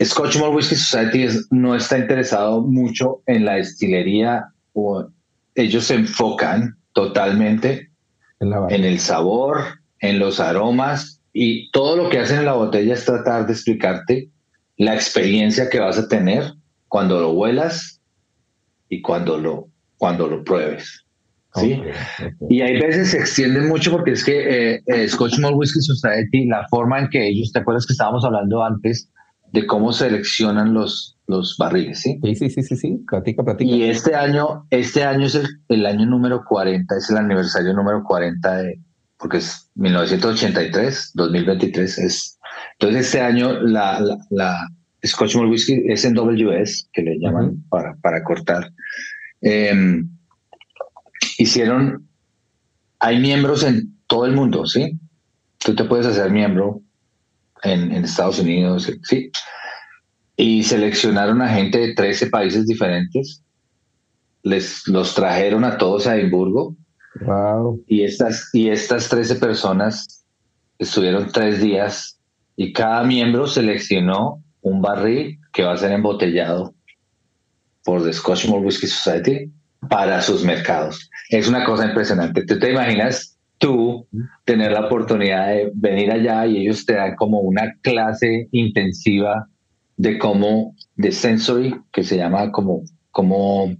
Scotchmore 0.00 0.54
Whisky 0.54 0.76
Society 0.76 1.26
no 1.50 1.74
está 1.74 1.98
interesado 1.98 2.62
mucho 2.62 3.22
en 3.26 3.44
la 3.44 3.54
destilería 3.54 4.46
o 4.72 5.08
ellos 5.54 5.84
se 5.84 5.94
enfocan 5.94 6.76
totalmente 6.92 7.90
en, 8.40 8.84
el 8.84 9.00
sabor, 9.00 9.80
en 10.00 10.20
los 10.20 10.38
aromas 10.38 11.20
y 11.32 11.70
todo 11.72 11.96
lo 11.96 12.10
que 12.10 12.20
hacen 12.20 12.38
en 12.38 12.44
la 12.44 12.54
botella 12.54 12.94
es 12.94 13.04
tratar 13.04 13.46
de 13.46 13.52
explicarte 13.52 14.28
la 14.76 14.94
experiencia 14.94 15.68
que 15.68 15.80
vas 15.80 15.98
a 15.98 16.08
tener 16.08 16.54
cuando 16.86 17.20
lo 17.20 17.32
huelas 17.32 18.00
y 18.88 19.02
cuando 19.02 19.36
lo, 19.38 19.68
cuando 19.96 20.28
lo 20.28 20.44
pruebes. 20.44 21.04
¿sí? 21.56 21.82
Y 22.48 22.60
hay 22.60 22.80
veces 22.80 23.10
se 23.10 23.18
extienden 23.18 23.68
mucho 23.68 23.90
porque 23.90 24.12
es 24.12 24.24
que 24.24 24.74
eh, 24.76 24.82
eh, 24.86 25.08
Scotchmore 25.08 25.56
Whisky 25.56 25.80
Society, 25.80 26.46
la 26.46 26.66
forma 26.68 27.00
en 27.00 27.08
que 27.08 27.28
ellos, 27.28 27.52
¿te 27.52 27.58
acuerdas 27.58 27.86
que 27.86 27.94
estábamos 27.94 28.24
hablando 28.24 28.62
antes? 28.62 29.10
De 29.52 29.66
cómo 29.66 29.92
seleccionan 29.92 30.74
los, 30.74 31.16
los 31.26 31.56
barriles, 31.58 32.00
¿sí? 32.00 32.18
Sí, 32.22 32.34
sí, 32.34 32.50
sí, 32.50 32.62
sí, 32.62 32.76
sí, 32.76 33.04
platica, 33.06 33.42
platica. 33.42 33.70
Y 33.70 33.84
este 33.84 34.14
año, 34.14 34.66
este 34.70 35.04
año 35.04 35.26
es 35.26 35.34
el, 35.34 35.46
el, 35.68 35.86
año 35.86 36.06
número 36.06 36.44
40, 36.44 36.96
es 36.96 37.10
el 37.10 37.16
aniversario 37.16 37.72
número 37.72 38.02
40 38.04 38.56
de, 38.56 38.80
porque 39.18 39.38
es 39.38 39.70
1983, 39.74 41.12
2023 41.14 41.98
es. 41.98 42.38
Entonces 42.78 43.06
este 43.06 43.20
año 43.20 43.52
la, 43.60 44.00
la, 44.00 44.16
la 44.30 44.68
Scotch 45.04 45.36
Malt 45.36 45.50
Whisky 45.50 45.82
es 45.86 46.04
en 46.04 46.14
WS, 46.14 46.88
que 46.92 47.02
le 47.02 47.18
llaman 47.18 47.64
para, 47.68 47.94
para 47.96 48.22
cortar. 48.24 48.72
Em, 49.40 50.08
hicieron, 51.38 52.08
hay 52.98 53.20
miembros 53.20 53.64
en 53.64 53.96
todo 54.06 54.26
el 54.26 54.32
mundo, 54.32 54.66
¿sí? 54.66 54.98
Tú 55.58 55.74
te 55.74 55.84
puedes 55.84 56.06
hacer 56.06 56.30
miembro 56.30 56.82
en, 57.62 57.92
Estados 58.04 58.38
Unidos, 58.38 58.90
sí. 59.02 59.30
Y 60.36 60.62
seleccionaron 60.62 61.42
a 61.42 61.48
gente 61.48 61.78
de 61.78 61.94
13 61.94 62.28
países 62.28 62.66
diferentes. 62.66 63.42
Les 64.42 64.86
los 64.86 65.14
trajeron 65.14 65.64
a 65.64 65.78
todos 65.78 66.06
a 66.06 66.16
Edimburgo. 66.16 66.76
Wow. 67.20 67.82
Y 67.88 68.04
estas, 68.04 68.48
y 68.52 68.68
estas 68.68 69.08
13 69.08 69.36
personas 69.36 70.24
estuvieron 70.78 71.30
tres 71.32 71.60
días 71.60 72.18
y 72.56 72.72
cada 72.72 73.02
miembro 73.02 73.46
seleccionó 73.46 74.42
un 74.62 74.80
barril 74.80 75.38
que 75.52 75.62
va 75.62 75.72
a 75.72 75.76
ser 75.76 75.92
embotellado 75.92 76.74
por 77.84 78.04
The 78.04 78.12
Scotch 78.12 78.48
Malt 78.48 78.64
Whisky 78.64 78.86
Society 78.86 79.50
para 79.88 80.20
sus 80.22 80.44
mercados. 80.44 81.10
Es 81.30 81.48
una 81.48 81.64
cosa 81.64 81.86
impresionante. 81.86 82.44
¿Tú 82.44 82.58
te 82.58 82.70
imaginas 82.70 83.37
tú 83.58 84.06
tener 84.44 84.72
la 84.72 84.86
oportunidad 84.86 85.48
de 85.48 85.70
venir 85.74 86.10
allá 86.10 86.46
y 86.46 86.58
ellos 86.58 86.86
te 86.86 86.94
dan 86.94 87.16
como 87.16 87.40
una 87.40 87.74
clase 87.82 88.48
intensiva 88.52 89.48
de 89.96 90.18
cómo, 90.18 90.74
de 90.94 91.12
sensory, 91.12 91.74
que 91.92 92.04
se 92.04 92.16
llama 92.16 92.52
como, 92.52 92.82
como 93.10 93.76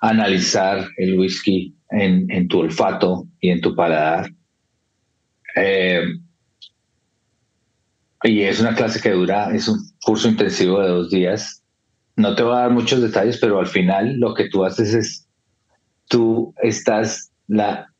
analizar 0.00 0.88
el 0.96 1.18
whisky 1.18 1.76
en, 1.90 2.30
en 2.30 2.48
tu 2.48 2.60
olfato 2.60 3.26
y 3.40 3.50
en 3.50 3.60
tu 3.60 3.74
paladar. 3.74 4.30
Eh, 5.54 6.02
y 8.22 8.42
es 8.42 8.60
una 8.60 8.74
clase 8.74 9.00
que 9.00 9.10
dura, 9.10 9.54
es 9.54 9.68
un 9.68 9.78
curso 10.02 10.28
intensivo 10.28 10.80
de 10.80 10.88
dos 10.88 11.10
días. 11.10 11.62
No 12.16 12.34
te 12.34 12.42
voy 12.42 12.54
a 12.54 12.60
dar 12.60 12.70
muchos 12.70 13.02
detalles, 13.02 13.38
pero 13.38 13.60
al 13.60 13.66
final 13.66 14.16
lo 14.18 14.34
que 14.34 14.48
tú 14.48 14.64
haces 14.64 14.94
es, 14.94 15.28
tú 16.08 16.54
estás, 16.62 17.30
la, 17.46 17.92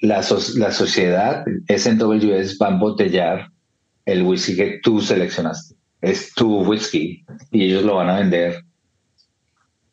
la, 0.00 0.24
la 0.56 0.70
sociedad, 0.72 1.44
SNWS, 1.68 2.58
va 2.60 2.68
a 2.68 2.70
embotellar 2.70 3.50
el 4.06 4.22
whisky 4.22 4.56
que 4.56 4.80
tú 4.82 5.00
seleccionaste. 5.00 5.74
Es 6.00 6.32
tu 6.34 6.62
whisky 6.62 7.24
y 7.50 7.64
ellos 7.64 7.84
lo 7.84 7.96
van 7.96 8.08
a 8.08 8.18
vender. 8.18 8.64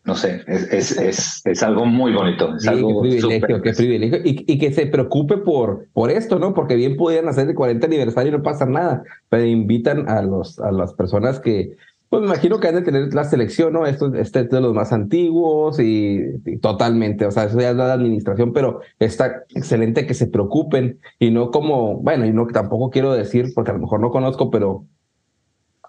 No 0.05 0.15
sé, 0.15 0.41
es, 0.47 0.97
es, 0.97 1.41
es, 1.43 1.63
algo 1.63 1.85
muy 1.85 2.13
bonito. 2.13 2.55
Es 2.55 2.65
algo 2.65 3.01
qué 3.01 3.09
privilegio, 3.09 3.61
qué 3.61 3.73
privilegio. 3.73 4.19
Y, 4.23 4.57
que 4.57 4.71
se 4.71 4.85
preocupe 4.85 5.35
por, 5.35 5.87
por 5.91 6.11
esto, 6.11 6.39
¿no? 6.39 6.53
Porque 6.53 6.75
bien 6.75 6.95
pudieran 6.95 7.27
hacer 7.27 7.49
el 7.49 7.55
40 7.55 7.85
aniversario 7.85 8.29
y 8.29 8.37
no 8.37 8.41
pasa 8.41 8.65
nada, 8.65 9.03
pero 9.27 9.43
invitan 9.43 10.07
a, 10.07 10.21
los, 10.21 10.59
a 10.59 10.71
las 10.71 10.93
personas 10.93 11.41
que, 11.41 11.75
pues 12.09 12.21
me 12.21 12.27
imagino 12.27 12.59
que 12.59 12.67
han 12.67 12.75
de 12.75 12.81
tener 12.81 13.13
la 13.13 13.23
selección, 13.25 13.73
¿no? 13.73 13.85
Esto 13.85 14.13
este 14.15 14.41
es 14.41 14.49
de 14.49 14.61
los 14.61 14.73
más 14.73 14.93
antiguos 14.93 15.79
y, 15.79 16.39
totalmente, 16.61 17.25
o 17.25 17.31
sea, 17.31 17.45
eso 17.45 17.59
ya 17.59 17.71
es 17.71 17.75
la 17.75 17.91
administración, 17.91 18.53
pero 18.53 18.79
está 18.99 19.43
excelente 19.49 20.05
que 20.05 20.13
se 20.13 20.27
preocupen 20.27 20.99
y 21.19 21.31
no 21.31 21.51
como, 21.51 21.97
bueno, 21.97 22.25
y 22.25 22.31
no 22.31 22.47
tampoco 22.47 22.89
quiero 22.89 23.13
decir, 23.13 23.51
porque 23.53 23.71
a 23.71 23.73
lo 23.73 23.81
mejor 23.81 23.99
no 23.99 24.11
conozco, 24.11 24.49
pero 24.49 24.85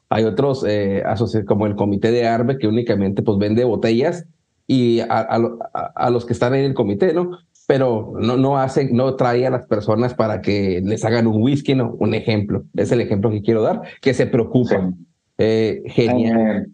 hay 0.08 0.24
otros 0.24 0.64
eh, 0.66 1.04
como 1.46 1.66
el 1.66 1.76
comité 1.76 2.10
de 2.10 2.26
ARBE 2.26 2.58
que 2.58 2.66
únicamente 2.66 3.22
pues 3.22 3.38
vende 3.38 3.64
botellas 3.64 4.26
y 4.66 5.00
a, 5.00 5.06
a, 5.06 6.10
los 6.10 6.26
que 6.26 6.32
están 6.32 6.54
en 6.54 6.64
el 6.64 6.74
comité, 6.74 7.14
¿no? 7.14 7.38
pero 7.68 8.14
no, 8.18 8.38
no 8.38 8.58
hace, 8.58 8.90
no 8.90 9.14
trae 9.14 9.46
a 9.46 9.50
las 9.50 9.66
personas 9.66 10.14
para 10.14 10.40
que 10.40 10.80
les 10.82 11.04
hagan 11.04 11.26
un 11.26 11.42
whisky, 11.42 11.74
no, 11.74 11.94
un 11.98 12.14
ejemplo. 12.14 12.64
Es 12.74 12.90
el 12.92 13.02
ejemplo 13.02 13.30
que 13.30 13.42
quiero 13.42 13.60
dar, 13.60 13.82
que 14.00 14.14
se 14.14 14.24
preocupan. 14.24 15.07
Eh, 15.38 15.82
genial. 15.86 16.66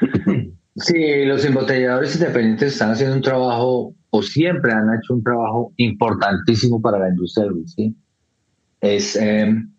Eh, 0.00 0.52
sí, 0.76 1.24
los 1.26 1.44
embotelladores 1.44 2.14
independientes 2.14 2.72
están 2.72 2.92
haciendo 2.92 3.16
un 3.16 3.22
trabajo, 3.22 3.94
o 4.10 4.22
siempre 4.22 4.72
han 4.72 4.88
hecho 4.94 5.14
un 5.14 5.22
trabajo 5.22 5.72
importantísimo 5.76 6.80
para 6.80 6.98
la 6.98 7.10
industria 7.10 7.44
del 7.44 7.54
whisky. 7.54 7.94
Es, 8.80 9.16
em, 9.16 9.70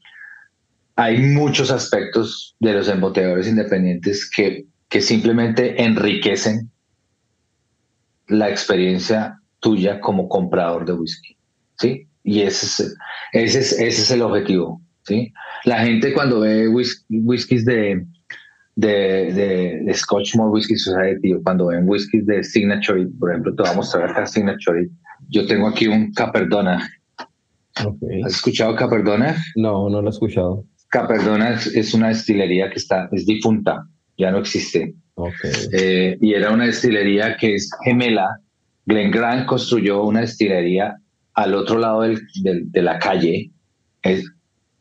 hay 0.95 1.17
muchos 1.17 1.71
aspectos 1.71 2.55
de 2.59 2.73
los 2.73 2.87
embotelladores 2.89 3.47
independientes 3.47 4.29
que, 4.29 4.65
que 4.87 5.01
simplemente 5.01 5.81
enriquecen 5.81 6.69
la 8.27 8.49
experiencia 8.49 9.39
tuya 9.59 9.99
como 9.99 10.29
comprador 10.29 10.85
de 10.85 10.93
whisky, 10.93 11.35
¿sí? 11.79 12.07
Y 12.23 12.41
ese 12.41 12.65
es, 12.65 12.95
ese 13.33 13.59
es, 13.59 13.71
ese 13.71 14.01
es 14.01 14.11
el 14.11 14.21
objetivo, 14.21 14.81
¿sí? 15.09 15.33
La 15.65 15.79
gente 15.79 16.13
cuando 16.13 16.41
ve 16.41 16.67
whiskies 16.69 17.65
de, 17.65 18.05
de, 18.75 19.81
de, 19.83 19.93
Scotchmore 19.93 20.51
Whisky 20.51 20.77
Society 20.77 21.33
o 21.33 21.43
cuando 21.43 21.67
ven 21.67 21.83
whiskies 21.85 22.25
de 22.25 22.43
Signature, 22.43 23.07
por 23.19 23.31
ejemplo, 23.31 23.53
te 23.55 23.63
voy 23.63 23.71
a 23.71 23.75
mostrar 23.75 24.09
acá 24.09 24.25
Signature. 24.25 24.87
Yo 25.27 25.45
tengo 25.45 25.67
aquí 25.67 25.87
un 25.87 26.13
Caperdona. 26.13 26.89
¿Has 27.75 28.35
escuchado 28.35 28.75
Caperdona? 28.75 29.35
No, 29.55 29.89
no 29.89 30.01
lo 30.01 30.07
he 30.07 30.11
escuchado. 30.11 30.65
Caperdona 30.89 31.51
es, 31.51 31.93
una 31.93 32.07
destilería 32.07 32.69
que 32.69 32.77
está, 32.77 33.09
es 33.11 33.25
difunta, 33.25 33.85
ya 34.17 34.31
no 34.31 34.39
existe. 34.39 34.95
Eh, 35.73 36.17
y 36.21 36.33
era 36.33 36.51
una 36.51 36.65
destilería 36.65 37.35
que 37.37 37.55
es 37.55 37.69
gemela. 37.83 38.39
Glen 38.85 39.11
Grant 39.11 39.45
construyó 39.45 40.03
una 40.03 40.21
destilería 40.21 40.95
al 41.33 41.53
otro 41.53 41.77
lado 41.77 42.01
del, 42.01 42.19
de 42.71 42.81
la 42.81 42.97
calle. 42.97 43.51
Es 44.01 44.25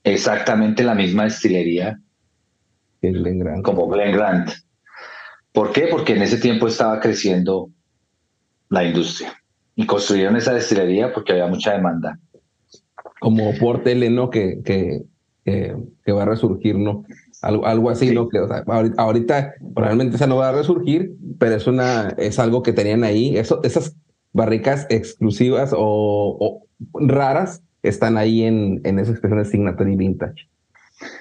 exactamente 0.05 0.83
la 0.83 0.95
misma 0.95 1.25
destilería 1.25 2.01
como 3.63 3.89
Glen 3.89 4.13
Grant. 4.13 4.51
¿Por 5.53 5.73
qué? 5.73 5.89
Porque 5.91 6.15
en 6.15 6.23
ese 6.23 6.39
tiempo 6.39 6.67
estaba 6.67 7.01
creciendo 7.01 7.71
la 8.69 8.85
industria 8.85 9.33
y 9.77 9.87
construyeron 9.87 10.37
esa 10.37 10.53
destilería 10.53 11.13
porque 11.13 11.33
había 11.33 11.47
mucha 11.47 11.73
demanda. 11.73 12.19
Como 13.21 13.53
Port 13.59 13.87
¿no? 13.87 14.31
Que, 14.31 14.61
que 14.65 15.03
que, 16.05 16.13
va 16.13 16.23
a 16.23 16.27
resurgir, 16.27 16.79
¿no? 16.79 17.05
Algo, 17.43 17.67
algo 17.67 17.91
así, 17.91 18.13
¿no? 18.13 18.29
Que, 18.29 18.39
ahorita, 18.97 19.55
probablemente 19.75 20.17
esa 20.17 20.27
no 20.27 20.37
va 20.37 20.49
a 20.49 20.53
resurgir, 20.53 21.15
pero 21.39 21.55
es, 21.57 21.67
una, 21.67 22.15
es 22.19 22.39
algo 22.39 22.63
que 22.63 22.73
tenían 22.73 23.05
ahí. 23.05 23.37
Eso, 23.37 23.61
esas 23.63 23.97
barricas 24.33 24.87
exclusivas 24.91 25.73
o, 25.77 26.65
raras 26.95 27.63
están 27.89 28.17
ahí 28.17 28.45
en, 28.45 28.81
en 28.85 28.99
esa 28.99 29.13
expresión 29.13 29.43
de 29.43 29.49
Signatory 29.49 29.97
Vintage. 29.97 30.49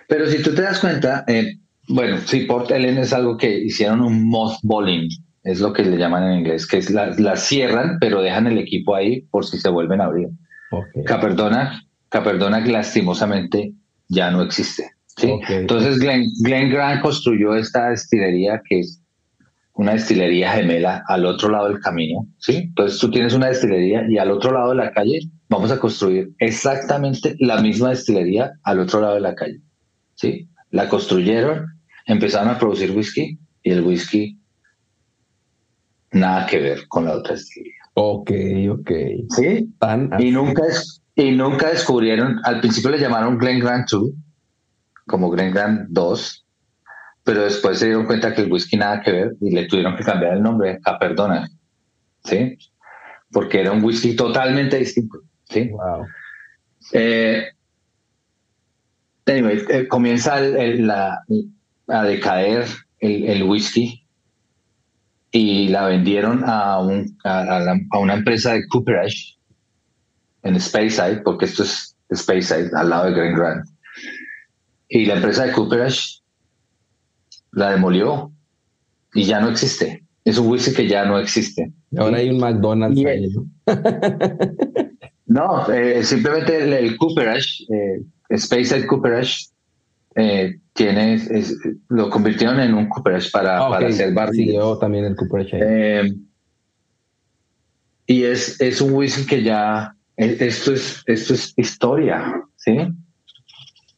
Pero 0.07 0.27
si 0.27 0.41
tú 0.41 0.53
te 0.53 0.63
das 0.63 0.79
cuenta, 0.79 1.23
eh, 1.27 1.57
bueno, 1.87 2.17
sí, 2.25 2.41
Port 2.41 2.71
Ellen 2.71 2.97
es 2.97 3.13
algo 3.13 3.37
que 3.37 3.57
hicieron 3.59 4.01
un 4.01 4.27
mothballing, 4.27 5.09
es 5.43 5.59
lo 5.59 5.71
que 5.73 5.83
le 5.83 5.97
llaman 5.97 6.23
en 6.23 6.39
inglés, 6.39 6.67
que 6.67 6.77
es 6.77 6.89
la, 6.89 7.07
la 7.17 7.35
cierran, 7.35 7.97
pero 7.99 8.21
dejan 8.21 8.47
el 8.47 8.57
equipo 8.57 8.95
ahí 8.95 9.21
por 9.31 9.45
si 9.45 9.57
se 9.57 9.69
vuelven 9.69 10.01
a 10.01 10.05
abrir. 10.05 10.29
Okay. 10.71 11.03
Caperdona, 11.03 11.83
Caperdona 12.09 12.59
lastimosamente 12.59 13.73
ya 14.09 14.31
no 14.31 14.41
existe. 14.41 14.91
¿sí? 15.17 15.39
Entonces 15.49 15.99
Glenn, 15.99 16.29
Grant 16.69 17.01
construyó 17.01 17.55
esta 17.55 17.89
destilería 17.89 18.61
que 18.67 18.79
es 18.79 19.01
una 19.73 19.93
destilería 19.93 20.51
gemela 20.51 21.03
al 21.07 21.25
otro 21.25 21.49
lado 21.49 21.69
del 21.69 21.79
camino. 21.79 22.27
¿sí? 22.39 22.55
Entonces 22.57 22.99
tú 22.99 23.11
tienes 23.11 23.33
una 23.33 23.47
destilería 23.47 24.05
y 24.09 24.17
al 24.17 24.31
otro 24.31 24.51
lado 24.51 24.71
de 24.71 24.77
la 24.77 24.91
calle 24.91 25.19
vamos 25.49 25.71
a 25.71 25.79
construir 25.79 26.31
exactamente 26.39 27.35
la 27.39 27.61
misma 27.61 27.89
destilería 27.89 28.53
al 28.63 28.79
otro 28.79 29.01
lado 29.01 29.15
de 29.15 29.21
la 29.21 29.35
calle. 29.35 29.61
¿sí? 30.15 30.49
La 30.71 30.89
construyeron, 30.89 31.65
empezaron 32.05 32.49
a 32.49 32.59
producir 32.59 32.91
whisky 32.91 33.37
y 33.63 33.71
el 33.71 33.81
whisky 33.81 34.37
nada 36.11 36.45
que 36.45 36.59
ver 36.59 36.87
con 36.87 37.05
la 37.05 37.15
otra 37.15 37.35
destilería. 37.35 37.73
Ok, 37.93 38.31
ok. 38.71 38.91
Sí. 39.35 39.73
y 40.19 40.31
nunca 40.31 40.63
es, 40.67 41.01
y 41.15 41.31
nunca 41.31 41.69
descubrieron, 41.69 42.39
al 42.43 42.59
principio 42.59 42.91
le 42.91 42.99
llamaron 42.99 43.37
Glen 43.37 43.59
Grant 43.59 43.89
2, 43.89 44.11
como 45.07 45.29
Glen 45.31 45.51
Grant 45.51 45.87
2, 45.89 46.45
pero 47.23 47.43
después 47.43 47.79
se 47.79 47.87
dieron 47.87 48.05
cuenta 48.05 48.33
que 48.33 48.43
el 48.43 48.51
whisky 48.51 48.77
nada 48.77 49.01
que 49.01 49.11
ver 49.11 49.35
y 49.41 49.51
le 49.51 49.65
tuvieron 49.65 49.97
que 49.97 50.03
cambiar 50.03 50.33
el 50.35 50.43
nombre 50.43 50.79
a 50.85 50.99
Perdona, 50.99 51.49
¿sí? 52.23 52.57
Porque 53.31 53.61
era 53.61 53.71
un 53.71 53.83
whisky 53.83 54.15
totalmente 54.15 54.77
distinto, 54.77 55.23
¿sí? 55.49 55.69
Wow. 55.69 56.05
Eh, 56.93 57.47
anyway, 59.25 59.63
eh, 59.69 59.87
comienza 59.87 60.35
a 60.35 62.03
decaer 62.03 62.65
el, 62.99 63.43
whisky 63.43 64.03
y 65.31 65.67
la 65.69 65.87
vendieron 65.87 66.43
a, 66.45 66.79
un, 66.79 67.17
a, 67.23 67.99
una 67.99 68.13
empresa 68.13 68.53
de 68.53 68.67
Cooperage 68.67 69.37
en 70.43 70.59
Speyside, 70.59 71.21
porque 71.23 71.45
esto 71.45 71.63
es 71.63 71.95
Speyside, 72.13 72.71
al 72.75 72.89
lado 72.89 73.05
de 73.05 73.13
Green 73.13 73.35
Grant. 73.35 73.65
Y 74.89 75.05
la 75.05 75.15
empresa 75.15 75.45
de 75.45 75.51
Cooperage 75.51 76.21
la 77.51 77.71
demolió 77.71 78.31
y 79.13 79.25
ya 79.25 79.39
no 79.39 79.49
existe. 79.49 80.03
Es 80.23 80.37
un 80.37 80.47
whisky 80.47 80.73
que 80.73 80.87
ya 80.87 81.05
no 81.05 81.19
existe. 81.19 81.71
Ahora 81.97 82.17
hay 82.17 82.29
un 82.29 82.39
McDonald's. 82.39 83.03
Ahí, 83.05 83.33
¿no? 85.37 85.71
eh, 85.71 86.03
simplemente 86.03 86.63
el, 86.63 86.73
el 86.73 86.97
Cooperage, 86.97 87.63
eh, 87.69 88.01
Speyside 88.35 88.87
Cooperage, 88.87 89.49
eh, 90.15 90.57
tiene, 90.73 91.21
lo 91.89 92.09
convirtieron 92.09 92.59
en 92.59 92.73
un 92.73 92.89
Cooperage 92.89 93.29
para, 93.29 93.65
ah, 93.65 93.69
para 93.69 93.87
hacer 93.87 94.13
bar. 94.13 94.31
yo 94.33 94.77
también 94.79 95.05
el 95.05 95.15
Cooperage. 95.15 95.51
Eh, 95.53 96.13
y 98.07 98.23
es, 98.23 98.59
es 98.59 98.81
un 98.81 98.93
whisky 98.93 99.27
que 99.27 99.43
ya 99.43 99.93
esto 100.15 100.73
es, 100.73 101.03
esto 101.05 101.35
es 101.35 101.53
historia, 101.55 102.41
¿sí? 102.55 102.75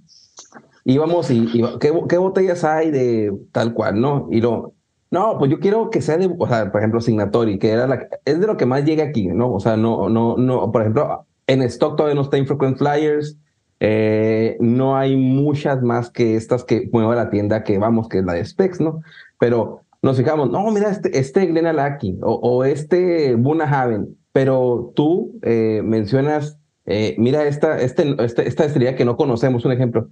íbamos 0.86 1.30
y, 1.30 1.62
¿qué, 1.82 1.92
¿qué, 2.08 2.18
botellas 2.18 2.64
hay 2.64 2.92
de 2.92 3.34
tal 3.52 3.74
cual, 3.74 4.00
no? 4.00 4.30
Y 4.32 4.40
lo, 4.40 4.74
no, 5.12 5.38
pues 5.38 5.52
yo 5.52 5.60
quiero 5.60 5.90
que 5.90 6.02
sea 6.02 6.18
de, 6.18 6.34
o 6.38 6.48
sea, 6.48 6.72
por 6.72 6.80
ejemplo, 6.80 7.02
Signatory, 7.02 7.60
que 7.60 7.72
era 7.72 7.86
la, 7.86 8.08
es 8.24 8.40
de 8.40 8.48
lo 8.48 8.56
que 8.56 8.66
más 8.66 8.86
llega 8.86 9.04
aquí, 9.04 9.28
¿no? 9.28 9.52
O 9.54 9.60
sea, 9.60 9.76
no, 9.76 10.08
no, 10.08 10.38
no, 10.38 10.72
por 10.72 10.82
ejemplo, 10.82 11.26
en 11.48 11.64
stock 11.64 11.98
todavía 11.98 12.16
no 12.16 12.22
está 12.22 12.38
Infrequent 12.38 12.78
Flyers, 12.78 13.38
eh, 13.82 14.56
no 14.60 14.96
hay 14.98 15.18
muchas 15.18 15.82
más 15.82 16.10
que 16.10 16.36
estas 16.36 16.64
que 16.64 16.90
mueva 16.94 17.16
la 17.16 17.30
tienda 17.30 17.64
que 17.64 17.78
vamos, 17.78 18.08
que 18.08 18.20
es 18.20 18.26
la 18.26 18.34
de 18.34 18.46
Specs, 18.46 18.80
¿no? 18.80 19.02
Pero 19.38 19.82
nos 20.02 20.18
fijamos, 20.18 20.50
no, 20.50 20.70
mira, 20.72 20.90
este, 20.90 21.18
este 21.18 21.46
Glenalaki 21.46 22.18
o, 22.22 22.34
o 22.34 22.64
este 22.64 23.36
Buna 23.36 23.66
Haven, 23.66 24.18
pero 24.32 24.94
tú 24.96 25.40
eh, 25.42 25.82
mencionas, 25.84 26.58
eh, 26.86 27.16
mira 27.18 27.46
esta, 27.46 27.80
este, 27.82 28.16
esta, 28.24 28.44
esta 28.44 28.66
estrella 28.66 28.96
que 28.96 29.06
no 29.06 29.18
conocemos, 29.18 29.66
un 29.66 29.72
ejemplo, 29.72 30.08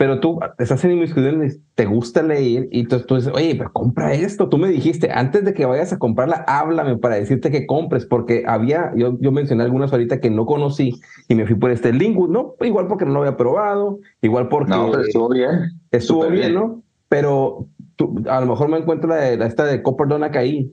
pero 0.00 0.18
tú 0.18 0.40
estás 0.58 0.82
en 0.86 0.92
inmiscuido, 0.92 1.30
te 1.74 1.84
gusta 1.84 2.22
leer 2.22 2.68
y 2.70 2.84
tú, 2.84 3.00
tú, 3.00 3.16
dices, 3.16 3.34
oye, 3.34 3.54
pero 3.54 3.70
compra 3.70 4.14
esto. 4.14 4.48
Tú 4.48 4.56
me 4.56 4.68
dijiste, 4.68 5.10
antes 5.12 5.44
de 5.44 5.52
que 5.52 5.66
vayas 5.66 5.92
a 5.92 5.98
comprarla, 5.98 6.42
háblame 6.48 6.96
para 6.96 7.16
decirte 7.16 7.50
que 7.50 7.66
compres, 7.66 8.06
porque 8.06 8.44
había, 8.46 8.94
yo, 8.96 9.18
yo 9.20 9.30
mencioné 9.30 9.62
algunas 9.62 9.92
ahorita 9.92 10.18
que 10.18 10.30
no 10.30 10.46
conocí 10.46 10.98
y 11.28 11.34
me 11.34 11.44
fui 11.44 11.54
por 11.54 11.70
este 11.70 11.92
Lingus, 11.92 12.30
¿no? 12.30 12.54
Igual 12.62 12.86
porque 12.86 13.04
no 13.04 13.12
lo 13.12 13.18
había 13.18 13.36
probado, 13.36 13.98
igual 14.22 14.48
porque... 14.48 14.70
No, 14.70 14.90
pero 14.90 15.02
estuvo 15.02 15.28
bien. 15.28 15.50
Estuvo 15.90 16.26
bien, 16.30 16.54
¿no? 16.54 16.82
Pero 17.10 17.66
tú, 18.00 18.24
a 18.30 18.40
lo 18.40 18.46
mejor 18.46 18.70
me 18.70 18.78
encuentro 18.78 19.10
la, 19.10 19.28
esta 19.28 19.66
de 19.66 19.82
Copper 19.82 20.08
Donac 20.08 20.34
ahí. 20.36 20.72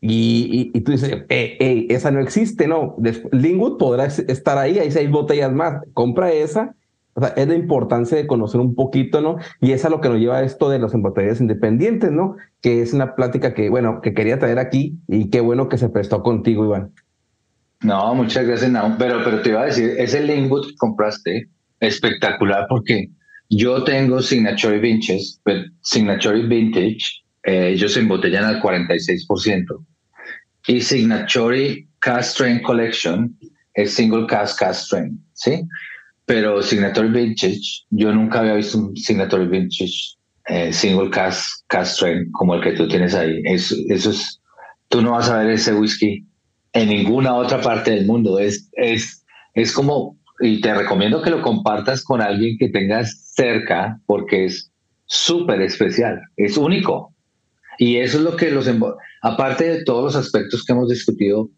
Y, 0.00 0.70
y, 0.72 0.80
tú 0.82 0.92
dices, 0.92 1.24
eh, 1.28 1.86
esa 1.90 2.12
no 2.12 2.20
existe, 2.20 2.68
no. 2.68 2.94
Lingwood 3.32 3.78
podrá 3.78 4.04
estar 4.04 4.56
ahí, 4.56 4.78
hay 4.78 4.92
seis 4.92 5.10
botellas 5.10 5.52
más. 5.52 5.82
Compra 5.92 6.30
esa. 6.30 6.76
O 7.14 7.20
sea, 7.20 7.30
es 7.30 7.48
la 7.48 7.56
importancia 7.56 8.16
de 8.16 8.28
conocer 8.28 8.60
un 8.60 8.76
poquito, 8.76 9.20
¿no? 9.20 9.38
Y 9.60 9.72
es 9.72 9.84
a 9.84 9.90
lo 9.90 10.00
que 10.00 10.08
nos 10.08 10.18
lleva 10.18 10.42
esto 10.42 10.70
de 10.70 10.78
las 10.78 10.94
embotelladas 10.94 11.40
independientes, 11.40 12.12
¿no? 12.12 12.36
Que 12.60 12.80
es 12.80 12.92
una 12.92 13.16
plática 13.16 13.54
que, 13.54 13.70
bueno, 13.70 14.00
que 14.00 14.14
quería 14.14 14.38
traer 14.38 14.60
aquí 14.60 15.00
y 15.08 15.30
qué 15.30 15.40
bueno 15.40 15.68
que 15.68 15.78
se 15.78 15.88
prestó 15.88 16.22
contigo, 16.22 16.64
Iván. 16.64 16.92
No, 17.82 18.14
muchas 18.14 18.46
gracias, 18.46 18.70
no, 18.70 18.94
pero, 19.00 19.24
pero 19.24 19.42
te 19.42 19.48
iba 19.50 19.62
a 19.62 19.66
decir, 19.66 19.94
ese 19.98 20.22
Lingwood 20.22 20.68
que 20.68 20.76
compraste, 20.76 21.48
espectacular 21.80 22.66
porque 22.68 23.10
yo 23.48 23.84
tengo 23.84 24.20
Signature 24.20 24.78
Vintage, 24.78 25.38
Signature 25.82 26.42
Vintage, 26.46 27.22
eh, 27.44 27.70
ellos 27.72 27.94
se 27.94 28.00
embotellan 28.00 28.44
al 28.44 28.60
46%. 28.60 29.84
Y 30.66 30.80
Signature 30.80 31.86
Cast 32.00 32.34
Strain 32.34 32.62
Collection 32.62 33.34
es 33.74 33.94
Single 33.94 34.26
Cast 34.26 34.58
Cast 34.58 34.86
Strain, 34.86 35.18
¿sí? 35.32 35.62
Pero 36.26 36.62
Signature 36.62 37.08
Vintage, 37.08 37.84
yo 37.90 38.12
nunca 38.12 38.40
había 38.40 38.54
visto 38.54 38.78
un 38.78 38.96
Signature 38.96 39.46
Vintage 39.46 40.18
eh, 40.48 40.72
Single 40.72 41.10
Cast 41.10 41.66
Cast 41.68 41.96
Strain 41.96 42.30
como 42.32 42.54
el 42.54 42.62
que 42.62 42.72
tú 42.72 42.86
tienes 42.88 43.14
ahí. 43.14 43.40
Eso, 43.44 43.74
eso 43.88 44.10
es, 44.10 44.40
tú 44.88 45.00
no 45.00 45.12
vas 45.12 45.30
a 45.30 45.38
ver 45.38 45.50
ese 45.50 45.74
whisky 45.74 46.24
en 46.72 46.88
ninguna 46.88 47.34
otra 47.34 47.60
parte 47.60 47.92
del 47.92 48.06
mundo. 48.06 48.38
Es, 48.38 48.68
es, 48.72 49.24
es 49.54 49.72
como, 49.72 50.18
y 50.40 50.60
te 50.60 50.74
recomiendo 50.74 51.22
que 51.22 51.30
lo 51.30 51.42
compartas 51.42 52.04
con 52.04 52.20
alguien 52.20 52.56
que 52.58 52.68
tengas 52.68 53.27
cerca 53.38 54.00
porque 54.06 54.46
es 54.46 54.70
súper 55.06 55.62
especial, 55.62 56.20
es 56.36 56.56
único. 56.56 57.14
Y 57.78 57.96
eso 57.96 58.18
es 58.18 58.24
lo 58.24 58.36
que 58.36 58.50
los, 58.50 58.68
aparte 59.22 59.64
de 59.64 59.84
todos 59.84 60.04
los 60.04 60.16
aspectos 60.16 60.64
que 60.64 60.72
hemos 60.72 60.88
discutido, 60.88 61.48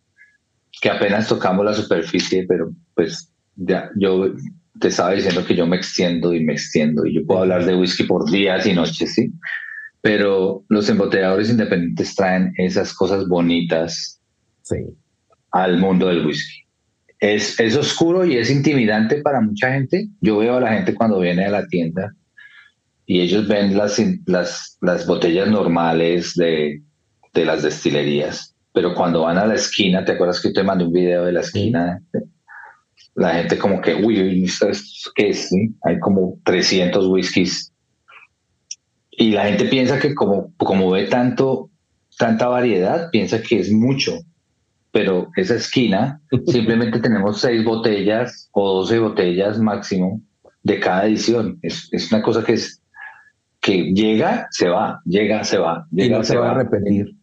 que 0.80 0.90
apenas 0.90 1.28
tocamos 1.28 1.64
la 1.64 1.72
superficie, 1.72 2.44
pero 2.46 2.70
pues 2.94 3.32
ya 3.56 3.90
yo 3.96 4.34
te 4.78 4.88
estaba 4.88 5.12
diciendo 5.12 5.44
que 5.44 5.56
yo 5.56 5.66
me 5.66 5.76
extiendo 5.76 6.34
y 6.34 6.44
me 6.44 6.52
extiendo 6.52 7.06
y 7.06 7.14
yo 7.14 7.26
puedo 7.26 7.40
hablar 7.40 7.64
de 7.64 7.74
whisky 7.74 8.04
por 8.04 8.30
días 8.30 8.66
y 8.66 8.74
noches, 8.74 9.14
¿sí? 9.14 9.32
Pero 10.02 10.64
los 10.68 10.88
embotelladores 10.88 11.50
independientes 11.50 12.14
traen 12.14 12.52
esas 12.56 12.94
cosas 12.94 13.26
bonitas 13.26 14.20
sí 14.62 14.76
al 15.52 15.78
mundo 15.78 16.08
del 16.08 16.26
whisky. 16.26 16.62
Es, 17.20 17.60
es 17.60 17.76
oscuro 17.76 18.24
y 18.24 18.36
es 18.36 18.50
intimidante 18.50 19.20
para 19.22 19.40
mucha 19.40 19.72
gente. 19.72 20.08
Yo 20.20 20.38
veo 20.38 20.56
a 20.56 20.60
la 20.60 20.72
gente 20.72 20.94
cuando 20.94 21.20
viene 21.20 21.44
a 21.44 21.50
la 21.50 21.66
tienda 21.66 22.14
y 23.10 23.20
ellos 23.20 23.48
ven 23.48 23.76
las, 23.76 24.00
las, 24.26 24.78
las 24.80 25.04
botellas 25.04 25.48
normales 25.48 26.34
de, 26.36 26.80
de 27.34 27.44
las 27.44 27.64
destilerías, 27.64 28.54
pero 28.72 28.94
cuando 28.94 29.22
van 29.22 29.36
a 29.36 29.46
la 29.46 29.54
esquina, 29.54 30.04
¿te 30.04 30.12
acuerdas 30.12 30.40
que 30.40 30.52
te 30.52 30.62
mandé 30.62 30.84
un 30.84 30.92
video 30.92 31.24
de 31.24 31.32
la 31.32 31.40
esquina? 31.40 32.00
La 33.16 33.34
gente 33.34 33.58
como 33.58 33.80
que, 33.80 33.96
uy, 33.96 34.46
¿qué 35.16 35.28
es? 35.28 35.50
Hay 35.82 35.98
como 35.98 36.38
300 36.44 37.06
whiskies. 37.08 37.72
Y 39.10 39.32
la 39.32 39.46
gente 39.46 39.64
piensa 39.64 39.98
que 39.98 40.14
como, 40.14 40.52
como 40.56 40.90
ve 40.92 41.08
tanto, 41.08 41.68
tanta 42.16 42.46
variedad, 42.46 43.10
piensa 43.10 43.42
que 43.42 43.58
es 43.58 43.72
mucho 43.72 44.20
pero 44.92 45.30
esa 45.36 45.54
esquina 45.56 46.20
simplemente 46.46 46.98
tenemos 47.02 47.40
seis 47.40 47.64
botellas 47.64 48.48
o 48.52 48.80
doce 48.80 48.98
botellas 48.98 49.58
máximo 49.58 50.20
de 50.62 50.80
cada 50.80 51.06
edición. 51.06 51.58
Es, 51.62 51.88
es 51.92 52.12
una 52.12 52.22
cosa 52.22 52.44
que 52.44 52.54
es 52.54 52.80
que 53.60 53.92
llega, 53.92 54.48
se 54.50 54.68
va, 54.68 55.00
llega, 55.04 55.44
se 55.44 55.58
va, 55.58 55.86
llega, 55.90 56.16
y 56.16 56.18
no 56.18 56.24
se, 56.24 56.36
va, 56.36 56.52
a 56.52 56.54
repetir. 56.54 57.14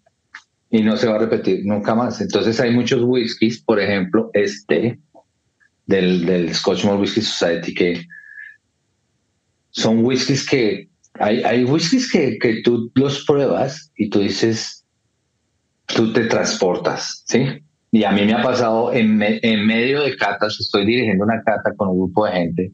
Y 0.69 0.83
no 0.83 0.95
se 0.95 1.07
va 1.07 1.15
a 1.15 1.19
repetir 1.19 1.65
nunca 1.65 1.95
más. 1.95 2.21
Entonces 2.21 2.59
hay 2.59 2.71
muchos 2.71 3.01
whiskies, 3.03 3.61
por 3.63 3.79
ejemplo, 3.79 4.29
este 4.33 4.99
del, 5.87 6.25
del 6.25 6.53
Scotch 6.53 6.85
Malt 6.85 6.99
Whisky 6.99 7.21
Society, 7.21 7.73
que 7.73 8.05
son 9.71 10.05
whiskies 10.05 10.45
que 10.47 10.89
hay, 11.13 11.41
hay 11.43 11.63
whiskies 11.63 12.11
que, 12.11 12.37
que 12.37 12.61
tú 12.61 12.91
los 12.93 13.25
pruebas 13.25 13.91
y 13.95 14.09
tú 14.09 14.19
dices, 14.19 14.76
tú 15.87 16.13
te 16.13 16.25
transportas, 16.25 17.23
¿sí? 17.25 17.63
Y 17.91 18.03
a 18.03 18.11
mí 18.11 18.25
me 18.25 18.33
ha 18.33 18.43
pasado 18.43 18.93
en, 18.93 19.21
en 19.21 19.65
medio 19.65 20.01
de 20.03 20.15
catas, 20.17 20.59
estoy 20.59 20.85
dirigiendo 20.85 21.23
una 21.23 21.41
cata 21.41 21.73
con 21.75 21.89
un 21.89 21.99
grupo 21.99 22.25
de 22.25 22.31
gente 22.33 22.71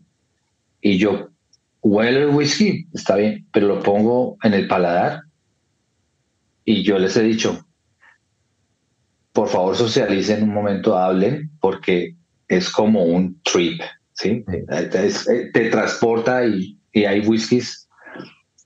y 0.82 0.98
yo 0.98 1.30
huelo 1.82 2.20
el 2.20 2.36
whisky, 2.36 2.88
está 2.94 3.16
bien, 3.16 3.48
pero 3.54 3.68
lo 3.68 3.80
pongo 3.82 4.38
en 4.44 4.54
el 4.54 4.68
paladar 4.68 5.22
y 6.66 6.84
yo 6.84 6.98
les 6.98 7.16
he 7.16 7.24
dicho, 7.24 7.66
por 9.32 9.50
favor 9.50 9.76
socialicen 9.76 10.44
un 10.44 10.54
momento, 10.54 10.98
hablen, 10.98 11.52
porque 11.60 12.16
es 12.48 12.70
como 12.70 13.04
un 13.04 13.40
trip, 13.44 13.82
¿sí? 14.14 14.44
Eh, 14.48 15.50
te 15.54 15.70
transporta 15.70 16.46
y, 16.46 16.78
y 16.92 17.06
hay 17.06 17.20
whiskies 17.22 17.83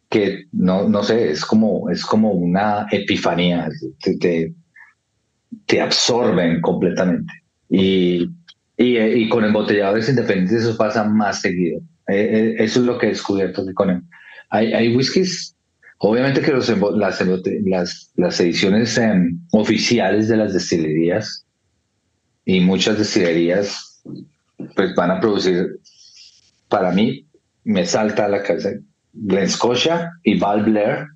que 0.09 0.45
no, 0.51 0.87
no 0.87 1.03
sé, 1.03 1.31
es 1.31 1.45
como, 1.45 1.89
es 1.89 2.05
como 2.05 2.31
una 2.31 2.87
epifanía, 2.91 3.69
te, 4.01 4.53
te, 5.65 5.81
absorben 5.81 6.61
completamente. 6.61 7.33
Y, 7.69 8.29
y, 8.77 9.29
con 9.29 9.43
embotelladores 9.43 10.07
independientes 10.07 10.63
eso 10.63 10.77
pasa 10.77 11.03
más 11.03 11.41
seguido. 11.41 11.79
Eh, 12.07 12.15
eh, 12.15 12.55
eso 12.59 12.79
es 12.79 12.85
lo 12.85 12.97
que 12.97 13.07
he 13.07 13.09
descubierto 13.09 13.65
que 13.65 13.73
con 13.73 14.07
hay, 14.49 14.71
hay 14.71 14.95
whiskies, 14.95 15.55
obviamente 15.97 16.41
que 16.41 16.51
los, 16.51 16.69
las, 16.95 17.21
las, 17.65 18.11
las 18.15 18.39
ediciones 18.39 18.97
em, 18.97 19.41
oficiales 19.51 20.29
de 20.29 20.37
las 20.37 20.53
destilerías 20.53 21.45
y 22.45 22.61
muchas 22.61 22.97
destilerías 22.97 24.01
pues 24.75 24.95
van 24.95 25.11
a 25.11 25.19
producir, 25.19 25.79
para 26.69 26.91
mí, 26.91 27.25
me 27.65 27.85
salta 27.85 28.25
a 28.25 28.29
la 28.29 28.41
cabeza 28.41 28.69
Glen 29.21 29.49
Scotia 29.49 30.11
y 30.23 30.39
Val 30.39 30.63
Blair. 30.63 31.07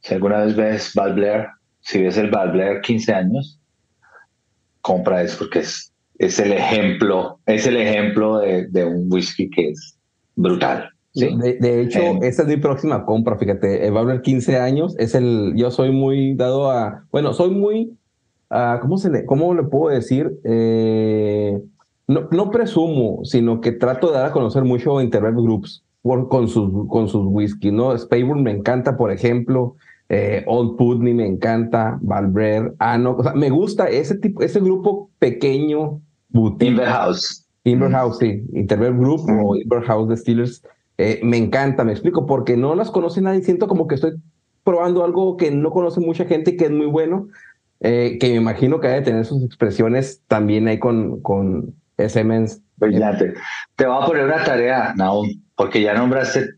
Si 0.00 0.14
alguna 0.14 0.44
vez 0.44 0.56
ves 0.56 0.92
Val 0.94 1.14
Blair, 1.14 1.46
si 1.80 2.02
ves 2.02 2.16
el 2.16 2.30
Val 2.30 2.52
Blair 2.52 2.80
15 2.80 3.12
años, 3.12 3.60
compra 4.80 5.22
eso 5.22 5.38
porque 5.38 5.60
es, 5.60 5.92
es 6.18 6.38
el 6.38 6.52
ejemplo, 6.52 7.38
es 7.46 7.66
el 7.66 7.76
ejemplo 7.76 8.38
de, 8.38 8.66
de 8.68 8.84
un 8.84 9.12
whisky 9.12 9.48
que 9.50 9.70
es 9.70 9.98
brutal. 10.34 10.90
¿sí? 11.14 11.28
De, 11.36 11.82
hecho, 11.82 12.00
eh, 12.00 12.18
esa 12.22 12.42
es 12.42 12.48
mi 12.48 12.56
próxima 12.56 13.04
compra, 13.04 13.36
fíjate, 13.36 13.86
el 13.86 13.92
Val 13.92 14.06
Blair 14.06 14.22
15 14.22 14.58
años 14.58 14.96
es 14.98 15.14
el, 15.14 15.54
yo 15.56 15.70
soy 15.70 15.92
muy 15.92 16.34
dado 16.34 16.70
a, 16.70 17.04
bueno, 17.12 17.32
soy 17.32 17.50
muy, 17.50 17.96
¿cómo, 18.80 18.98
se 18.98 19.10
le, 19.10 19.24
¿cómo 19.24 19.54
le 19.54 19.62
puedo 19.64 19.94
decir? 19.94 20.32
Eh, 20.44 21.60
no, 22.08 22.28
no 22.30 22.50
presumo, 22.50 23.20
sino 23.24 23.60
que 23.60 23.72
trato 23.72 24.08
de 24.08 24.14
dar 24.14 24.26
a 24.26 24.32
conocer 24.32 24.64
mucho 24.64 25.00
Internet 25.00 25.34
Groups 25.34 25.84
con 26.02 26.48
sus, 26.48 26.88
con 26.88 27.08
sus 27.08 27.26
whisky, 27.26 27.70
¿no? 27.70 27.96
Spayburn 27.96 28.42
me 28.42 28.50
encanta, 28.50 28.96
por 28.96 29.12
ejemplo, 29.12 29.76
eh, 30.08 30.42
Old 30.46 30.76
Putney 30.76 31.14
me 31.14 31.26
encanta, 31.26 31.98
Valbrer, 32.02 32.74
Ano, 32.78 33.16
o 33.18 33.22
sea, 33.22 33.32
me 33.34 33.50
gusta 33.50 33.88
ese 33.88 34.18
tipo, 34.18 34.42
ese 34.42 34.60
grupo 34.60 35.10
pequeño, 35.18 36.00
boutique. 36.28 36.72
Inverhouse. 36.72 37.46
Inverhouse, 37.64 38.18
sí, 38.18 38.44
Interval 38.52 38.98
Group 38.98 39.22
o 39.30 39.56
Inverhouse 39.56 40.08
de 40.08 40.16
Steelers, 40.16 40.62
eh, 40.98 41.20
me 41.22 41.36
encanta, 41.36 41.84
me 41.84 41.92
explico, 41.92 42.26
porque 42.26 42.56
no 42.56 42.74
las 42.74 42.90
conoce 42.90 43.20
nadie, 43.20 43.42
siento 43.42 43.68
como 43.68 43.86
que 43.86 43.94
estoy 43.94 44.20
probando 44.64 45.04
algo 45.04 45.36
que 45.36 45.50
no 45.50 45.70
conoce 45.70 46.00
mucha 46.00 46.24
gente 46.24 46.52
y 46.52 46.56
que 46.56 46.64
es 46.64 46.70
muy 46.70 46.86
bueno, 46.86 47.28
eh, 47.80 48.18
que 48.20 48.28
me 48.28 48.36
imagino 48.36 48.80
que 48.80 48.88
debe 48.88 49.02
tener 49.02 49.24
sus 49.24 49.44
expresiones 49.44 50.22
también 50.26 50.68
ahí 50.68 50.78
con, 50.78 51.20
con 51.20 51.74
SMNs. 51.98 52.60
Brillante. 52.86 53.34
Te 53.76 53.86
voy 53.86 54.02
a 54.02 54.06
poner 54.06 54.24
una 54.24 54.44
tarea, 54.44 54.94
Naum 54.96 55.28
porque 55.56 55.80
ya 55.80 55.94
nombraste 55.94 56.54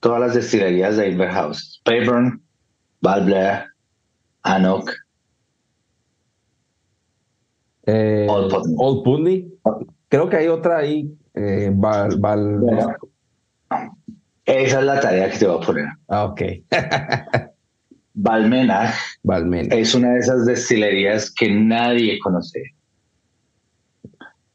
todas 0.00 0.20
las 0.20 0.34
destilerías 0.34 0.96
de 0.96 1.08
Inverhouse. 1.08 1.80
Spayburn, 1.80 2.40
Val 3.00 3.24
Blair, 3.24 3.64
Anok, 4.42 4.92
eh, 7.86 8.26
Old 8.28 9.02
Putney. 9.02 9.52
Creo 10.08 10.28
que 10.28 10.36
hay 10.36 10.48
otra 10.48 10.78
ahí, 10.78 11.12
eh, 11.34 11.70
Val, 11.74 12.20
Esa 14.44 14.78
es 14.78 14.84
la 14.84 15.00
tarea 15.00 15.30
que 15.30 15.38
te 15.38 15.46
voy 15.46 15.62
a 15.62 15.66
poner. 15.66 15.86
Ah, 16.08 16.24
ok. 16.26 16.42
Valmena 18.14 18.92
es 19.70 19.94
una 19.94 20.12
de 20.12 20.18
esas 20.18 20.44
destilerías 20.44 21.32
que 21.32 21.50
nadie 21.50 22.18
conoce. 22.18 22.62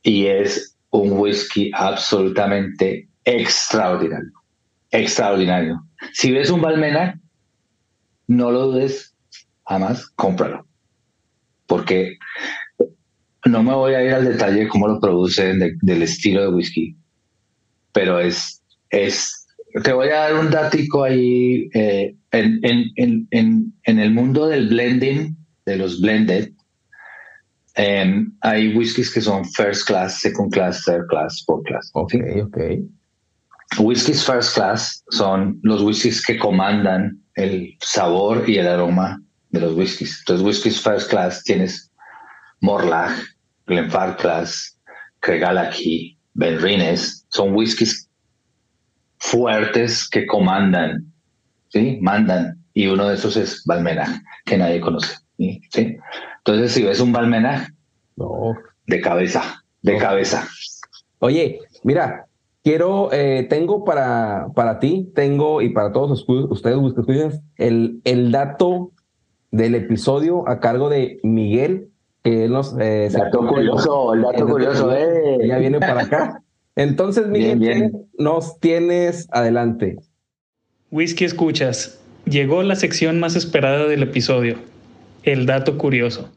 Y 0.04 0.28
es 0.28 0.77
un 0.92 1.12
whisky 1.14 1.72
absolutamente 1.74 3.10
extraordinario, 3.24 4.32
extraordinario. 4.92 5.82
Si 6.14 6.32
ves 6.32 6.50
un 6.50 6.62
Balmenar, 6.62 7.20
no 8.28 8.52
lo 8.52 8.68
dudes, 8.68 9.16
jamás 9.66 10.08
cómpralo. 10.16 10.66
Porque 11.66 12.18
no 13.46 13.64
me 13.64 13.74
voy 13.74 13.94
a 13.94 14.04
ir 14.04 14.14
al 14.14 14.26
detalle 14.26 14.62
de 14.62 14.68
cómo 14.68 14.88
lo 14.88 15.00
producen, 15.00 15.78
del 15.82 16.04
estilo 16.04 16.42
de 16.42 16.50
whisky, 16.50 16.96
pero 17.92 18.20
es, 18.20 18.62
es, 18.90 19.48
te 19.84 19.94
voy 19.94 20.10
a 20.10 20.16
dar 20.16 20.36
un 20.36 20.52
datico 20.52 21.04
ahí, 21.04 21.70
eh, 21.74 22.16
en, 22.32 22.60
en, 22.64 23.28
en, 23.32 23.74
en, 23.84 24.00
el 24.00 24.12
mundo 24.12 24.48
del 24.48 24.68
blending 24.68 25.36
de 25.66 25.78
los 25.78 26.02
blended, 26.02 26.52
em, 27.78 28.32
hay 28.42 28.76
whiskies 28.76 29.14
que 29.14 29.22
son 29.22 29.46
first 29.46 29.88
class, 29.88 30.20
second 30.20 30.52
class, 30.52 30.84
third 30.84 31.08
class, 31.08 31.44
fourth 31.46 31.66
class. 31.66 31.90
Ok, 31.94 32.16
ok. 32.44 32.58
Whiskies 33.80 34.24
first 34.24 34.56
class 34.56 35.04
son 35.12 35.60
los 35.64 35.82
whiskies 35.82 36.26
que 36.26 36.38
comandan 36.38 37.22
el 37.36 37.78
sabor 37.82 38.50
y 38.50 38.58
el 38.58 38.68
aroma 38.68 39.22
de 39.52 39.62
los 39.62 39.76
whiskies. 39.76 40.20
Entonces, 40.20 40.46
whiskies 40.46 40.82
first 40.82 41.10
class 41.10 41.44
tienes 41.44 41.92
Morlach, 42.62 43.14
Glenfarclas, 43.68 44.78
Cregalachy, 45.20 46.18
Benrines. 46.34 47.26
Son 47.30 47.54
whiskies 47.54 48.10
fuertes 49.20 50.10
que 50.10 50.26
comandan, 50.26 51.12
¿sí? 51.70 52.00
Mandan. 52.02 52.64
Y 52.74 52.88
uno 52.88 53.10
de 53.10 53.16
esos 53.16 53.36
es 53.38 53.64
Balmenach, 53.66 54.22
que 54.46 54.58
nadie 54.58 54.80
conoce. 54.80 55.16
¿sí? 55.38 55.97
Entonces, 56.48 56.72
si 56.72 56.84
ves 56.84 57.02
un 57.02 57.12
Balmenach, 57.12 57.74
no. 58.16 58.56
de 58.86 59.02
cabeza, 59.02 59.66
de 59.82 59.98
cabeza. 59.98 60.48
Oye, 61.20 61.60
mira, 61.84 62.28
quiero, 62.64 63.12
eh, 63.12 63.46
tengo 63.50 63.84
para, 63.84 64.48
para 64.56 64.80
ti, 64.80 65.12
tengo 65.14 65.62
y 65.62 65.72
para 65.72 65.92
todos 65.92 66.26
ustedes, 66.30 67.42
el, 67.58 68.00
el 68.06 68.32
dato 68.32 68.92
del 69.52 69.76
episodio 69.76 70.48
a 70.48 70.62
cargo 70.62 70.88
de 70.88 71.20
Miguel, 71.22 71.90
que 72.24 72.46
él 72.46 72.54
nos... 72.54 72.78
Eh, 72.80 73.10
dato 73.12 73.46
curioso, 73.46 74.14
el 74.14 74.22
dato 74.22 74.48
curioso, 74.48 74.96
eh. 74.96 75.40
Ya 75.46 75.58
viene 75.58 75.82
para 75.82 76.04
acá. 76.04 76.44
Entonces, 76.78 77.28
Miguel, 77.28 77.92
nos 78.18 78.58
tienes 78.62 79.28
adelante. 79.32 79.98
Whisky 80.92 81.26
Escuchas. 81.26 82.00
Llegó 82.24 82.64
la 82.64 82.78
sección 82.78 83.20
más 83.20 83.36
esperada 83.36 83.86
del 83.86 84.04
episodio, 84.04 84.56
el 85.24 85.46
dato 85.46 85.78
curioso. 85.78 86.32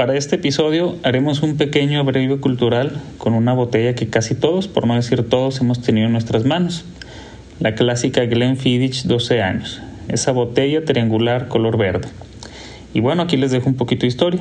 Para 0.00 0.16
este 0.16 0.36
episodio 0.36 0.96
haremos 1.02 1.42
un 1.42 1.58
pequeño 1.58 2.00
abrevio 2.00 2.40
cultural 2.40 3.02
con 3.18 3.34
una 3.34 3.52
botella 3.52 3.94
que 3.94 4.08
casi 4.08 4.34
todos, 4.34 4.66
por 4.66 4.86
no 4.86 4.94
decir 4.94 5.28
todos, 5.28 5.60
hemos 5.60 5.82
tenido 5.82 6.06
en 6.06 6.12
nuestras 6.12 6.46
manos. 6.46 6.86
La 7.58 7.74
clásica 7.74 8.24
Glenfiddich 8.24 9.02
12 9.02 9.42
años. 9.42 9.82
Esa 10.08 10.32
botella 10.32 10.86
triangular 10.86 11.48
color 11.48 11.76
verde. 11.76 12.08
Y 12.94 13.00
bueno, 13.00 13.24
aquí 13.24 13.36
les 13.36 13.50
dejo 13.50 13.68
un 13.68 13.74
poquito 13.74 14.00
de 14.00 14.06
historia. 14.06 14.40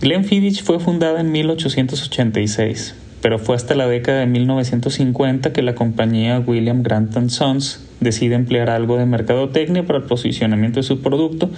Glenfiddich 0.00 0.62
fue 0.62 0.80
fundada 0.80 1.20
en 1.20 1.30
1886, 1.30 2.94
pero 3.20 3.38
fue 3.38 3.54
hasta 3.54 3.74
la 3.74 3.86
década 3.86 4.20
de 4.20 4.26
1950 4.28 5.52
que 5.52 5.60
la 5.60 5.74
compañía 5.74 6.38
William 6.38 6.82
Grant 6.82 7.28
Sons 7.28 7.86
decide 8.00 8.34
emplear 8.34 8.70
algo 8.70 8.96
de 8.96 9.06
mercadotecnia 9.06 9.86
para 9.86 9.98
el 9.98 10.04
posicionamiento 10.04 10.80
de 10.80 10.84
su 10.84 11.00
producto, 11.00 11.50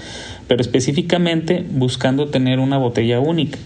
pero 0.48 0.60
específicamente 0.60 1.64
buscando 1.70 2.28
tener 2.28 2.58
una 2.58 2.78
botella 2.78 3.20
única. 3.20 3.58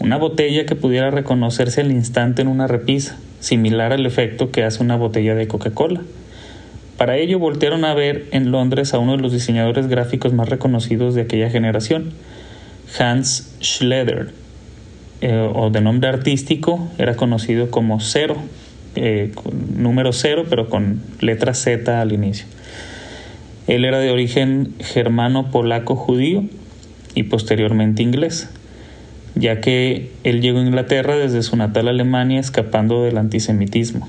Una 0.00 0.16
botella 0.16 0.66
que 0.66 0.74
pudiera 0.74 1.10
reconocerse 1.10 1.80
al 1.80 1.92
instante 1.92 2.42
en 2.42 2.48
una 2.48 2.66
repisa, 2.66 3.18
similar 3.40 3.92
al 3.92 4.04
efecto 4.04 4.50
que 4.50 4.64
hace 4.64 4.82
una 4.82 4.96
botella 4.96 5.34
de 5.34 5.46
Coca-Cola. 5.46 6.02
Para 6.96 7.16
ello 7.16 7.38
voltearon 7.38 7.84
a 7.84 7.94
ver 7.94 8.26
en 8.32 8.50
Londres 8.50 8.94
a 8.94 8.98
uno 8.98 9.16
de 9.16 9.22
los 9.22 9.32
diseñadores 9.32 9.86
gráficos 9.88 10.32
más 10.32 10.48
reconocidos 10.48 11.14
de 11.14 11.22
aquella 11.22 11.50
generación, 11.50 12.12
Hans 12.98 13.54
Schleder, 13.62 14.32
eh, 15.20 15.50
o 15.54 15.70
de 15.70 15.80
nombre 15.80 16.08
artístico 16.08 16.88
era 16.98 17.14
conocido 17.14 17.70
como 17.70 18.00
Cero, 18.00 18.36
eh, 18.94 19.32
número 19.76 20.12
cero, 20.12 20.44
pero 20.48 20.68
con 20.68 21.02
letra 21.20 21.54
Z 21.54 22.00
al 22.00 22.12
inicio. 22.12 22.46
Él 23.66 23.84
era 23.84 23.98
de 23.98 24.10
origen 24.10 24.74
germano-polaco-judío 24.80 26.44
y 27.14 27.24
posteriormente 27.24 28.02
inglés, 28.02 28.50
ya 29.34 29.60
que 29.60 30.10
él 30.24 30.40
llegó 30.40 30.58
a 30.58 30.62
Inglaterra 30.62 31.16
desde 31.16 31.42
su 31.42 31.56
natal 31.56 31.88
Alemania 31.88 32.40
escapando 32.40 33.04
del 33.04 33.18
antisemitismo. 33.18 34.08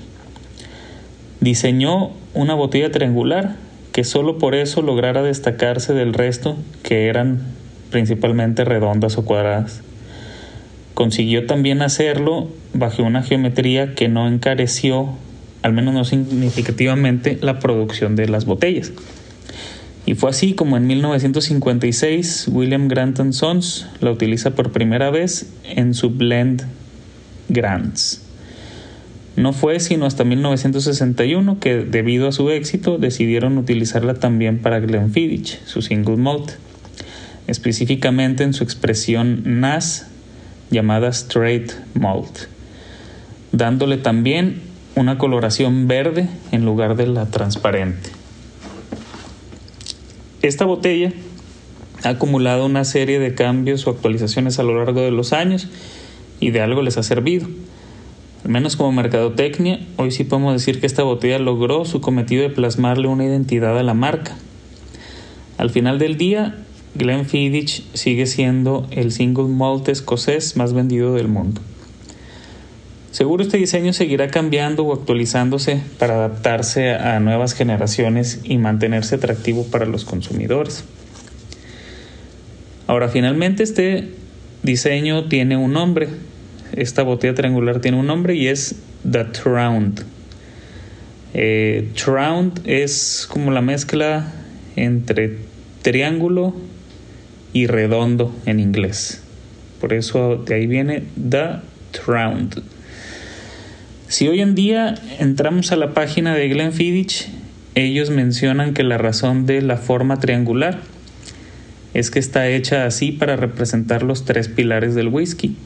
Diseñó 1.40 2.10
una 2.34 2.54
botella 2.54 2.90
triangular 2.90 3.56
que 3.92 4.02
solo 4.02 4.38
por 4.38 4.54
eso 4.54 4.82
lograra 4.82 5.22
destacarse 5.22 5.94
del 5.94 6.14
resto 6.14 6.56
que 6.82 7.06
eran 7.06 7.42
principalmente 7.90 8.64
redondas 8.64 9.18
o 9.18 9.24
cuadradas. 9.24 9.82
Consiguió 10.94 11.46
también 11.46 11.82
hacerlo 11.82 12.48
bajo 12.72 13.02
una 13.02 13.22
geometría 13.22 13.94
que 13.94 14.08
no 14.08 14.28
encareció, 14.28 15.10
al 15.62 15.72
menos 15.72 15.92
no 15.92 16.04
significativamente, 16.04 17.36
la 17.42 17.58
producción 17.58 18.14
de 18.14 18.28
las 18.28 18.44
botellas. 18.44 18.92
Y 20.06 20.14
fue 20.14 20.30
así 20.30 20.52
como 20.52 20.76
en 20.76 20.86
1956 20.86 22.48
William 22.52 22.88
Grant 22.88 23.32
Sons 23.32 23.86
la 24.00 24.12
utiliza 24.12 24.54
por 24.54 24.70
primera 24.70 25.10
vez 25.10 25.52
en 25.64 25.94
su 25.94 26.10
blend 26.10 26.64
Grants. 27.48 28.22
No 29.36 29.52
fue 29.52 29.80
sino 29.80 30.06
hasta 30.06 30.22
1961 30.22 31.58
que, 31.58 31.78
debido 31.78 32.28
a 32.28 32.32
su 32.32 32.50
éxito, 32.50 32.98
decidieron 32.98 33.58
utilizarla 33.58 34.14
también 34.14 34.58
para 34.58 34.78
Glenfiddich, 34.78 35.58
su 35.64 35.82
single 35.82 36.18
malt, 36.18 36.52
específicamente 37.48 38.44
en 38.44 38.52
su 38.52 38.62
expresión 38.62 39.42
NAS 39.60 40.06
llamada 40.74 41.08
Straight 41.08 41.72
Malt, 41.94 42.48
dándole 43.52 43.96
también 43.96 44.60
una 44.96 45.16
coloración 45.18 45.88
verde 45.88 46.28
en 46.52 46.64
lugar 46.64 46.96
de 46.96 47.06
la 47.06 47.26
transparente. 47.26 48.10
Esta 50.42 50.64
botella 50.64 51.12
ha 52.02 52.10
acumulado 52.10 52.66
una 52.66 52.84
serie 52.84 53.18
de 53.18 53.34
cambios 53.34 53.86
o 53.86 53.90
actualizaciones 53.90 54.58
a 54.58 54.64
lo 54.64 54.76
largo 54.76 55.00
de 55.00 55.10
los 55.10 55.32
años 55.32 55.68
y 56.40 56.50
de 56.50 56.60
algo 56.60 56.82
les 56.82 56.98
ha 56.98 57.02
servido. 57.02 57.46
Al 58.44 58.50
menos 58.50 58.76
como 58.76 58.92
mercadotecnia, 58.92 59.80
hoy 59.96 60.10
sí 60.10 60.24
podemos 60.24 60.52
decir 60.52 60.80
que 60.80 60.86
esta 60.86 61.02
botella 61.02 61.38
logró 61.38 61.86
su 61.86 62.00
cometido 62.00 62.42
de 62.42 62.50
plasmarle 62.50 63.08
una 63.08 63.24
identidad 63.24 63.78
a 63.78 63.82
la 63.82 63.94
marca. 63.94 64.36
Al 65.56 65.70
final 65.70 65.98
del 65.98 66.18
día, 66.18 66.63
Glenfiddich 66.94 67.82
sigue 67.92 68.26
siendo 68.26 68.86
el 68.90 69.10
single 69.10 69.48
malt 69.48 69.88
escocés 69.88 70.56
más 70.56 70.72
vendido 70.72 71.14
del 71.14 71.28
mundo. 71.28 71.60
Seguro 73.10 73.44
este 73.44 73.58
diseño 73.58 73.92
seguirá 73.92 74.28
cambiando 74.28 74.84
o 74.84 74.92
actualizándose 74.92 75.80
para 75.98 76.14
adaptarse 76.14 76.90
a 76.94 77.20
nuevas 77.20 77.54
generaciones 77.54 78.40
y 78.42 78.58
mantenerse 78.58 79.14
atractivo 79.14 79.64
para 79.66 79.86
los 79.86 80.04
consumidores. 80.04 80.84
Ahora, 82.86 83.08
finalmente 83.08 83.62
este 83.62 84.10
diseño 84.62 85.28
tiene 85.28 85.56
un 85.56 85.72
nombre. 85.72 86.08
Esta 86.72 87.02
botella 87.02 87.34
triangular 87.34 87.80
tiene 87.80 87.98
un 87.98 88.06
nombre 88.06 88.34
y 88.34 88.48
es 88.48 88.76
The 89.08 89.24
Tround. 89.24 90.04
Eh, 91.34 91.90
Tround 91.94 92.62
es 92.64 93.28
como 93.30 93.50
la 93.52 93.60
mezcla 93.60 94.32
entre 94.76 95.38
triángulo 95.82 96.54
y 97.54 97.68
redondo 97.68 98.34
en 98.44 98.60
inglés. 98.60 99.22
Por 99.80 99.94
eso 99.94 100.36
de 100.36 100.56
ahí 100.56 100.66
viene 100.66 101.04
The 101.14 101.60
Tround. 101.92 102.62
Si 104.08 104.28
hoy 104.28 104.40
en 104.40 104.54
día 104.54 104.96
entramos 105.18 105.72
a 105.72 105.76
la 105.76 105.94
página 105.94 106.34
de 106.34 106.48
Glenfiddich, 106.48 107.28
ellos 107.74 108.10
mencionan 108.10 108.74
que 108.74 108.82
la 108.82 108.98
razón 108.98 109.46
de 109.46 109.62
la 109.62 109.76
forma 109.76 110.20
triangular 110.20 110.80
es 111.94 112.10
que 112.10 112.18
está 112.18 112.48
hecha 112.48 112.86
así 112.86 113.12
para 113.12 113.36
representar 113.36 114.02
los 114.02 114.24
tres 114.24 114.48
pilares 114.48 114.94
del 114.96 115.08
whisky: 115.08 115.56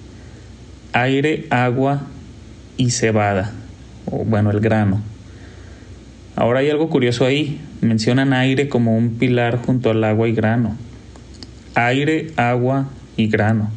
aire, 0.92 1.46
agua 1.48 2.02
y 2.76 2.90
cebada, 2.90 3.54
o 4.04 4.24
bueno, 4.24 4.50
el 4.50 4.60
grano. 4.60 5.02
Ahora 6.36 6.60
hay 6.60 6.68
algo 6.70 6.90
curioso 6.90 7.24
ahí, 7.24 7.60
mencionan 7.80 8.34
aire 8.34 8.68
como 8.68 8.96
un 8.96 9.14
pilar 9.14 9.56
junto 9.56 9.90
al 9.90 10.04
agua 10.04 10.28
y 10.28 10.32
grano 10.32 10.76
aire, 11.78 12.32
agua 12.36 12.88
y 13.16 13.28
grano. 13.28 13.70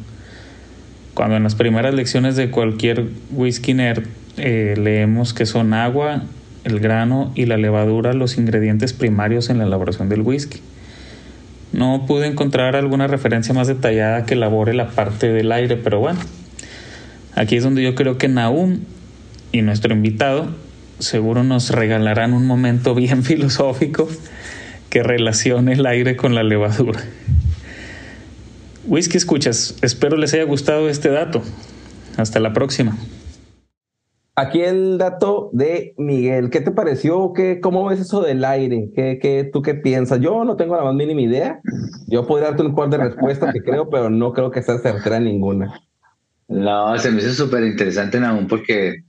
Cuando 1.14 1.36
en 1.36 1.42
las 1.42 1.54
primeras 1.54 1.94
lecciones 1.94 2.36
de 2.36 2.50
cualquier 2.50 3.06
whisky 3.30 3.74
nerd 3.74 4.04
eh, 4.38 4.74
leemos 4.78 5.34
que 5.34 5.46
son 5.46 5.74
agua, 5.74 6.22
el 6.64 6.80
grano 6.80 7.32
y 7.34 7.46
la 7.46 7.56
levadura 7.56 8.12
los 8.12 8.38
ingredientes 8.38 8.92
primarios 8.92 9.50
en 9.50 9.58
la 9.58 9.64
elaboración 9.64 10.08
del 10.08 10.22
whisky. 10.22 10.60
No 11.72 12.06
pude 12.06 12.26
encontrar 12.26 12.76
alguna 12.76 13.06
referencia 13.06 13.54
más 13.54 13.66
detallada 13.66 14.26
que 14.26 14.34
elabore 14.34 14.74
la 14.74 14.88
parte 14.88 15.32
del 15.32 15.52
aire, 15.52 15.76
pero 15.76 16.00
bueno, 16.00 16.20
aquí 17.34 17.56
es 17.56 17.64
donde 17.64 17.82
yo 17.82 17.94
creo 17.94 18.18
que 18.18 18.28
Naum 18.28 18.80
y 19.52 19.62
nuestro 19.62 19.94
invitado 19.94 20.48
seguro 20.98 21.44
nos 21.44 21.70
regalarán 21.70 22.32
un 22.32 22.46
momento 22.46 22.94
bien 22.94 23.22
filosófico 23.24 24.08
que 24.90 25.02
relacione 25.02 25.72
el 25.72 25.86
aire 25.86 26.16
con 26.16 26.34
la 26.34 26.42
levadura. 26.42 27.00
Whisky 28.86 29.16
escuchas, 29.16 29.76
espero 29.82 30.16
les 30.16 30.34
haya 30.34 30.44
gustado 30.44 30.88
este 30.88 31.08
dato. 31.08 31.42
Hasta 32.16 32.40
la 32.40 32.52
próxima. 32.52 32.96
Aquí 34.34 34.62
el 34.62 34.98
dato 34.98 35.50
de 35.52 35.94
Miguel. 35.98 36.50
¿Qué 36.50 36.60
te 36.60 36.70
pareció? 36.70 37.32
¿Qué, 37.34 37.60
¿Cómo 37.60 37.86
ves 37.86 38.00
eso 38.00 38.22
del 38.22 38.44
aire? 38.44 38.90
¿Qué, 38.94 39.18
qué, 39.20 39.48
¿Tú 39.52 39.62
qué 39.62 39.74
piensas? 39.74 40.20
Yo 40.20 40.44
no 40.44 40.56
tengo 40.56 40.74
la 40.76 40.84
más 40.84 40.94
mínima 40.94 41.20
idea. 41.20 41.60
Yo 42.08 42.26
podría 42.26 42.48
darte 42.48 42.62
un 42.62 42.74
par 42.74 42.88
de 42.88 42.96
respuestas 42.96 43.52
que 43.52 43.60
creo, 43.60 43.90
pero 43.90 44.08
no 44.08 44.32
creo 44.32 44.50
que 44.50 44.62
sea 44.62 44.78
certera 44.78 45.20
ninguna. 45.20 45.80
No, 46.48 46.98
se 46.98 47.10
me 47.10 47.18
hace 47.18 47.34
súper 47.34 47.64
interesante, 47.64 48.18
aún 48.18 48.46
porque. 48.46 49.04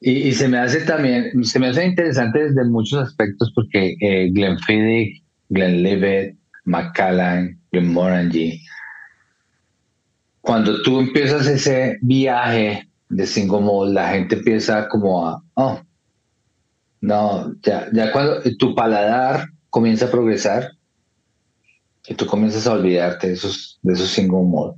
Y, 0.00 0.32
se 0.32 0.46
me 0.46 0.58
hace 0.58 0.80
también, 0.82 1.42
se 1.44 1.58
me 1.58 1.68
hace 1.68 1.86
interesante 1.86 2.44
desde 2.44 2.64
muchos 2.64 3.00
aspectos 3.00 3.50
porque 3.54 3.96
eh, 4.00 4.30
Glenn 4.30 4.58
Glenn 4.68 5.08
Glenlivet, 5.48 6.36
Macallan, 6.64 7.58
Glenmorangie, 7.72 8.60
cuando 10.46 10.80
tú 10.82 11.00
empiezas 11.00 11.46
ese 11.48 11.98
viaje 12.00 12.88
de 13.08 13.26
single 13.26 13.92
la 13.92 14.10
gente 14.10 14.36
empieza 14.36 14.88
como 14.88 15.26
a, 15.26 15.42
oh, 15.54 15.80
no, 17.00 17.54
ya, 17.62 17.88
ya 17.92 18.12
cuando 18.12 18.42
tu 18.56 18.74
paladar 18.74 19.48
comienza 19.70 20.06
a 20.06 20.10
progresar, 20.10 20.70
y 22.08 22.14
tú 22.14 22.26
comienzas 22.26 22.66
a 22.66 22.74
olvidarte 22.74 23.26
de 23.26 23.32
esos, 23.32 23.80
de 23.82 23.94
esos 23.94 24.10
single 24.10 24.44
malt. 24.44 24.76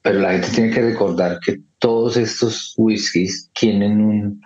Pero 0.00 0.20
la 0.20 0.32
gente 0.32 0.48
tiene 0.48 0.70
que 0.70 0.82
recordar 0.82 1.38
que 1.44 1.60
todos 1.78 2.16
estos 2.16 2.72
whiskies 2.78 3.50
tienen 3.52 4.00
un, 4.00 4.40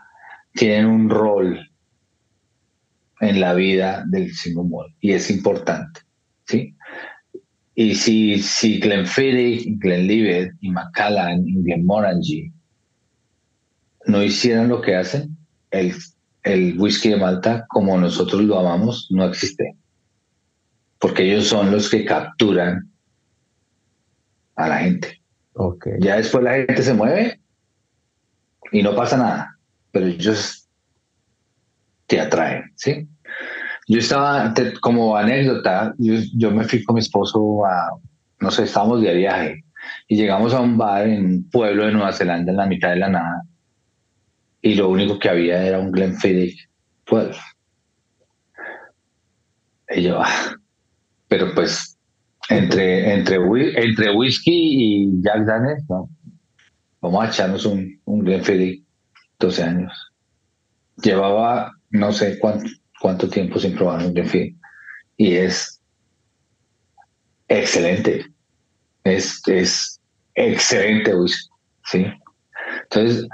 tienen 0.55 0.87
un 0.87 1.09
rol 1.09 1.61
en 3.21 3.41
la 3.41 3.55
vida 3.55 4.05
del 4.09 4.33
single 4.35 4.69
malt 4.69 4.93
y 5.01 5.13
es 5.13 5.31
importante, 5.31 6.01
¿sí? 6.47 6.75
Y 7.75 7.95
si, 7.95 8.43
si 8.43 8.79
Glenfiddich, 8.79 9.79
Glenlivet 9.79 10.53
y 10.61 10.71
Macallan 10.71 11.47
y 11.47 11.63
Glenmorangie 11.63 12.53
no 14.07 14.23
hicieran 14.23 14.69
lo 14.69 14.81
que 14.81 14.97
hacen, 14.97 15.37
el, 15.71 15.95
el 16.43 16.79
whisky 16.79 17.11
de 17.11 17.17
Malta, 17.17 17.65
como 17.69 17.99
nosotros 17.99 18.43
lo 18.43 18.59
amamos, 18.59 19.09
no 19.11 19.25
existe. 19.25 19.77
Porque 20.99 21.25
ellos 21.25 21.47
son 21.47 21.71
los 21.71 21.89
que 21.89 22.05
capturan 22.05 22.91
a 24.57 24.69
la 24.69 24.79
gente. 24.79 25.21
Okay. 25.55 25.95
Ya 25.99 26.17
después 26.17 26.45
la 26.45 26.55
gente 26.55 26.83
se 26.83 26.95
mueve 26.95 27.41
y 28.71 28.83
no 28.83 28.95
pasa 28.95 29.17
nada, 29.17 29.59
pero 29.91 30.07
ellos 30.07 30.69
te 32.07 32.21
atraen, 32.21 32.73
¿sí? 32.77 33.09
Yo 33.89 33.99
estaba, 33.99 34.55
como 34.81 35.17
anécdota, 35.17 35.95
yo, 35.99 36.51
me 36.51 36.65
fui 36.65 36.85
con 36.85 36.95
mi 36.95 37.01
esposo 37.01 37.67
a, 37.67 37.91
no 38.41 38.51
sé, 38.51 38.65
estábamos 38.65 39.03
de 39.03 39.15
viaje 39.15 39.65
y 40.07 40.17
llegamos 40.17 40.55
a 40.55 40.61
un 40.61 40.79
bar 40.79 41.09
en 41.09 41.25
un 41.25 41.51
pueblo 41.51 41.87
de 41.87 41.93
Nueva 41.93 42.13
Zelanda 42.13 42.53
en 42.53 42.57
la 42.59 42.67
mitad 42.67 42.91
de 42.91 42.97
la 42.97 43.09
nada 43.09 43.43
y 44.63 44.75
lo 44.77 44.89
único 44.89 45.19
que 45.19 45.29
había 45.29 45.65
era 45.65 45.81
un 45.81 45.91
Glenfiddich 45.91 46.69
12. 47.11 47.39
Y 49.97 50.03
yo, 50.03 50.23
ah, 50.23 50.57
pero 51.27 51.53
pues 51.55 51.99
entre, 52.49 53.13
entre, 53.13 53.37
entre 53.85 54.15
whisky 54.15 54.53
y 54.55 55.23
Jack 55.23 55.45
Daniels, 55.45 55.85
¿no? 55.89 56.09
vamos 57.01 57.25
a 57.25 57.29
echarnos 57.29 57.67
un, 57.67 58.01
un 58.05 58.21
Glenfiddich 58.21 58.85
12 59.41 59.63
años. 59.65 60.13
Llevaba 61.03 61.73
no 61.91 62.13
sé 62.13 62.39
cuánto, 62.39 62.71
cuánto 63.03 63.29
tiempo 63.29 63.59
sin 63.59 63.75
probar 63.75 64.07
un 64.07 64.15
Glenfiddich 64.15 64.57
y 65.17 65.35
es 65.35 65.81
excelente. 67.49 68.27
Es, 69.03 69.43
es 69.49 70.01
excelente 70.35 71.15
whisky, 71.15 71.51
¿sí? 71.85 72.07
Entonces, 72.85 73.27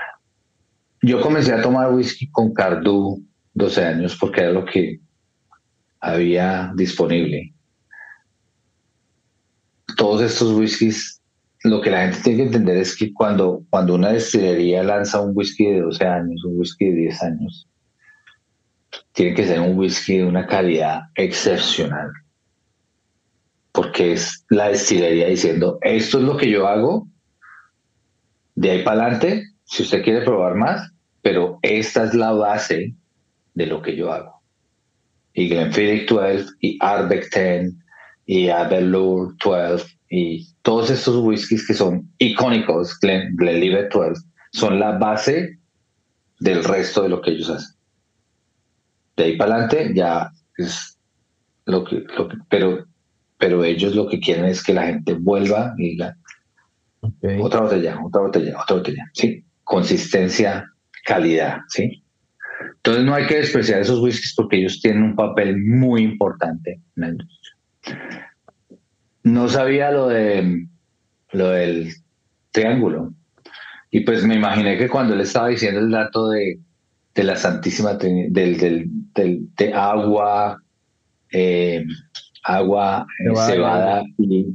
yo 1.03 1.21
comencé 1.21 1.53
a 1.53 1.61
tomar 1.61 1.93
whisky 1.93 2.31
con 2.31 2.55
Cardu 2.55 3.23
12 3.53 3.85
años 3.85 4.17
porque 4.19 4.41
era 4.41 4.53
lo 4.53 4.65
que 4.65 5.01
había 6.01 6.73
disponible. 6.75 7.53
Todos 9.99 10.23
estos 10.23 10.53
whiskies, 10.53 11.21
lo 11.65 11.83
que 11.83 11.91
la 11.91 12.03
gente 12.03 12.21
tiene 12.23 12.39
que 12.39 12.47
entender 12.47 12.77
es 12.79 12.97
que 12.97 13.13
cuando, 13.13 13.63
cuando 13.69 13.97
una 13.97 14.13
destilería 14.13 14.83
lanza 14.83 15.21
un 15.21 15.37
whisky 15.37 15.67
de 15.67 15.81
12 15.81 16.07
años, 16.07 16.45
un 16.45 16.59
whisky 16.59 16.87
de 16.87 16.97
10 16.97 17.23
años, 17.23 17.69
tiene 19.19 19.35
que 19.35 19.47
ser 19.49 19.59
un 19.59 19.77
whisky 19.77 20.19
de 20.19 20.27
una 20.27 20.47
calidad 20.47 21.01
excepcional. 21.17 22.13
Porque 23.73 24.13
es 24.13 24.45
la 24.49 24.69
destilería 24.69 25.27
diciendo, 25.27 25.81
esto 25.83 26.19
es 26.19 26.25
lo 26.25 26.37
que 26.37 26.49
yo 26.49 26.69
hago, 26.69 27.09
de 28.55 28.71
ahí 28.71 28.85
para 28.85 29.03
adelante 29.03 29.43
si 29.65 29.83
usted 29.83 30.05
quiere 30.05 30.25
probar 30.25 30.55
más, 30.55 30.93
pero 31.21 31.59
esta 31.63 32.05
es 32.05 32.15
la 32.15 32.31
base 32.31 32.95
de 33.55 33.67
lo 33.67 33.83
que 33.83 33.97
yo 33.97 34.13
hago. 34.13 34.41
Y 35.35 35.49
Glenfiddich 35.49 36.09
12 36.09 36.53
y 36.61 36.79
Arbeck 36.81 37.29
10 37.35 37.75
y 38.27 38.51
Aberlour 38.51 39.35
12 39.45 39.85
y 40.11 40.47
todos 40.63 40.91
estos 40.91 41.17
whiskies 41.25 41.67
que 41.67 41.75
son 41.75 42.09
icónicos, 42.19 42.97
Glen, 43.01 43.35
Glenlivet 43.35 43.93
12, 43.93 44.23
son 44.53 44.79
la 44.79 44.93
base 44.97 45.59
del 46.39 46.63
resto 46.63 47.03
de 47.03 47.09
lo 47.09 47.21
que 47.21 47.33
ellos 47.33 47.51
hacen. 47.51 47.78
De 49.19 49.25
ahí 49.25 49.37
para 49.37 49.57
adelante 49.57 49.93
ya 49.95 50.31
es 50.57 50.97
lo 51.67 51.85
que, 51.85 52.05
lo 52.17 52.29
que 52.29 52.37
pero, 52.49 52.87
pero 53.37 53.65
ellos 53.65 53.95
lo 53.97 54.09
que 54.09 54.21
quieren 54.21 54.45
es 54.45 54.63
que 54.63 54.73
la 54.73 54.87
gente 54.87 55.15
vuelva 55.15 55.75
y 55.77 55.91
diga, 55.91 56.17
otra 57.41 57.63
botella, 57.63 57.99
otra 58.03 58.21
botella, 58.23 58.61
otra 58.63 58.77
botella. 58.77 59.05
Sí, 59.13 59.45
consistencia, 59.65 60.65
calidad, 61.05 61.59
¿sí? 61.69 62.05
Entonces 62.77 63.05
no 63.05 63.15
hay 63.15 63.27
que 63.27 63.39
despreciar 63.39 63.81
esos 63.81 63.99
whiskies 63.99 64.35
porque 64.37 64.59
ellos 64.59 64.81
tienen 64.81 65.03
un 65.03 65.17
papel 65.17 65.59
muy 65.59 66.03
importante 66.03 66.81
en 66.97 67.03
la 67.03 67.09
industria. 67.09 68.33
No 69.25 69.49
sabía 69.49 69.91
lo 69.91 70.09
de 70.09 70.65
lo 71.33 71.51
del 71.51 71.93
triángulo. 72.53 73.13
Y 73.91 74.01
pues 74.01 74.25
me 74.25 74.37
imaginé 74.37 74.79
que 74.79 74.89
cuando 74.89 75.15
él 75.15 75.21
estaba 75.21 75.49
diciendo 75.49 75.81
el 75.81 75.91
dato 75.91 76.29
de, 76.29 76.61
de 77.19 77.25
la 77.25 77.35
Santísima 77.35 77.95
del, 77.95 78.33
del, 78.33 78.89
de 79.25 79.73
agua, 79.75 80.63
eh, 81.33 81.85
agua 82.45 83.07
cebada 83.47 84.03
y, 84.19 84.47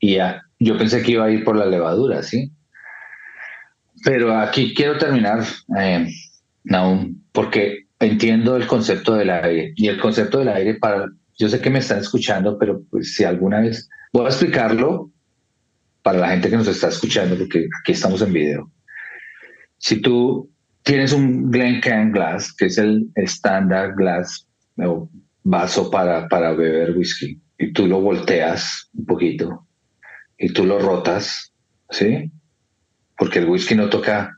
y 0.00 0.18
yo 0.58 0.76
pensé 0.78 1.02
que 1.02 1.12
iba 1.12 1.24
a 1.24 1.30
ir 1.30 1.44
por 1.44 1.56
la 1.56 1.66
levadura, 1.66 2.22
¿sí? 2.22 2.52
Pero 4.04 4.36
aquí 4.36 4.74
quiero 4.74 4.98
terminar, 4.98 5.44
eh, 5.78 6.06
porque 7.32 7.86
entiendo 8.00 8.56
el 8.56 8.66
concepto 8.66 9.14
del 9.14 9.30
aire. 9.30 9.72
Y 9.76 9.88
el 9.88 9.98
concepto 9.98 10.38
del 10.38 10.48
aire, 10.48 10.74
para, 10.74 11.06
yo 11.36 11.48
sé 11.48 11.60
que 11.60 11.70
me 11.70 11.80
están 11.80 11.98
escuchando, 11.98 12.58
pero 12.58 12.82
pues 12.90 13.14
si 13.14 13.24
alguna 13.24 13.60
vez, 13.60 13.88
voy 14.12 14.26
a 14.26 14.28
explicarlo 14.28 15.10
para 16.02 16.18
la 16.18 16.28
gente 16.28 16.48
que 16.48 16.56
nos 16.56 16.68
está 16.68 16.88
escuchando, 16.88 17.36
porque 17.36 17.66
aquí 17.80 17.92
estamos 17.92 18.22
en 18.22 18.32
video. 18.32 18.70
Si 19.78 20.00
tú 20.00 20.50
tienes 20.88 21.12
un 21.12 21.50
Glencairn 21.50 22.12
Glass, 22.12 22.54
que 22.54 22.64
es 22.64 22.78
el 22.78 23.10
estándar 23.14 23.94
glass 23.94 24.48
o 24.78 25.10
vaso 25.42 25.90
para, 25.90 26.26
para 26.28 26.52
beber 26.52 26.96
whisky, 26.96 27.38
y 27.58 27.74
tú 27.74 27.86
lo 27.86 28.00
volteas 28.00 28.88
un 28.94 29.04
poquito 29.04 29.66
y 30.38 30.50
tú 30.50 30.64
lo 30.64 30.78
rotas, 30.78 31.52
¿sí? 31.90 32.32
porque 33.18 33.40
el 33.40 33.50
whisky 33.50 33.74
no 33.74 33.90
toca, 33.90 34.34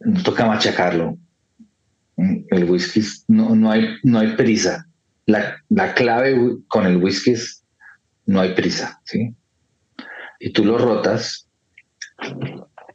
no 0.00 0.22
toca 0.22 0.44
machacarlo. 0.44 1.16
El 2.16 2.64
whisky 2.64 3.00
no, 3.28 3.54
no, 3.54 3.70
hay, 3.70 3.88
no 4.02 4.18
hay 4.18 4.36
prisa. 4.36 4.86
La, 5.24 5.56
la 5.70 5.94
clave 5.94 6.58
con 6.68 6.84
el 6.84 6.98
whisky 6.98 7.30
es 7.30 7.64
no 8.26 8.40
hay 8.40 8.54
prisa, 8.54 9.00
¿sí? 9.04 9.34
Y 10.40 10.52
tú 10.52 10.62
lo 10.62 10.76
rotas. 10.76 11.48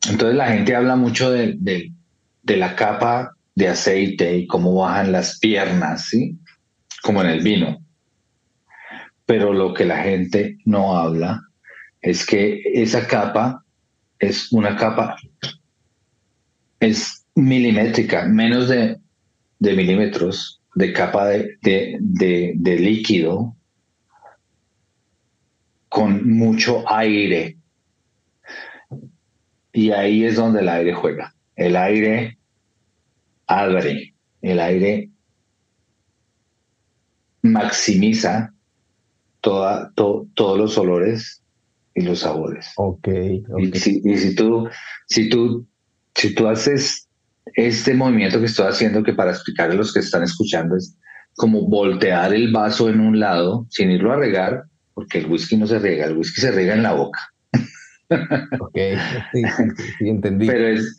Entonces 0.07 0.35
la 0.35 0.49
gente 0.49 0.75
habla 0.75 0.95
mucho 0.95 1.31
de, 1.31 1.55
de, 1.57 1.94
de 2.45 2.57
la 2.57 2.75
capa 2.75 3.35
de 3.55 3.67
aceite 3.67 4.37
y 4.37 4.47
cómo 4.47 4.75
bajan 4.75 5.11
las 5.11 5.39
piernas, 5.39 6.07
¿sí? 6.09 6.37
Como 7.01 7.21
en 7.21 7.27
el 7.27 7.41
vino. 7.41 7.83
Pero 9.25 9.51
lo 9.53 9.73
que 9.73 9.85
la 9.85 10.03
gente 10.03 10.59
no 10.65 10.95
habla 10.95 11.41
es 12.01 12.25
que 12.25 12.61
esa 12.63 13.07
capa 13.07 13.63
es 14.19 14.51
una 14.51 14.75
capa, 14.77 15.17
es 16.79 17.25
milimétrica, 17.33 18.25
menos 18.25 18.69
de, 18.69 18.99
milímetros 19.59 20.61
de 20.75 20.93
capa 20.93 21.25
de, 21.27 21.57
de, 21.99 22.79
líquido 22.79 23.55
con 25.89 26.29
mucho 26.29 26.83
aire. 26.91 27.57
Y 29.73 29.91
ahí 29.91 30.23
es 30.23 30.35
donde 30.35 30.61
el 30.61 30.69
aire 30.69 30.93
juega. 30.93 31.34
El 31.55 31.75
aire 31.75 32.37
abre, 33.47 34.13
el 34.41 34.59
aire 34.59 35.09
maximiza 37.41 38.53
toda, 39.41 39.91
todos 39.93 40.57
los 40.57 40.77
olores 40.77 41.43
y 41.93 42.01
los 42.01 42.19
sabores. 42.19 42.71
Ok. 42.75 43.07
Y, 43.57 43.71
si, 43.79 44.35
tú, 44.35 44.67
si, 45.07 45.29
tú, 45.29 45.67
si 46.13 46.35
tú 46.35 46.47
haces 46.47 47.07
este 47.53 47.93
movimiento 47.93 48.39
que 48.39 48.47
estoy 48.47 48.67
haciendo, 48.67 49.03
que 49.03 49.13
para 49.13 49.31
explicar 49.31 49.71
a 49.71 49.75
los 49.75 49.93
que 49.93 49.99
están 49.99 50.23
escuchando 50.23 50.75
es 50.75 50.97
como 51.35 51.67
voltear 51.67 52.33
el 52.33 52.51
vaso 52.51 52.89
en 52.89 52.99
un 52.99 53.19
lado 53.19 53.67
sin 53.69 53.91
irlo 53.91 54.11
a 54.11 54.17
regar, 54.17 54.63
porque 54.93 55.19
el 55.19 55.27
whisky 55.27 55.57
no 55.57 55.67
se 55.67 55.79
riega, 55.79 56.05
el 56.05 56.17
whisky 56.17 56.41
se 56.41 56.51
riega 56.51 56.73
en 56.73 56.83
la 56.83 56.93
boca. 56.93 57.19
Ok, 58.59 58.77
sí, 59.33 60.07
entendí. 60.07 60.47
Pero 60.47 60.67
es, 60.67 60.95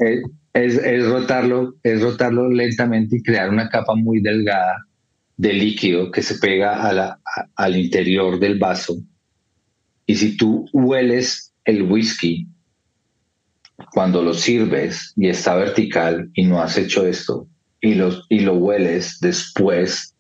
es, 0.55 1.09
rotarlo, 1.09 1.75
es 1.83 2.01
rotarlo 2.03 2.49
lentamente 2.49 3.17
y 3.17 3.23
crear 3.23 3.51
una 3.51 3.69
capa 3.69 3.95
muy 3.95 4.21
delgada 4.21 4.85
de 5.37 5.53
líquido 5.53 6.11
que 6.11 6.23
se 6.23 6.37
pega 6.37 6.89
a 6.89 6.93
la, 6.93 7.21
al 7.57 7.77
interior 7.77 8.41
del 8.41 8.59
vaso. 8.59 8.97
Y 10.07 10.17
si 10.17 10.37
tú 10.37 10.67
hueles 10.73 11.53
el 11.65 11.83
whisky 11.83 12.49
cuando 13.93 14.23
lo 14.23 14.33
sirves 14.33 15.13
y 15.17 15.29
está 15.29 15.55
vertical 15.57 16.31
y 16.35 16.45
no 16.45 16.63
has 16.63 16.79
hecho 16.79 17.07
esto 17.07 17.47
y 17.81 17.95
lo, 17.95 18.11
y 18.29 18.41
lo 18.41 18.55
hueles 18.55 19.19
después 19.21 20.15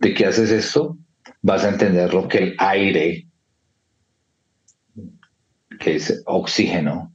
de 0.00 0.14
que 0.14 0.26
haces 0.26 0.50
esto, 0.50 0.96
vas 1.42 1.64
a 1.64 1.68
entender 1.68 2.12
lo 2.12 2.26
que 2.26 2.38
el 2.38 2.54
aire, 2.58 3.26
que 5.80 5.96
es 5.96 6.22
oxígeno, 6.26 7.12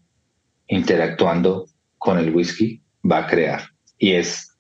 interactuando 0.67 1.67
con 1.97 2.17
el 2.19 2.35
whisky, 2.35 2.81
va 3.09 3.19
a 3.19 3.27
crear. 3.27 3.61
Y 3.97 4.11
es 4.11 4.51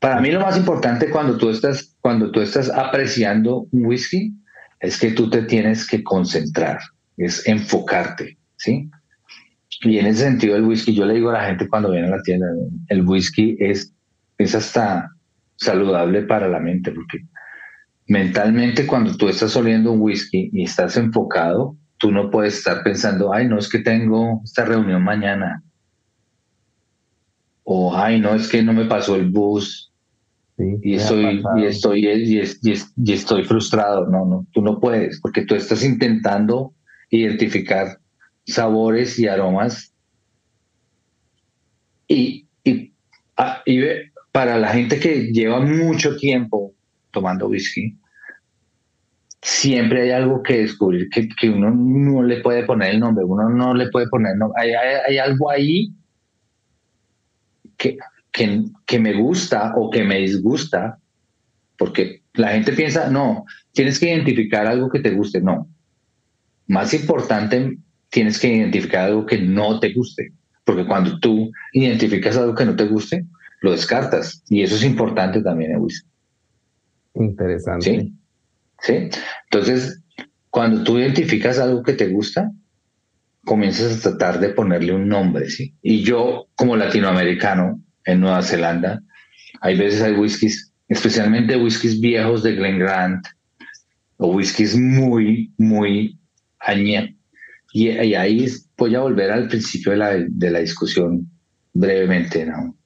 para 0.00 0.18
mí 0.20 0.30
lo 0.30 0.40
más 0.40 0.56
importante 0.56 1.10
cuando 1.10 1.36
tú 1.36 1.50
estás, 1.50 1.94
cuando 2.00 2.30
tú 2.30 2.40
estás 2.40 2.70
apreciando 2.70 3.66
un 3.70 3.84
whisky 3.84 4.32
es 4.80 4.98
que 4.98 5.12
tú 5.12 5.28
te 5.28 5.42
tienes 5.42 5.86
que 5.86 6.02
concentrar, 6.02 6.78
es 7.18 7.46
enfocarte, 7.46 8.38
¿sí? 8.56 8.90
Y 9.82 9.98
en 9.98 10.06
ese 10.06 10.24
sentido 10.24 10.56
el 10.56 10.64
whisky, 10.64 10.94
yo 10.94 11.04
le 11.04 11.14
digo 11.14 11.28
a 11.28 11.34
la 11.34 11.44
gente 11.44 11.68
cuando 11.68 11.90
viene 11.90 12.08
a 12.08 12.16
la 12.16 12.22
tienda, 12.22 12.46
el 12.88 13.06
whisky 13.06 13.56
es, 13.60 13.94
es 14.38 14.54
hasta 14.54 15.10
saludable 15.56 16.22
para 16.22 16.48
la 16.48 16.60
mente, 16.60 16.92
porque 16.92 17.18
mentalmente 18.06 18.86
cuando 18.86 19.14
tú 19.16 19.28
estás 19.28 19.54
oliendo 19.54 19.92
un 19.92 20.00
whisky 20.00 20.50
y 20.52 20.64
estás 20.64 20.96
enfocado, 20.96 21.76
tú 22.00 22.10
no 22.10 22.30
puedes 22.30 22.56
estar 22.56 22.82
pensando, 22.82 23.32
ay, 23.32 23.46
no 23.46 23.58
es 23.58 23.68
que 23.68 23.78
tengo 23.78 24.40
esta 24.42 24.64
reunión 24.64 25.04
mañana. 25.04 25.62
O, 27.62 27.94
ay, 27.94 28.18
no 28.18 28.34
es 28.34 28.48
que 28.48 28.62
no 28.62 28.72
me 28.72 28.86
pasó 28.86 29.16
el 29.16 29.28
bus 29.28 29.92
y, 30.82 30.94
estoy, 30.94 31.42
y, 31.58 31.64
estoy, 31.64 32.06
y, 32.06 33.12
estoy 33.12 33.44
frustrado. 33.44 34.06
No, 34.06 34.24
no, 34.24 34.46
tú 34.52 34.62
no 34.62 34.80
puedes, 34.80 35.20
porque 35.20 35.42
tú 35.42 35.54
estás 35.54 35.84
intentando 35.84 36.72
identificar 37.10 37.98
sabores 38.46 39.18
y 39.18 39.28
aromas. 39.28 39.94
Y, 42.08 42.46
y, 42.64 42.94
ah, 43.36 43.62
para 44.32 44.56
la 44.58 44.68
gente 44.68 44.98
que 44.98 45.32
lleva 45.32 45.60
mucho 45.60 46.16
tiempo 46.16 46.72
tomando 47.10 47.48
whisky, 47.48 47.99
siempre 49.42 50.02
hay 50.02 50.10
algo 50.10 50.42
que 50.42 50.60
descubrir 50.60 51.08
que, 51.08 51.28
que 51.28 51.48
uno 51.48 51.70
no 51.70 52.22
le 52.22 52.40
puede 52.40 52.64
poner 52.64 52.94
el 52.94 53.00
nombre, 53.00 53.24
uno 53.24 53.48
no 53.48 53.74
le 53.74 53.88
puede 53.88 54.08
poner, 54.08 54.36
no, 54.36 54.52
hay, 54.56 54.72
hay 54.72 55.18
algo 55.18 55.50
ahí 55.50 55.92
que 57.76 57.96
que, 58.32 58.98
me 58.98 59.14
gusta 59.14 59.74
o 59.76 59.90
que 59.90 60.04
me 60.04 60.18
disgusta, 60.18 60.98
porque 61.76 62.22
la 62.34 62.48
gente 62.48 62.72
piensa, 62.72 63.10
no, 63.10 63.44
tienes 63.72 63.98
que 63.98 64.06
identificar 64.06 64.66
algo 64.66 64.88
que 64.88 65.00
te 65.00 65.10
guste, 65.10 65.40
no. 65.40 65.68
Más 66.66 66.94
importante, 66.94 67.78
tienes 68.08 68.38
que 68.38 68.54
identificar 68.54 69.06
algo 69.06 69.26
que 69.26 69.40
no 69.40 69.80
te 69.80 69.92
guste, 69.92 70.32
porque 70.64 70.86
cuando 70.86 71.18
tú 71.18 71.50
identificas 71.72 72.36
algo 72.36 72.54
que 72.54 72.64
no 72.64 72.76
te 72.76 72.86
guste, 72.86 73.24
lo 73.62 73.72
descartas, 73.72 74.42
y 74.48 74.62
eso 74.62 74.76
es 74.76 74.84
importante 74.84 75.42
también 75.42 75.72
en 75.72 75.86
Interesante. 77.14 78.00
Sí. 78.00 78.14
Entonces, 78.88 80.02
cuando 80.48 80.82
tú 80.84 80.98
identificas 80.98 81.58
algo 81.58 81.82
que 81.82 81.92
te 81.92 82.08
gusta, 82.08 82.50
comienzas 83.44 83.98
a 83.98 84.10
tratar 84.10 84.40
de 84.40 84.50
ponerle 84.50 84.92
un 84.92 85.08
nombre, 85.08 85.48
¿sí? 85.48 85.74
Y 85.82 86.02
yo, 86.02 86.48
como 86.54 86.76
latinoamericano, 86.76 87.80
en 88.04 88.20
Nueva 88.20 88.42
Zelanda. 88.42 89.02
Hay 89.60 89.76
veces 89.76 90.02
hay 90.02 90.12
whiskies, 90.12 90.72
especialmente 90.88 91.56
whiskies 91.56 92.00
viejos 92.00 92.42
de 92.42 92.54
Glen 92.54 92.78
Grant 92.78 93.26
o 94.16 94.28
whiskies 94.34 94.76
muy, 94.76 95.52
muy 95.58 96.18
añe. 96.60 97.16
Y, 97.72 97.88
ahí 97.88 98.46
voy 98.76 98.94
a 98.94 99.00
volver 99.00 99.30
al 99.30 99.48
principio 99.48 99.92
de 99.92 99.98
la, 99.98 100.10
de 100.28 100.50
la 100.50 100.58
discusión 100.58 101.30
brevemente, 101.72 102.44
¿no? 102.46 102.76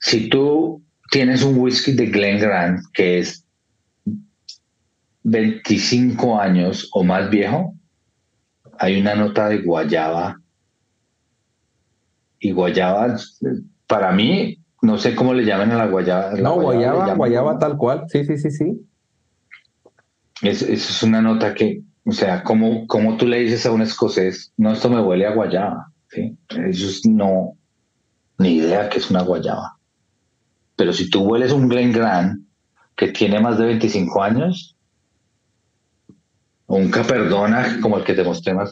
Si 0.00 0.28
tú 0.28 0.84
tienes 1.10 1.42
un 1.42 1.58
whisky 1.58 1.92
de 1.92 2.06
Glen 2.06 2.40
Grant 2.40 2.80
que 2.92 3.20
es 3.20 3.43
25 5.24 6.38
años 6.38 6.88
o 6.92 7.02
más 7.02 7.28
viejo, 7.30 7.74
hay 8.78 9.00
una 9.00 9.14
nota 9.14 9.48
de 9.48 9.58
guayaba 9.58 10.40
y 12.38 12.52
guayaba, 12.52 13.16
para 13.86 14.12
mí, 14.12 14.58
no 14.82 14.98
sé 14.98 15.14
cómo 15.14 15.32
le 15.32 15.44
llaman 15.44 15.72
a 15.72 15.78
la 15.78 15.86
guayaba. 15.86 16.34
no, 16.34 16.60
guayaba, 16.60 17.14
guayaba, 17.14 17.58
tal 17.58 17.76
cual, 17.78 18.04
sí, 18.08 18.24
sí, 18.24 18.36
sí, 18.36 18.50
sí. 18.50 18.86
Eso, 20.42 20.66
es 20.66 21.02
una 21.02 21.22
nota 21.22 21.54
que, 21.54 21.82
o 22.04 22.12
sea, 22.12 22.42
como, 22.42 22.86
como 22.86 23.16
tú 23.16 23.26
le 23.26 23.38
dices 23.38 23.64
a 23.64 23.72
un 23.72 23.80
escocés, 23.80 24.52
no, 24.58 24.72
esto 24.72 24.90
me 24.90 25.00
huele 25.00 25.26
a 25.26 25.34
guayaba, 25.34 25.90
¿sí? 26.08 26.36
Ellos 26.50 27.00
no, 27.06 27.56
ni 28.36 28.56
idea 28.56 28.90
que 28.90 28.98
es 28.98 29.10
una 29.10 29.22
guayaba. 29.22 29.78
Pero 30.76 30.92
si 30.92 31.08
tú 31.08 31.22
hueles 31.22 31.52
un 31.52 31.68
Glen 31.68 31.92
Grant 31.92 32.44
que 32.94 33.08
tiene 33.08 33.40
más 33.40 33.56
de 33.56 33.66
25 33.66 34.22
años, 34.22 34.73
o 36.66 36.76
un 36.76 36.90
Caperdona 36.90 37.78
como 37.80 37.98
el 37.98 38.04
que 38.04 38.14
te 38.14 38.24
mostré 38.24 38.54
más, 38.54 38.70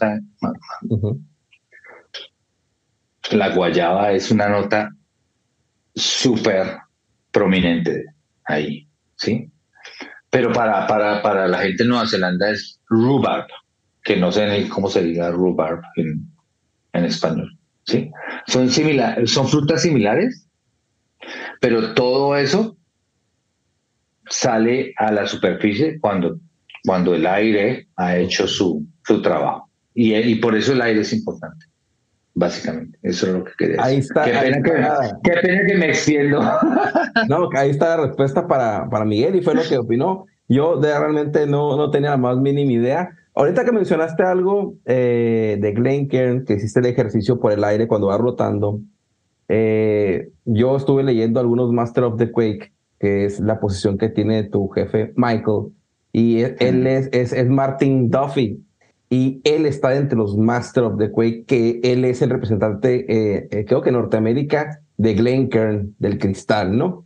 la 3.31 3.49
guayaba 3.55 4.13
es 4.13 4.31
una 4.31 4.49
nota 4.49 4.91
súper 5.95 6.79
prominente 7.31 8.05
ahí, 8.45 8.89
¿sí? 9.17 9.51
Pero 10.31 10.53
para, 10.53 10.87
para, 10.87 11.23
para 11.23 11.47
la 11.47 11.59
gente 11.59 11.83
de 11.83 11.89
Nueva 11.91 12.09
Zelanda 12.09 12.51
es 12.51 12.81
rhubarb, 12.89 13.47
que 14.03 14.17
no 14.17 14.33
sé 14.33 14.47
ni 14.49 14.69
cómo 14.69 14.89
se 14.89 15.03
diga 15.03 15.31
rhubarb 15.31 15.83
en, 15.97 16.27
en 16.93 17.05
español, 17.05 17.59
¿sí? 17.85 18.11
Son, 18.47 18.71
similar, 18.71 19.27
son 19.29 19.49
frutas 19.49 19.83
similares, 19.83 20.49
pero 21.61 21.95
todo 21.95 22.37
eso 22.37 22.77
sale 24.29 24.95
a 24.97 25.13
la 25.13 25.27
superficie 25.27 25.99
cuando, 26.01 26.39
cuando 26.85 27.15
el 27.15 27.27
aire 27.27 27.89
ha 27.97 28.17
hecho 28.17 28.47
su, 28.47 28.85
su 29.05 29.23
trabajo. 29.23 29.69
Y, 29.95 30.15
y 30.15 30.35
por 30.37 30.57
eso 30.57 30.73
el 30.73 30.83
aire 30.83 31.01
es 31.01 31.13
importante 31.13 31.67
básicamente. 32.35 32.99
Eso 33.03 33.27
es 33.27 33.33
lo 33.35 33.45
que 33.45 33.53
quería 33.59 33.77
decir. 33.77 33.93
Ahí 33.93 33.99
está. 33.99 34.25
Qué 34.25 34.31
pena, 35.43 35.67
que, 35.67 35.75
me 35.77 35.89
extiendo. 35.89 36.41
No, 37.29 37.51
ahí 37.55 37.71
está 37.71 37.97
la 37.97 38.07
respuesta 38.07 38.49
para, 38.49 38.89
para 38.89 39.05
Miguel 39.05 39.37
y 39.37 39.43
fue 39.43 39.55
lo 39.55 39.63
que 39.63 39.77
opinó. 39.77 40.25
Yo 40.49 40.79
de, 40.79 40.99
realmente 40.99 41.47
no, 41.47 41.77
no 41.77 41.91
tenía 41.91 42.11
la 42.11 42.17
más 42.17 42.39
mínima 42.39 42.73
idea. 42.73 43.11
Ahorita 43.35 43.65
que 43.65 43.73
mencionaste 43.73 44.23
algo 44.23 44.75
eh, 44.85 45.59
de 45.61 45.73
Glencairn, 45.73 46.45
que 46.45 46.55
hiciste 46.55 46.81
el 46.81 46.87
ejercicio 46.87 47.39
por 47.39 47.53
el 47.53 47.65
aire 47.65 47.87
cuando 47.87 48.09
va 48.09 48.19
rotando, 48.19 48.81
eh, 49.49 50.31
yo 50.45 50.77
estuve 50.77 51.03
leyendo 51.03 51.41
algunos 51.41 51.73
Master 51.73 52.05
of 52.05 52.19
the 52.19 52.31
Quake, 52.31 52.73
que 52.99 53.25
es 53.25 53.41
la 53.41 53.61
posición 53.61 53.99
que 53.99 54.09
tiene 54.09 54.45
tu 54.45 54.69
jefe 54.69 55.13
Michael, 55.17 55.73
y 56.13 56.41
él, 56.41 56.87
es, 56.87 57.09
es, 57.13 57.33
es 57.33 57.49
Martin 57.49 58.11
Duffy, 58.11 58.63
y 59.13 59.43
él 59.45 59.67
está 59.67 59.95
entre 59.95 60.17
los 60.17 60.39
Master 60.39 60.85
of 60.85 60.99
the 60.99 61.11
Quake, 61.11 61.45
que 61.47 61.81
él 61.83 62.05
es 62.05 62.23
el 62.23 62.31
representante, 62.31 63.05
eh, 63.09 63.49
eh, 63.51 63.65
creo 63.67 63.83
que 63.83 63.91
en 63.91 63.97
Norteamérica, 63.97 64.81
de 64.97 65.15
Glencairn, 65.15 65.95
del 65.99 66.19
cristal, 66.19 66.79
¿no? 66.79 67.05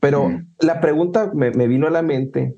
Pero 0.00 0.30
la 0.60 0.80
pregunta 0.80 1.32
me, 1.34 1.50
vino 1.66 1.86
a 1.86 1.90
la 1.90 2.02
mente, 2.02 2.54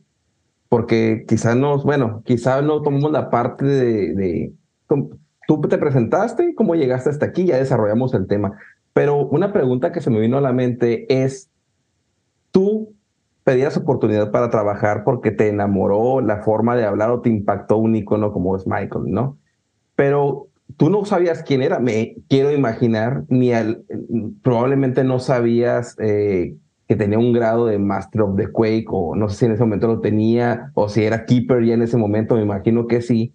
porque 0.69 1.25
quizás 1.27 1.57
no, 1.57 1.79
bueno, 1.83 2.23
quizás 2.25 2.63
no 2.63 2.83
tomamos 2.83 3.11
la 3.13 3.31
parte 3.31 3.65
de, 3.65 4.15
de, 4.15 4.53
tú 5.47 5.61
te 5.63 5.79
presentaste, 5.79 6.55
cómo 6.55 6.75
llegaste 6.75 7.11
hasta 7.11 7.27
aquí, 7.27 7.47
ya 7.47 7.57
desarrollamos 7.57 8.15
el 8.15 8.27
tema, 8.27 8.59
pero 8.93 9.27
una 9.27 9.53
pregunta 9.53 9.91
que 9.91 10.01
se 10.01 10.11
me 10.11 10.21
vino 10.21 10.39
a 10.39 10.43
la 10.43 10.53
mente 10.53 11.07
es, 11.09 11.51
pedías 13.45 13.77
oportunidad 13.77 14.31
para 14.31 14.51
trabajar 14.51 15.05
porque 15.05 15.31
te 15.31 15.49
enamoró 15.49 16.21
la 16.21 16.43
forma 16.43 16.77
de 16.77 16.85
hablar 16.85 17.11
o 17.11 17.21
te 17.21 17.31
impactó 17.31 17.77
un 17.77 17.97
icono 17.97 18.33
como 18.33 18.57
es 18.57 18.67
Michael, 18.67 19.05
¿no? 19.07 19.39
Pero 19.97 20.49
tú 20.77 20.91
no 20.91 21.05
sabías 21.05 21.43
quién 21.43 21.63
era, 21.63 21.79
me 21.79 22.17
quiero 22.29 22.53
imaginar, 22.53 23.25
ni 23.29 23.53
al, 23.53 23.85
probablemente 24.43 25.05
no 25.05 25.19
sabías 25.19 25.97
eh, 25.99 26.57
que 26.89 26.97
tenía 26.97 27.19
un 27.19 27.33
grado 27.33 27.67
de 27.67 27.79
Master 27.79 28.23
of 28.23 28.37
the 28.37 28.49
Quake, 28.49 28.87
o 28.89 29.15
no 29.17 29.29
sé 29.29 29.37
si 29.37 29.45
en 29.47 29.53
ese 29.53 29.63
momento 29.63 29.87
lo 29.87 30.01
tenía, 30.01 30.71
o 30.75 30.89
si 30.89 31.05
era 31.05 31.25
Keeper 31.25 31.65
ya 31.65 31.75
en 31.75 31.83
ese 31.83 31.97
momento, 31.97 32.37
me 32.37 32.43
imagino 32.43 32.87
que 32.87 33.03
sí. 33.03 33.35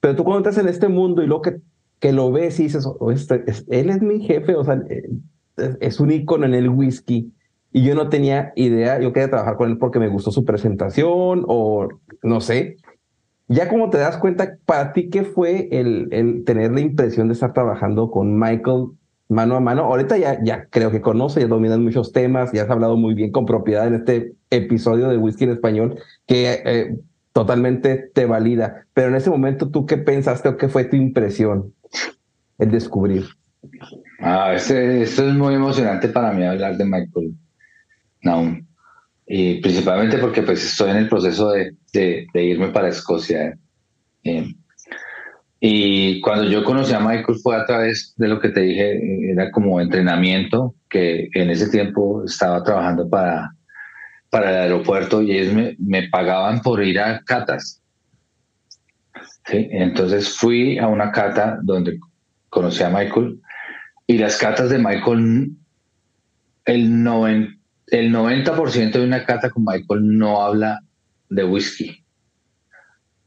Pero 0.00 0.16
tú 0.16 0.24
cuando 0.24 0.48
estás 0.48 0.62
en 0.62 0.70
este 0.70 0.88
mundo 0.88 1.22
y 1.22 1.26
lo 1.26 1.42
que 1.42 1.60
que 2.00 2.12
lo 2.12 2.32
ves 2.32 2.58
y 2.58 2.64
dices, 2.64 2.86
oh, 2.86 3.12
este, 3.12 3.44
él 3.68 3.90
es 3.90 4.02
mi 4.02 4.20
jefe, 4.20 4.56
o 4.56 4.64
sea, 4.64 4.82
eh, 4.88 5.08
es 5.80 6.00
un 6.00 6.10
ícono 6.10 6.46
en 6.46 6.54
el 6.54 6.70
whisky. 6.70 7.32
Y 7.72 7.84
yo 7.84 7.94
no 7.94 8.08
tenía 8.08 8.52
idea, 8.56 9.00
yo 9.00 9.12
quería 9.12 9.30
trabajar 9.30 9.56
con 9.56 9.70
él 9.70 9.78
porque 9.78 10.00
me 10.00 10.08
gustó 10.08 10.32
su 10.32 10.44
presentación 10.44 11.44
o 11.46 11.88
no 12.22 12.40
sé. 12.40 12.76
Ya 13.46 13.68
como 13.68 13.90
te 13.90 13.98
das 13.98 14.16
cuenta, 14.16 14.56
para 14.64 14.92
ti, 14.92 15.08
¿qué 15.08 15.24
fue 15.24 15.68
el, 15.70 16.08
el 16.12 16.44
tener 16.44 16.72
la 16.72 16.80
impresión 16.80 17.28
de 17.28 17.34
estar 17.34 17.52
trabajando 17.52 18.10
con 18.10 18.38
Michael 18.38 18.86
mano 19.28 19.56
a 19.56 19.60
mano? 19.60 19.84
Ahorita 19.84 20.18
ya, 20.18 20.42
ya 20.42 20.66
creo 20.70 20.90
que 20.90 21.00
conoce, 21.00 21.40
ya 21.40 21.46
dominas 21.46 21.78
muchos 21.78 22.12
temas, 22.12 22.52
ya 22.52 22.62
has 22.62 22.70
hablado 22.70 22.96
muy 22.96 23.14
bien 23.14 23.30
con 23.30 23.46
propiedad 23.46 23.86
en 23.86 23.94
este 23.94 24.34
episodio 24.50 25.08
de 25.08 25.16
Whisky 25.16 25.44
en 25.44 25.50
Español, 25.50 25.98
que 26.26 26.62
eh, 26.64 26.96
totalmente 27.32 28.10
te 28.12 28.26
valida. 28.26 28.86
Pero 28.94 29.08
en 29.08 29.14
ese 29.14 29.30
momento, 29.30 29.68
¿tú 29.68 29.86
qué 29.86 29.96
pensaste 29.96 30.48
o 30.48 30.56
qué 30.56 30.68
fue 30.68 30.84
tu 30.84 30.96
impresión? 30.96 31.72
El 32.58 32.70
descubrir. 32.70 33.24
Ah, 34.20 34.54
esto 34.54 34.74
es 34.74 35.34
muy 35.34 35.54
emocionante 35.54 36.08
para 36.08 36.32
mí 36.32 36.44
hablar 36.44 36.76
de 36.76 36.84
Michael 36.84 37.34
Naum. 38.22 38.66
Y 39.26 39.60
principalmente 39.60 40.18
porque 40.18 40.42
pues 40.42 40.64
estoy 40.64 40.90
en 40.90 40.96
el 40.96 41.08
proceso 41.08 41.50
de, 41.50 41.76
de, 41.92 42.44
irme 42.44 42.68
para 42.68 42.88
Escocia. 42.88 43.56
Eh, 44.24 44.54
y 45.60 46.20
cuando 46.22 46.44
yo 46.44 46.64
conocí 46.64 46.92
a 46.94 47.00
Michael 47.00 47.38
fue 47.42 47.54
a 47.54 47.66
través 47.66 48.14
de 48.16 48.28
lo 48.28 48.40
que 48.40 48.48
te 48.48 48.60
dije, 48.60 49.30
era 49.30 49.50
como 49.50 49.80
entrenamiento, 49.80 50.74
que 50.88 51.28
en 51.34 51.50
ese 51.50 51.68
tiempo 51.68 52.24
estaba 52.24 52.64
trabajando 52.64 53.08
para, 53.08 53.54
para 54.30 54.50
el 54.50 54.56
aeropuerto 54.56 55.20
y 55.20 55.36
ellos 55.36 55.76
me, 55.78 56.08
pagaban 56.08 56.62
por 56.62 56.82
ir 56.82 56.98
a 56.98 57.22
catas. 57.24 57.82
¿Sí? 59.46 59.68
Entonces 59.70 60.30
fui 60.36 60.78
a 60.78 60.86
una 60.86 61.12
cata 61.12 61.58
donde 61.62 61.98
conocí 62.48 62.82
a 62.82 62.88
Michael 62.88 63.40
y 64.06 64.18
las 64.18 64.38
catas 64.38 64.70
de 64.70 64.78
Michael, 64.78 65.52
el, 66.64 67.59
el 67.90 68.12
90% 68.12 68.92
de 68.92 69.04
una 69.04 69.24
cata 69.24 69.50
con 69.50 69.64
Michael 69.64 70.16
no 70.16 70.42
habla 70.42 70.80
de 71.28 71.44
whisky, 71.44 72.04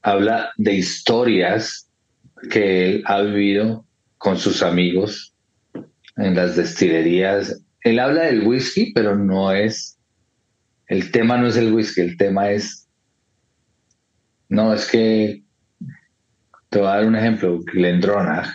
habla 0.02 0.52
de 0.58 0.74
historias 0.74 1.90
que 2.50 2.90
él 2.90 3.04
ha 3.06 3.22
vivido 3.22 3.86
con 4.18 4.38
sus 4.38 4.64
amigos 4.64 5.34
en 6.18 6.36
las 6.36 6.56
destilerías. 6.56 7.62
Él 7.82 8.00
habla 8.00 8.24
del 8.24 8.48
whisky, 8.48 8.92
pero 8.94 9.18
no 9.18 9.52
es, 9.52 9.98
el 10.88 11.12
tema 11.12 11.38
no 11.38 11.48
es 11.48 11.58
el 11.58 11.74
whisky, 11.74 12.02
el 12.02 12.18
tema 12.18 12.52
es, 12.52 12.88
no, 14.50 14.74
es 14.74 14.90
que, 14.90 15.44
te 16.70 16.80
voy 16.80 16.88
a 16.88 16.96
dar 16.96 17.06
un 17.06 17.16
ejemplo, 17.16 17.60
Glendronach 17.60 18.48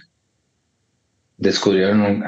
descubrieron 1.39 2.01
un, 2.01 2.25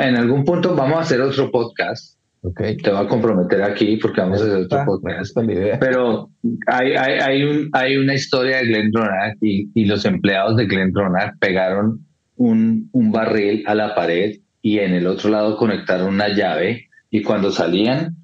en 0.00 0.16
algún 0.16 0.44
punto 0.44 0.74
vamos 0.74 0.98
a 0.98 1.00
hacer 1.00 1.20
otro 1.20 1.50
podcast. 1.50 2.17
Okay. 2.40 2.76
Te 2.76 2.90
voy 2.90 3.04
a 3.04 3.08
comprometer 3.08 3.62
aquí 3.62 3.96
porque 3.96 4.20
vamos 4.20 4.40
a 4.40 4.44
hacer 4.44 4.56
otro 4.56 4.84
podcast. 4.84 5.36
Pero 5.80 6.30
hay, 6.66 6.92
hay, 6.92 7.18
hay, 7.18 7.42
un, 7.42 7.68
hay 7.72 7.96
una 7.96 8.14
historia 8.14 8.58
de 8.58 8.66
Glendronach 8.66 9.36
y, 9.40 9.68
y 9.74 9.84
los 9.86 10.04
empleados 10.04 10.56
de 10.56 10.66
Glendronach 10.66 11.36
pegaron 11.40 12.06
un, 12.36 12.88
un 12.92 13.10
barril 13.10 13.64
a 13.66 13.74
la 13.74 13.94
pared 13.94 14.36
y 14.62 14.78
en 14.78 14.94
el 14.94 15.08
otro 15.08 15.30
lado 15.30 15.56
conectaron 15.56 16.14
una 16.14 16.28
llave 16.28 16.88
y 17.10 17.22
cuando 17.22 17.50
salían 17.50 18.14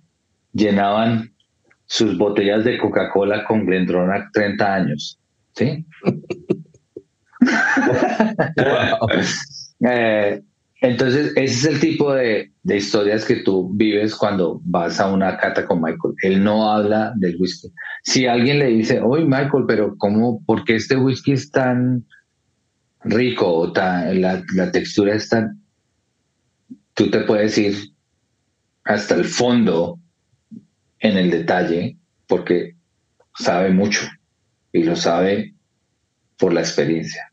llenaban 0.52 1.32
sus 1.86 2.16
botellas 2.16 2.64
de 2.64 2.78
Coca-Cola 2.78 3.44
con 3.44 3.66
Glendronach 3.66 4.30
30 4.32 4.74
años. 4.74 5.18
¿Sí? 5.54 5.84
Eh, 9.86 10.40
entonces, 10.84 11.32
ese 11.34 11.44
es 11.44 11.64
el 11.64 11.80
tipo 11.80 12.12
de, 12.12 12.52
historias 12.64 13.24
que 13.24 13.36
tú 13.36 13.70
vives 13.72 14.14
cuando 14.14 14.60
vas 14.64 15.00
a 15.00 15.10
una 15.10 15.38
cata 15.38 15.64
con 15.64 15.80
Michael. 15.80 16.14
Él 16.20 16.44
no 16.44 16.70
habla 16.70 17.14
del 17.16 17.36
whisky. 17.40 17.72
Si 18.02 18.26
alguien 18.26 18.58
le 18.58 18.66
dice, 18.66 19.00
oye 19.00 19.24
Michael, 19.24 19.64
pero 19.66 19.96
¿cómo, 19.96 20.44
por 20.44 20.62
qué 20.64 20.76
este 20.76 20.96
whisky 20.96 21.32
es 21.32 21.50
tan 21.50 22.04
rico 23.02 23.46
o 23.48 23.72
la, 23.74 24.42
la 24.54 24.72
textura 24.72 25.14
es 25.14 25.30
tan... 25.30 25.58
Tú 26.92 27.10
te 27.10 27.20
puedes 27.20 27.56
ir 27.56 27.76
hasta 28.84 29.14
el 29.14 29.24
fondo 29.24 29.98
en 30.98 31.16
el 31.16 31.30
detalle 31.30 31.96
porque 32.26 32.76
sabe 33.38 33.70
mucho 33.70 34.06
y 34.70 34.82
lo 34.82 34.96
sabe 34.96 35.54
por 36.36 36.52
la 36.52 36.60
experiencia. 36.60 37.32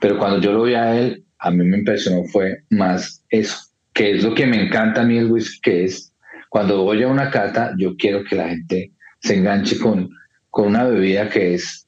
Pero 0.00 0.18
cuando 0.18 0.40
yo 0.40 0.52
lo 0.52 0.64
vi 0.64 0.74
a 0.74 0.98
él, 0.98 1.23
a 1.44 1.50
mí 1.50 1.64
me 1.64 1.78
impresionó 1.78 2.24
fue 2.24 2.64
más 2.70 3.22
eso, 3.28 3.58
que 3.92 4.12
es 4.12 4.24
lo 4.24 4.34
que 4.34 4.46
me 4.46 4.64
encanta 4.64 5.02
a 5.02 5.04
mí 5.04 5.18
el 5.18 5.30
whisky, 5.30 5.60
que 5.60 5.84
es 5.84 6.12
cuando 6.48 6.82
voy 6.82 7.02
a 7.02 7.08
una 7.08 7.30
cata, 7.30 7.74
yo 7.76 7.96
quiero 7.96 8.24
que 8.24 8.36
la 8.36 8.48
gente 8.48 8.92
se 9.20 9.36
enganche 9.36 9.78
con, 9.78 10.08
con 10.50 10.68
una 10.68 10.84
bebida 10.84 11.28
que 11.28 11.54
es 11.54 11.86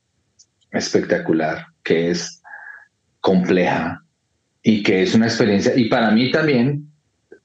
espectacular, 0.72 1.66
que 1.82 2.10
es 2.10 2.42
compleja 3.20 4.02
y 4.62 4.82
que 4.82 5.02
es 5.02 5.14
una 5.14 5.26
experiencia. 5.26 5.72
Y 5.76 5.88
para 5.88 6.10
mí 6.10 6.30
también 6.30 6.90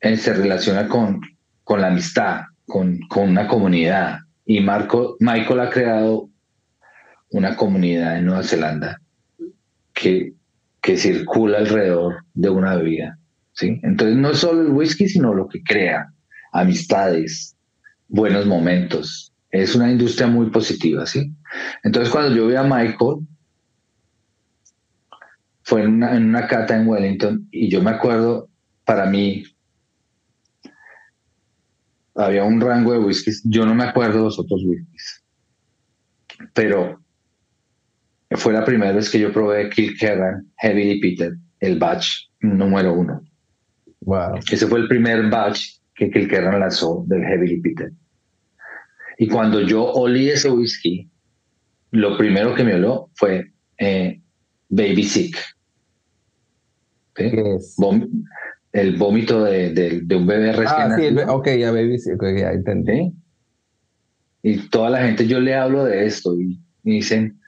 eh, 0.02 0.18
se 0.18 0.34
relaciona 0.34 0.88
con, 0.88 1.22
con 1.64 1.82
la 1.82 1.88
amistad, 1.88 2.42
con, 2.66 3.00
con 3.08 3.30
una 3.30 3.48
comunidad. 3.48 4.20
Y 4.46 4.60
Marco, 4.60 5.16
Michael 5.20 5.60
ha 5.60 5.70
creado 5.70 6.30
una 7.30 7.56
comunidad 7.56 8.18
en 8.18 8.26
Nueva 8.26 8.44
Zelanda 8.44 9.00
que 9.94 10.34
que 10.82 10.98
circula 10.98 11.60
alrededor 11.60 12.26
de 12.34 12.50
una 12.50 12.76
bebida. 12.76 13.18
¿sí? 13.54 13.80
Entonces 13.84 14.18
no 14.18 14.32
es 14.32 14.40
solo 14.40 14.62
el 14.62 14.72
whisky, 14.72 15.08
sino 15.08 15.34
lo 15.34 15.48
que 15.48 15.64
crea, 15.64 16.12
amistades, 16.52 17.56
buenos 18.08 18.46
momentos. 18.46 19.32
Es 19.52 19.76
una 19.76 19.92
industria 19.92 20.28
muy 20.28 20.50
positiva, 20.50 21.06
¿sí? 21.06 21.34
Entonces 21.84 22.12
cuando 22.12 22.36
yo 22.36 22.48
vi 22.48 22.56
a 22.56 22.64
Michael, 22.64 23.28
fue 25.64 25.84
en 25.84 25.96
una, 25.96 26.16
en 26.16 26.26
una 26.26 26.48
cata 26.48 26.76
en 26.76 26.88
Wellington 26.88 27.48
y 27.52 27.70
yo 27.70 27.82
me 27.82 27.92
acuerdo, 27.92 28.50
para 28.86 29.06
mí, 29.06 29.44
había 32.16 32.44
un 32.44 32.60
rango 32.60 32.94
de 32.94 33.00
whiskies, 33.00 33.42
yo 33.46 33.66
no 33.66 33.76
me 33.76 33.84
acuerdo 33.84 34.18
de 34.18 34.24
los 34.24 34.40
otros 34.40 34.62
whiskies, 34.66 35.24
pero 36.54 37.01
fue 38.38 38.54
la 38.54 38.64
primera 38.64 38.94
vez 38.94 39.10
que 39.10 39.20
yo 39.20 39.32
probé 39.32 39.70
Kilkerran 39.70 40.48
Heavy 40.58 40.94
Repeated, 40.94 41.34
el 41.60 41.78
batch 41.78 42.08
número 42.40 42.94
uno. 42.94 43.22
Wow. 44.02 44.40
Ese 44.50 44.68
fue 44.68 44.80
el 44.80 44.88
primer 44.88 45.30
batch 45.30 45.80
que 45.96 46.10
Kilkerran 46.10 46.60
lanzó 46.60 47.04
del 47.08 47.24
Heavy 47.24 47.56
Repeated. 47.56 47.92
Y 49.18 49.28
cuando 49.28 49.62
yo 49.62 49.84
olí 49.84 50.30
ese 50.30 50.50
whisky, 50.50 51.10
lo 51.92 52.18
primero 52.18 52.56
que 52.56 52.64
me 52.64 52.76
oló 52.76 53.12
fue 53.16 53.52
eh, 53.78 54.22
Baby 54.70 55.04
Sick. 55.04 55.38
el 58.72 58.96
vómito 58.96 59.44
de, 59.44 60.02
un 60.16 60.26
bebé 60.26 60.54
recién 60.54 60.92
ah, 60.92 60.96
sí, 60.98 61.16
ok, 61.28 61.48
ya 61.60 61.72
Baby 61.72 62.00
Sick, 62.00 62.20
ya 62.38 62.52
entendí. 62.52 63.14
Y 64.42 64.58
toda 64.70 64.90
la 64.90 65.06
gente, 65.06 65.28
yo 65.28 65.40
le 65.40 65.54
hablo 65.54 65.84
de 65.84 66.06
esto 66.06 66.36
y, 66.40 66.60
y 66.84 66.92
dicen, 66.94 67.41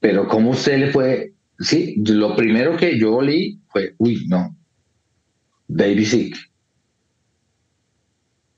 pero 0.00 0.28
¿cómo 0.28 0.50
usted 0.50 0.78
le 0.78 0.92
puede...? 0.92 1.34
Sí, 1.58 1.96
lo 2.06 2.36
primero 2.36 2.76
que 2.76 2.98
yo 2.98 3.16
olí 3.16 3.60
fue, 3.68 3.94
uy, 3.98 4.26
no, 4.28 4.56
baby 5.66 6.04
sick. 6.04 6.36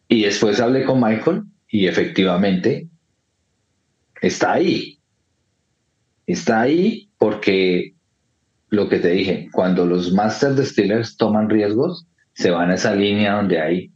Y 0.08 0.22
después 0.22 0.60
hablé 0.60 0.84
con 0.84 1.00
Michael 1.00 1.44
y 1.68 1.86
efectivamente 1.86 2.88
está 4.20 4.54
ahí. 4.54 4.98
Está 6.26 6.62
ahí 6.62 7.08
porque 7.16 7.94
lo 8.68 8.88
que 8.88 8.98
te 8.98 9.10
dije, 9.10 9.48
cuando 9.52 9.86
los 9.86 10.12
master 10.12 10.54
distillers 10.54 11.16
toman 11.16 11.48
riesgos, 11.48 12.06
se 12.34 12.50
van 12.50 12.70
a 12.70 12.74
esa 12.74 12.94
línea 12.94 13.34
donde 13.34 13.60
hay 13.60 13.90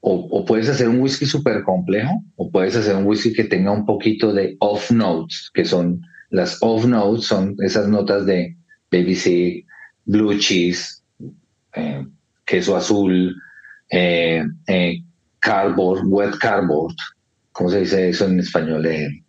o, 0.00 0.44
puedes 0.44 0.68
hacer 0.68 0.88
un 0.88 1.00
whisky 1.00 1.26
súper 1.26 1.62
complejo 1.62 2.22
o 2.36 2.50
puedes 2.50 2.74
hacer 2.74 2.96
un 2.96 3.04
whisky 3.04 3.32
que 3.32 3.44
tenga 3.44 3.70
un 3.70 3.84
poquito 3.84 4.32
de 4.32 4.56
off 4.60 4.90
notes, 4.90 5.50
que 5.52 5.64
son 5.64 6.00
las 6.30 6.58
off 6.62 6.86
notes, 6.86 7.26
son 7.26 7.56
esas 7.60 7.88
notas 7.88 8.24
de 8.24 8.56
BBC, 8.90 9.64
blue 10.06 10.38
cheese, 10.38 11.02
eh, 11.74 12.06
queso 12.46 12.76
azul, 12.76 13.36
eh, 13.90 14.42
eh, 14.66 15.02
cardboard, 15.38 16.04
wet 16.06 16.36
cardboard, 16.38 16.94
¿cómo 17.52 17.70
se 17.70 17.80
dice 17.80 18.08
eso 18.08 18.26
en 18.26 18.40
español? 18.40 18.86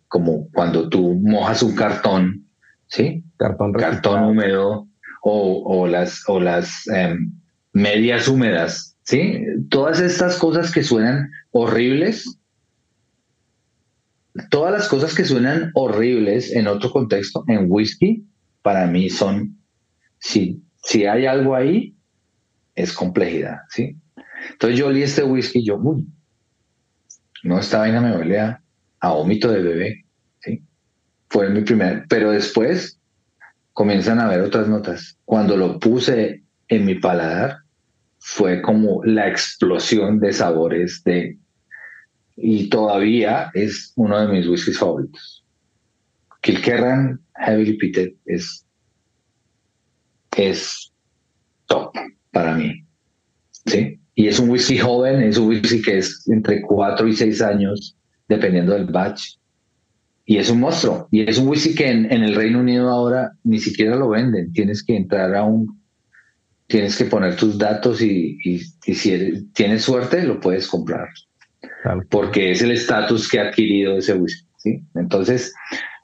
como 0.08 0.46
cuando 0.52 0.90
tú 0.90 1.18
mojas 1.22 1.62
un 1.62 1.74
cartón, 1.74 2.46
¿sí? 2.86 3.24
Cartón, 3.38 3.72
cartón 3.72 4.24
húmedo 4.24 4.86
o, 5.22 5.62
o 5.64 5.86
las, 5.86 6.22
o 6.28 6.38
las 6.38 6.86
em, 6.88 7.32
medias 7.72 8.28
húmedas 8.28 8.91
¿sí? 9.04 9.44
Todas 9.68 10.00
estas 10.00 10.36
cosas 10.36 10.72
que 10.72 10.82
suenan 10.82 11.30
horribles, 11.50 12.38
todas 14.50 14.72
las 14.72 14.88
cosas 14.88 15.14
que 15.14 15.24
suenan 15.24 15.70
horribles 15.74 16.52
en 16.52 16.66
otro 16.66 16.90
contexto, 16.90 17.44
en 17.48 17.66
whisky, 17.68 18.24
para 18.62 18.86
mí 18.86 19.10
son 19.10 19.58
si, 20.18 20.62
si 20.82 21.04
hay 21.04 21.26
algo 21.26 21.54
ahí, 21.54 21.96
es 22.74 22.92
complejidad, 22.92 23.58
¿sí? 23.68 23.96
Entonces 24.52 24.78
yo 24.78 24.86
olí 24.86 25.02
este 25.02 25.22
whisky 25.22 25.60
y 25.60 25.66
yo, 25.66 25.76
uy, 25.76 26.06
no, 27.42 27.58
esta 27.58 27.78
vaina 27.78 28.00
me 28.00 28.16
huele 28.16 28.38
a, 28.38 28.62
vómito 29.02 29.50
de 29.50 29.62
bebé, 29.62 30.04
¿sí? 30.40 30.62
Fue 31.28 31.50
mi 31.50 31.62
primer, 31.62 32.06
pero 32.08 32.30
después 32.30 33.00
comienzan 33.72 34.20
a 34.20 34.28
ver 34.28 34.40
otras 34.40 34.68
notas. 34.68 35.18
Cuando 35.24 35.56
lo 35.56 35.78
puse 35.78 36.44
en 36.68 36.84
mi 36.84 36.94
paladar, 36.94 37.61
fue 38.24 38.62
como 38.62 39.04
la 39.04 39.28
explosión 39.28 40.20
de 40.20 40.32
sabores 40.32 41.02
de... 41.04 41.38
Y 42.36 42.68
todavía 42.70 43.50
es 43.52 43.92
uno 43.96 44.18
de 44.20 44.32
mis 44.32 44.48
whiskies 44.48 44.78
favoritos. 44.78 45.44
Kilkerran 46.40 47.20
Heavily 47.34 47.76
Peated 47.76 48.14
es, 48.24 48.64
es 50.36 50.92
top 51.66 51.92
para 52.30 52.54
mí. 52.54 52.84
¿Sí? 53.66 54.00
Y 54.14 54.28
es 54.28 54.38
un 54.38 54.50
whisky 54.50 54.78
joven, 54.78 55.22
es 55.22 55.36
un 55.36 55.48
whisky 55.48 55.82
que 55.82 55.98
es 55.98 56.26
entre 56.28 56.62
4 56.62 57.08
y 57.08 57.12
6 57.14 57.42
años, 57.42 57.96
dependiendo 58.28 58.72
del 58.74 58.86
batch. 58.86 59.36
Y 60.24 60.36
es 60.36 60.48
un 60.48 60.60
monstruo. 60.60 61.08
Y 61.10 61.28
es 61.28 61.38
un 61.38 61.48
whisky 61.48 61.74
que 61.74 61.90
en, 61.90 62.10
el 62.10 62.34
Reino 62.34 62.60
Unido 62.60 62.88
ahora 62.88 63.32
ni 63.42 63.58
siquiera 63.58 63.96
lo 63.96 64.10
venden. 64.10 64.52
Tienes 64.52 64.84
que 64.84 64.96
entrar 64.96 65.34
a 65.34 65.44
un. 65.44 65.81
Tienes 66.72 66.96
que 66.96 67.04
poner 67.04 67.36
tus 67.36 67.58
datos 67.58 68.00
y, 68.00 68.38
si 68.80 69.50
tienes 69.52 69.82
suerte, 69.82 70.22
lo 70.22 70.40
puedes 70.40 70.66
comprar. 70.66 71.06
Porque 72.08 72.52
es 72.52 72.62
el 72.62 72.70
estatus 72.70 73.28
que 73.28 73.38
ha 73.38 73.48
adquirido 73.48 73.98
ese 73.98 74.14
whisky. 74.14 74.48
¿sí? 74.56 74.82
Entonces, 74.94 75.52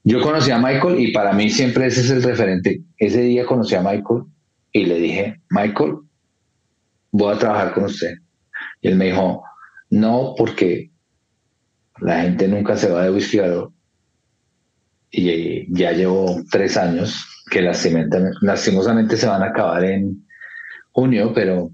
yo 0.04 0.20
conocí 0.20 0.50
a 0.50 0.58
Michael 0.58 1.00
y 1.00 1.10
para 1.12 1.32
mí 1.32 1.48
siempre 1.48 1.86
ese 1.86 2.02
es 2.02 2.10
el 2.10 2.22
referente. 2.22 2.82
Ese 2.98 3.22
día 3.22 3.46
conocí 3.46 3.76
a 3.76 3.80
Michael 3.80 4.24
y 4.72 4.84
le 4.84 5.00
dije, 5.00 5.40
Michael, 5.48 6.00
voy 7.12 7.34
a 7.34 7.38
trabajar 7.38 7.72
con 7.72 7.84
usted. 7.84 8.16
Y 8.82 8.88
él 8.88 8.96
me 8.96 9.06
dijo, 9.06 9.42
no, 9.88 10.34
porque 10.36 10.90
la 12.02 12.20
gente 12.20 12.46
nunca 12.46 12.76
se 12.76 12.90
va 12.90 13.04
de 13.04 13.10
whisky 13.10 13.38
y 15.12 15.74
ya 15.74 15.92
llevo 15.92 16.42
tres 16.50 16.76
años 16.76 17.24
que 17.50 17.62
lastimosamente 17.62 19.16
se 19.16 19.26
van 19.26 19.42
a 19.42 19.46
acabar 19.46 19.82
en 19.82 20.27
junio, 20.98 21.32
pero, 21.32 21.70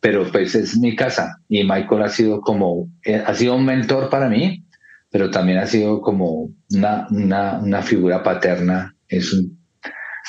pero 0.00 0.30
pues 0.30 0.54
es 0.54 0.78
mi 0.78 0.94
casa. 0.94 1.36
Y 1.48 1.64
Michael 1.64 2.02
ha 2.02 2.08
sido 2.08 2.40
como, 2.40 2.88
eh, 3.04 3.22
ha 3.26 3.34
sido 3.34 3.56
un 3.56 3.64
mentor 3.64 4.08
para 4.08 4.28
mí, 4.28 4.64
pero 5.10 5.30
también 5.30 5.58
ha 5.58 5.66
sido 5.66 6.00
como 6.00 6.50
una, 6.70 7.08
una, 7.10 7.58
una 7.58 7.82
figura 7.82 8.22
paterna, 8.22 8.94
es 9.08 9.32
un, 9.32 9.58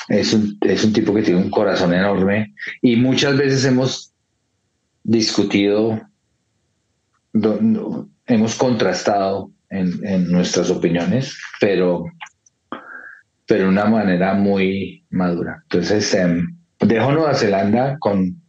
es, 0.08 0.32
un, 0.32 0.58
es 0.62 0.84
un 0.84 0.92
tipo 0.92 1.14
que 1.14 1.22
tiene 1.22 1.40
un 1.40 1.50
corazón 1.50 1.94
enorme. 1.94 2.54
Y 2.82 2.96
muchas 2.96 3.36
veces 3.36 3.64
hemos 3.64 4.12
discutido, 5.04 6.00
hemos 8.26 8.54
contrastado 8.56 9.52
en, 9.68 10.04
en 10.04 10.30
nuestras 10.32 10.70
opiniones, 10.70 11.38
pero 11.60 12.04
pero 13.50 13.64
de 13.64 13.68
una 13.70 13.86
manera 13.86 14.32
muy 14.32 15.04
madura. 15.10 15.58
Entonces, 15.64 16.14
em, 16.14 16.59
dejo 16.80 17.12
Nueva 17.12 17.34
Zelanda 17.34 17.98
con, 17.98 18.40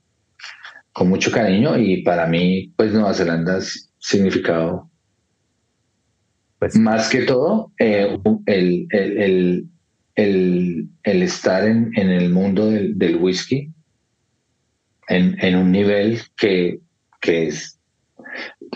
con 0.94 1.10
mucho 1.10 1.32
cariño 1.32 1.78
y 1.78 2.04
para 2.04 2.28
mí, 2.28 2.74
pues 2.76 2.94
Nueva 2.94 3.14
Zelanda 3.14 3.58
ha 3.58 3.62
significado 4.00 4.90
pues, 6.60 6.76
más 6.76 7.10
que 7.10 7.24
todo 7.24 7.72
eh, 7.80 8.18
el, 8.46 8.88
el, 8.90 9.68
el, 10.16 10.88
el, 11.04 11.24
estar 11.24 11.66
en, 11.66 11.92
en 11.96 12.10
el 12.10 12.30
mundo 12.30 12.70
del, 12.70 12.98
del 12.98 13.18
whisky 13.18 13.72
en, 15.08 15.38
en, 15.44 15.56
un 15.56 15.72
nivel 15.72 16.22
que, 16.38 16.80
que 17.20 17.48
es... 17.48 17.78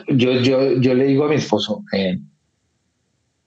Yo, 0.09 0.33
yo, 0.41 0.79
yo 0.81 0.93
le 0.93 1.05
digo 1.05 1.25
a 1.25 1.29
mi 1.29 1.35
esposo, 1.35 1.83
eh, 1.93 2.19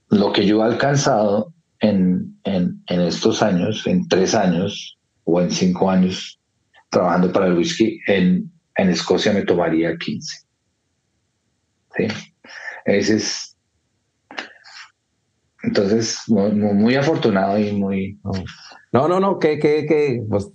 lo 0.08 0.32
que 0.32 0.46
yo 0.46 0.62
he 0.62 0.64
alcanzado 0.64 1.52
en, 1.80 2.38
en, 2.44 2.82
en, 2.86 3.00
estos 3.02 3.42
años, 3.42 3.86
en 3.86 4.08
tres 4.08 4.34
años 4.34 4.97
o 5.30 5.42
en 5.42 5.50
cinco 5.50 5.90
años 5.90 6.40
trabajando 6.88 7.30
para 7.30 7.48
el 7.48 7.58
whisky, 7.58 8.00
en, 8.06 8.50
en 8.76 8.88
Escocia 8.88 9.30
me 9.30 9.42
tomaría 9.42 9.94
15. 9.94 10.38
¿Sí? 11.96 12.06
Ese 12.86 13.16
es. 13.16 13.56
Entonces, 15.62 16.22
muy, 16.28 16.52
muy, 16.52 16.94
afortunado 16.94 17.58
y 17.58 17.72
muy. 17.72 18.18
No, 18.90 19.06
no, 19.06 19.20
no, 19.20 19.38
que, 19.38 19.58
que, 19.58 19.84
que, 19.84 20.24
pues, 20.30 20.50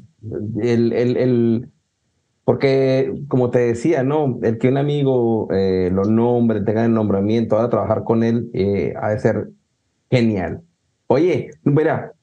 el, 0.60 0.92
el, 0.94 1.18
el, 1.18 1.70
porque, 2.44 3.14
como 3.28 3.52
te 3.52 3.60
decía, 3.60 4.02
¿no? 4.02 4.40
El 4.42 4.58
que 4.58 4.70
un 4.70 4.78
amigo 4.78 5.50
eh, 5.52 5.92
lo 5.94 6.06
nombre, 6.06 6.62
tenga 6.62 6.84
el 6.84 6.94
nombramiento, 6.94 7.60
a 7.60 7.70
trabajar 7.70 8.04
con 8.04 8.24
él, 8.24 8.50
eh, 8.54 8.94
ha 9.00 9.12
de 9.12 9.20
ser 9.20 9.50
genial. 10.10 10.62
Oye, 11.06 11.52
mira, 11.64 12.14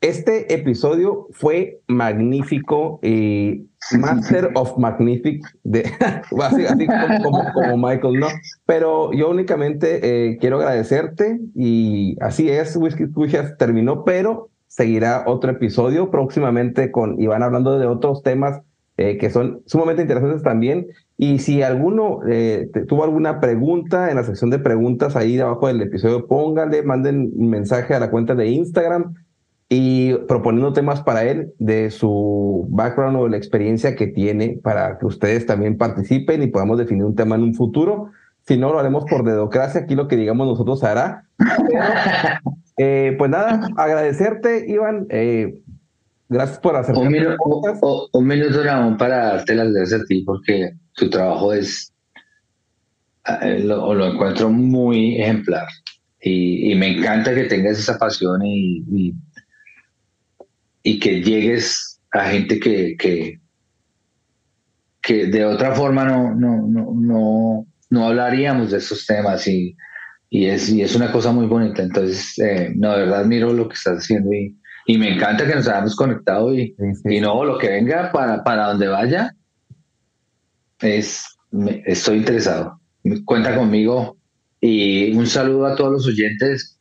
este 0.00 0.52
episodio 0.54 1.26
fue 1.32 1.80
magnífico 1.88 3.00
y 3.02 3.66
Master 3.98 4.50
of 4.54 4.76
Magnific, 4.78 5.44
de, 5.64 5.84
así, 6.42 6.86
como, 7.22 7.76
Michael, 7.76 8.20
¿no? 8.20 8.26
Pero 8.66 9.12
yo 9.12 9.30
únicamente 9.30 10.00
eh, 10.02 10.38
quiero 10.38 10.58
agradecerte 10.58 11.40
y 11.54 12.16
así 12.20 12.48
es, 12.48 12.76
Whisky 12.76 13.04
Whisky 13.04 13.38
terminó, 13.58 14.04
pero 14.04 14.50
seguirá 14.66 15.24
otro 15.26 15.50
episodio 15.50 16.10
próximamente 16.10 16.90
con 16.92 17.20
Iván 17.20 17.42
hablando 17.42 17.78
de 17.78 17.86
otros 17.86 18.22
temas 18.22 18.60
eh, 18.98 19.16
que 19.16 19.30
son 19.30 19.62
sumamente 19.66 20.02
interesantes 20.02 20.42
también. 20.42 20.88
Y 21.16 21.38
si 21.38 21.62
alguno 21.62 22.20
eh, 22.28 22.68
tuvo 22.88 23.04
alguna 23.04 23.40
pregunta 23.40 24.10
en 24.10 24.16
la 24.16 24.24
sección 24.24 24.50
de 24.50 24.58
preguntas 24.58 25.14
ahí 25.16 25.38
abajo 25.38 25.68
del 25.68 25.80
episodio, 25.80 26.26
póngale, 26.26 26.82
manden 26.82 27.30
un 27.34 27.48
mensaje 27.48 27.94
a 27.94 28.00
la 28.00 28.10
cuenta 28.10 28.34
de 28.34 28.48
Instagram 28.48 29.14
y 29.68 30.14
proponiendo 30.26 30.72
temas 30.72 31.02
para 31.02 31.24
él 31.24 31.52
de 31.58 31.90
su 31.90 32.66
background 32.70 33.16
o 33.16 33.24
de 33.24 33.30
la 33.30 33.36
experiencia 33.36 33.94
que 33.94 34.06
tiene 34.06 34.58
para 34.62 34.98
que 34.98 35.06
ustedes 35.06 35.44
también 35.44 35.76
participen 35.76 36.42
y 36.42 36.46
podamos 36.46 36.78
definir 36.78 37.04
un 37.04 37.14
tema 37.14 37.36
en 37.36 37.42
un 37.42 37.54
futuro. 37.54 38.10
Si 38.46 38.56
no, 38.56 38.72
lo 38.72 38.78
haremos 38.78 39.04
por 39.04 39.24
dedocracia, 39.24 39.82
aquí 39.82 39.94
lo 39.94 40.08
que 40.08 40.16
digamos 40.16 40.46
nosotros 40.46 40.82
hará. 40.84 41.24
Eh, 42.80 43.16
pues 43.18 43.28
nada, 43.28 43.68
agradecerte, 43.76 44.64
Iván. 44.68 45.08
Eh, 45.10 45.64
Gracias 46.28 46.58
por 46.58 46.76
hacer 46.76 46.94
un, 46.94 47.08
minuto, 47.08 47.36
un 48.12 48.26
minuto, 48.26 48.62
Ramón, 48.62 48.98
para 48.98 49.28
darte 49.28 49.54
las 49.54 49.72
gracias 49.72 50.02
a 50.02 50.04
ti, 50.04 50.22
porque 50.24 50.72
tu 50.92 51.08
trabajo 51.08 51.54
es, 51.54 51.94
eh, 53.40 53.60
lo, 53.60 53.94
lo 53.94 54.12
encuentro 54.12 54.50
muy 54.50 55.18
ejemplar. 55.18 55.66
Y, 56.20 56.74
me 56.74 56.98
encanta 56.98 57.34
que 57.34 57.44
tengas 57.44 57.78
esa 57.78 57.96
pasión 57.96 58.44
y, 58.44 58.84
y, 58.90 59.14
que 60.82 61.22
llegues 61.22 62.00
a 62.12 62.24
gente 62.24 62.58
que, 62.58 62.96
que, 62.96 63.40
que 65.02 65.26
de 65.26 65.44
otra 65.44 65.74
forma 65.74 66.04
no, 66.04 66.34
no, 66.34 66.66
no, 66.66 66.92
no, 66.94 67.66
no 67.90 68.06
hablaríamos 68.06 68.70
de 68.70 68.78
esos 68.78 69.06
temas 69.06 69.46
y, 69.46 69.76
y, 70.30 70.46
es, 70.46 70.68
y 70.70 70.82
es 70.82 70.94
una 70.94 71.12
cosa 71.12 71.32
muy 71.32 71.46
bonita. 71.46 71.82
Entonces, 71.82 72.38
eh, 72.38 72.72
no, 72.74 72.92
de 72.92 73.04
verdad 73.04 73.20
admiro 73.20 73.52
lo 73.52 73.68
que 73.68 73.74
estás 73.74 73.98
haciendo 73.98 74.32
y, 74.32 74.56
y 74.86 74.98
me 74.98 75.14
encanta 75.14 75.46
que 75.46 75.54
nos 75.54 75.68
hayamos 75.68 75.94
conectado 75.94 76.54
y, 76.54 76.74
y 77.04 77.20
no, 77.20 77.44
lo 77.44 77.58
que 77.58 77.68
venga 77.68 78.10
para, 78.10 78.42
para 78.42 78.68
donde 78.68 78.88
vaya, 78.88 79.34
es, 80.80 81.24
estoy 81.84 82.18
interesado. 82.18 82.80
Cuenta 83.24 83.54
conmigo 83.56 84.16
y 84.60 85.12
un 85.14 85.26
saludo 85.26 85.66
a 85.66 85.76
todos 85.76 85.92
los 85.92 86.06
oyentes 86.06 86.78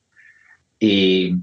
y 0.80 1.36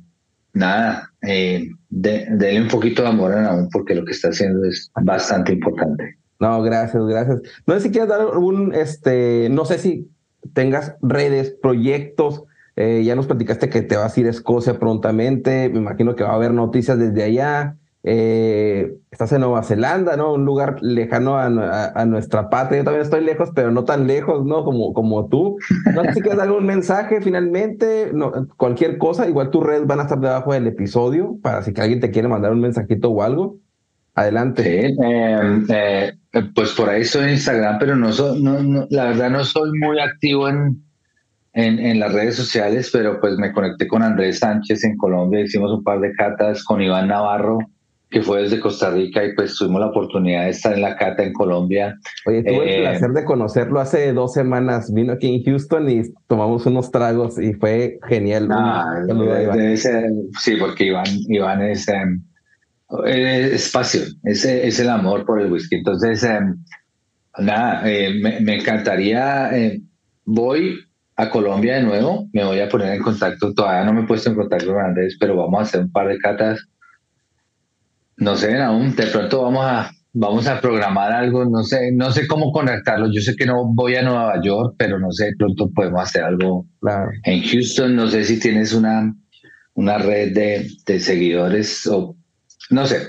nada, 0.53 1.11
eh, 1.23 1.69
denle 1.95 2.63
un 2.63 2.69
poquito 2.69 3.03
de 3.03 3.09
amor 3.09 3.33
a 3.33 3.69
porque 3.73 3.95
lo 3.95 4.05
que 4.05 4.13
está 4.13 4.29
haciendo 4.29 4.65
es 4.65 4.91
bastante 5.03 5.53
importante. 5.53 6.19
No, 6.41 6.63
gracias, 6.63 7.05
gracias. 7.07 7.41
No 7.67 7.75
sé 7.75 7.81
si 7.81 7.91
quieres 7.91 8.09
dar 8.09 8.21
algún, 8.21 8.75
este, 8.75 9.49
no 9.51 9.65
sé 9.65 9.79
si 9.79 10.11
tengas 10.53 10.95
redes, 11.01 11.55
proyectos 11.63 12.45
eh, 12.77 13.03
ya 13.05 13.15
nos 13.15 13.27
platicaste 13.27 13.69
que 13.69 13.83
te 13.83 13.97
vas 13.97 14.17
a 14.17 14.21
ir 14.21 14.27
a 14.27 14.31
Escocia 14.31 14.79
prontamente. 14.79 15.69
Me 15.69 15.79
imagino 15.79 16.17
que 16.17 16.25
va 16.25 16.31
a 16.31 16.35
haber 16.35 16.53
noticias 16.53 16.99
desde 16.99 17.23
allá. 17.23 17.77
Eh, 18.07 18.99
estás 19.11 19.33
en 19.33 19.41
Nueva 19.41 19.63
Zelanda, 19.63 20.15
¿no? 20.19 20.35
Un 20.35 20.45
lugar 20.45 20.77
lejano 20.83 21.39
a, 21.39 22.05
nuestra 22.05 22.51
patria. 22.51 22.81
Yo 22.81 22.85
también 22.85 23.03
estoy 23.03 23.25
lejos, 23.25 23.49
pero 23.55 23.71
no 23.71 23.85
tan 23.85 24.07
lejos, 24.07 24.45
¿no? 24.45 24.63
Como, 24.63 24.93
como 24.93 25.27
tú. 25.29 25.57
No 25.95 26.05
sé 26.05 26.13
si 26.13 26.21
quieres 26.21 26.37
dar 26.37 26.51
un 26.51 26.67
mensaje 26.67 27.23
finalmente, 27.23 28.11
no, 28.13 28.31
cualquier 28.59 28.99
cosa. 28.99 29.27
Igual 29.27 29.51
tus 29.51 29.65
redes 29.65 29.87
van 29.87 30.01
a 30.01 30.03
estar 30.03 30.21
debajo 30.21 30.53
del 30.53 30.67
episodio 30.67 31.39
para 31.43 31.63
si 31.63 31.73
alguien 31.79 32.01
te 32.01 32.11
quiere 32.11 32.29
mandar 32.29 32.53
un 32.53 32.61
mensajito 32.61 33.09
o 33.09 33.23
algo. 33.23 33.57
Adelante. 34.15 34.63
Sí, 34.63 34.97
em, 35.03 35.67
eh, 35.71 36.13
pues 36.55 36.73
por 36.73 36.91
ahí 36.91 37.03
estoy 37.03 37.25
en 37.25 37.31
Instagram, 37.31 37.79
pero 37.81 37.97
no, 37.97 38.13
soy, 38.13 38.41
no, 38.41 38.87
la 38.91 39.07
verdad 39.07 39.31
no 39.31 39.45
soy 39.45 39.71
muy 39.81 39.99
activo 39.99 40.49
en, 40.49 40.85
en, 41.55 41.81
en, 41.81 41.99
las 41.99 42.13
redes 42.13 42.37
sociales, 42.37 42.91
pero 42.93 43.19
pues 43.19 43.37
me 43.39 43.51
conecté 43.53 43.89
con 43.89 44.03
Andrés 44.03 44.39
Sánchez 44.39 44.85
en 44.85 44.97
Colombia, 44.97 45.41
hicimos 45.41 45.73
un 45.73 45.83
par 45.83 45.99
de 45.99 46.13
catas 46.13 46.63
con 46.63 46.81
Iván 46.81 47.09
Navarro, 47.09 47.59
que 48.15 48.23
fue 48.23 48.43
desde 48.43 48.61
Costa 48.61 48.91
Rica 48.91 49.25
y 49.25 49.35
pues 49.35 49.57
tuvimos 49.57 49.81
la 49.81 49.89
oportunidad 49.89 50.45
de 50.45 50.51
estar 50.51 50.73
en 50.73 50.83
la 50.83 50.97
cata 50.97 51.25
en 51.25 51.33
Colombia. 51.33 51.99
Oye, 52.27 52.45
tuve 52.45 52.77
el 52.77 52.81
eh, 52.81 52.83
placer 52.83 53.11
de 53.11 53.25
conocerlo 53.25 53.81
hace 53.81 54.13
dos 54.13 54.35
semanas. 54.35 54.95
Vino 54.95 55.15
aquí 55.15 55.35
en 55.35 55.43
Houston 55.43 55.91
y 55.91 56.03
tomamos 56.29 56.65
unos 56.65 56.93
tragos 56.93 57.41
y 57.41 57.55
fue 57.55 57.99
genial. 58.07 58.47
Ah, 58.53 59.03
sí, 60.41 60.57
porque 60.61 60.85
Iván, 60.85 61.07
Iván 61.27 61.63
es, 61.63 61.89
em, 61.89 62.23
es 63.05 63.73
pasión, 63.73 64.05
es, 64.23 64.45
es, 64.45 64.79
el 64.79 64.91
amor 64.91 65.27
por 65.27 65.41
el 65.41 65.51
whisky. 65.51 65.75
Entonces, 65.75 66.23
em, 66.23 66.57
nada, 67.41 67.83
eh, 67.85 68.17
me, 68.23 68.39
me, 68.43 68.61
encantaría, 68.61 69.51
eh, 69.59 69.81
voy 70.25 70.79
a 71.17 71.31
Colombia 71.31 71.79
de 71.79 71.83
nuevo, 71.83 72.29
me 72.33 72.45
voy 72.45 72.61
a 72.61 72.69
poner 72.69 72.95
en 72.95 73.03
contacto, 73.03 73.53
todavía 73.53 73.85
no 73.85 73.93
me 73.93 74.03
he 74.03 74.07
puesto 74.07 74.31
en 74.31 74.37
contacto 74.37 74.73
con 74.73 74.85
Andrés, 74.85 75.17
pero 75.19 75.35
vamos 75.35 75.59
a 75.59 75.63
hacer 75.63 75.81
un 75.81 75.91
par 75.91 76.07
de 76.07 76.19
catas 76.19 76.65
no 78.17 78.37
sé, 78.37 78.61
aún 78.61 78.95
de 78.95 79.07
pronto 79.07 79.43
vamos 79.43 79.65
a, 79.65 79.91
vamos 80.13 80.47
a 80.47 80.61
programar 80.61 81.13
algo, 81.13 81.45
no 81.45 81.63
sé, 81.63 81.91
no 81.93 82.11
sé 82.13 82.27
cómo 82.27 82.53
conectarlo. 82.53 83.11
Yo 83.13 83.21
sé 83.21 83.35
que 83.37 83.47
no 83.47 83.67
voy 83.75 83.97
a 83.97 84.03
Nueva 84.03 84.41
York, 84.43 84.77
pero 84.79 84.99
no 84.99 85.11
sé, 85.13 85.27
de 85.27 85.37
pronto 85.37 85.71
podemos 85.71 86.03
hacer 86.03 86.25
algo 86.25 86.67
en 87.25 87.43
Houston. 87.43 87.97
No 87.97 88.09
sé 88.09 88.25
si 88.25 88.39
tienes 88.39 88.73
una, 88.73 89.15
una 89.75 89.99
red 89.99 90.33
de, 90.35 90.71
de 90.87 91.01
seguidores 91.01 91.87
o 91.87 92.17
no 92.71 92.87
sé. 92.87 93.09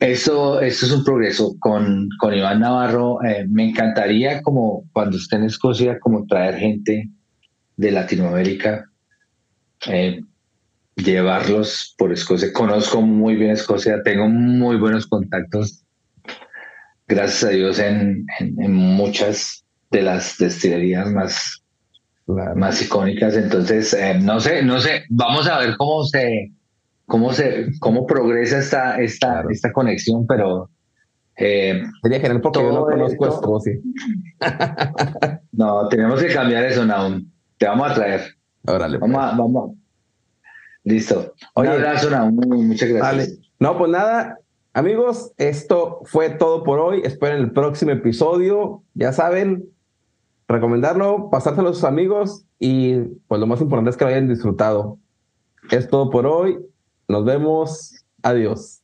Eso, 0.00 0.60
eso 0.60 0.86
es 0.86 0.92
un 0.92 1.04
progreso. 1.04 1.54
Con, 1.58 2.08
con 2.18 2.34
Iván 2.34 2.60
Navarro, 2.60 3.22
eh, 3.24 3.46
me 3.48 3.68
encantaría 3.70 4.42
como 4.42 4.84
cuando 4.92 5.16
esté 5.16 5.36
en 5.36 5.44
Escocia, 5.44 5.98
como 5.98 6.26
traer 6.26 6.56
gente 6.56 7.08
de 7.76 7.90
Latinoamérica. 7.90 8.84
Eh, 9.86 10.20
llevarlos 10.96 11.94
por 11.98 12.12
Escocia. 12.12 12.52
Conozco 12.52 13.00
muy 13.00 13.36
bien 13.36 13.50
Escocia, 13.50 14.02
tengo 14.02 14.28
muy 14.28 14.76
buenos 14.76 15.06
contactos, 15.06 15.84
gracias 17.06 17.44
a 17.44 17.48
Dios, 17.50 17.78
en, 17.78 18.26
en, 18.38 18.72
muchas 18.72 19.64
de 19.90 20.02
las 20.02 20.38
destilerías 20.38 21.10
más, 21.10 21.62
más 22.26 22.82
icónicas. 22.82 23.36
Entonces, 23.36 23.92
eh, 23.94 24.14
no 24.20 24.40
sé, 24.40 24.62
no 24.62 24.80
sé, 24.80 25.04
vamos 25.08 25.48
a 25.48 25.58
ver 25.58 25.76
cómo 25.76 26.04
se, 26.04 26.52
cómo 27.06 27.32
se, 27.32 27.68
cómo 27.80 28.06
progresa 28.06 28.58
esta, 28.58 29.00
esta, 29.00 29.44
esta 29.50 29.72
conexión, 29.72 30.26
pero 30.26 30.70
eh, 31.36 31.82
Sería 32.02 32.20
genial 32.20 32.40
porque 32.40 32.60
yo 32.60 32.72
no 32.72 32.84
conozco 32.84 33.26
Escocia. 33.26 33.74
no, 35.52 35.88
tenemos 35.88 36.22
que 36.22 36.32
cambiar 36.32 36.64
eso, 36.64 36.84
Naum. 36.84 37.28
Te 37.58 37.66
vamos 37.66 37.90
a 37.90 37.94
traer. 37.94 38.22
Órale. 38.66 38.98
Vamos, 38.98 39.18
a, 39.18 39.28
pues. 39.28 39.38
vamos, 39.38 39.76
Listo. 40.84 41.34
Oye, 41.54 41.68
Un 41.70 41.74
abrazo, 41.74 42.30
muchas 42.30 42.88
gracias. 42.88 43.38
No, 43.58 43.78
pues 43.78 43.90
nada, 43.90 44.38
amigos, 44.74 45.32
esto 45.38 46.00
fue 46.04 46.30
todo 46.30 46.62
por 46.62 46.78
hoy. 46.78 47.00
Esperen 47.04 47.38
el 47.38 47.52
próximo 47.52 47.92
episodio. 47.92 48.82
Ya 48.94 49.12
saben, 49.12 49.64
recomendarlo, 50.46 51.30
pasárselo 51.30 51.70
a 51.70 51.74
sus 51.74 51.84
amigos 51.84 52.44
y 52.58 52.98
pues 53.28 53.40
lo 53.40 53.46
más 53.46 53.60
importante 53.60 53.90
es 53.90 53.96
que 53.96 54.04
lo 54.04 54.10
hayan 54.10 54.28
disfrutado. 54.28 54.98
Es 55.70 55.88
todo 55.88 56.10
por 56.10 56.26
hoy. 56.26 56.58
Nos 57.08 57.24
vemos. 57.24 58.04
Adiós. 58.22 58.83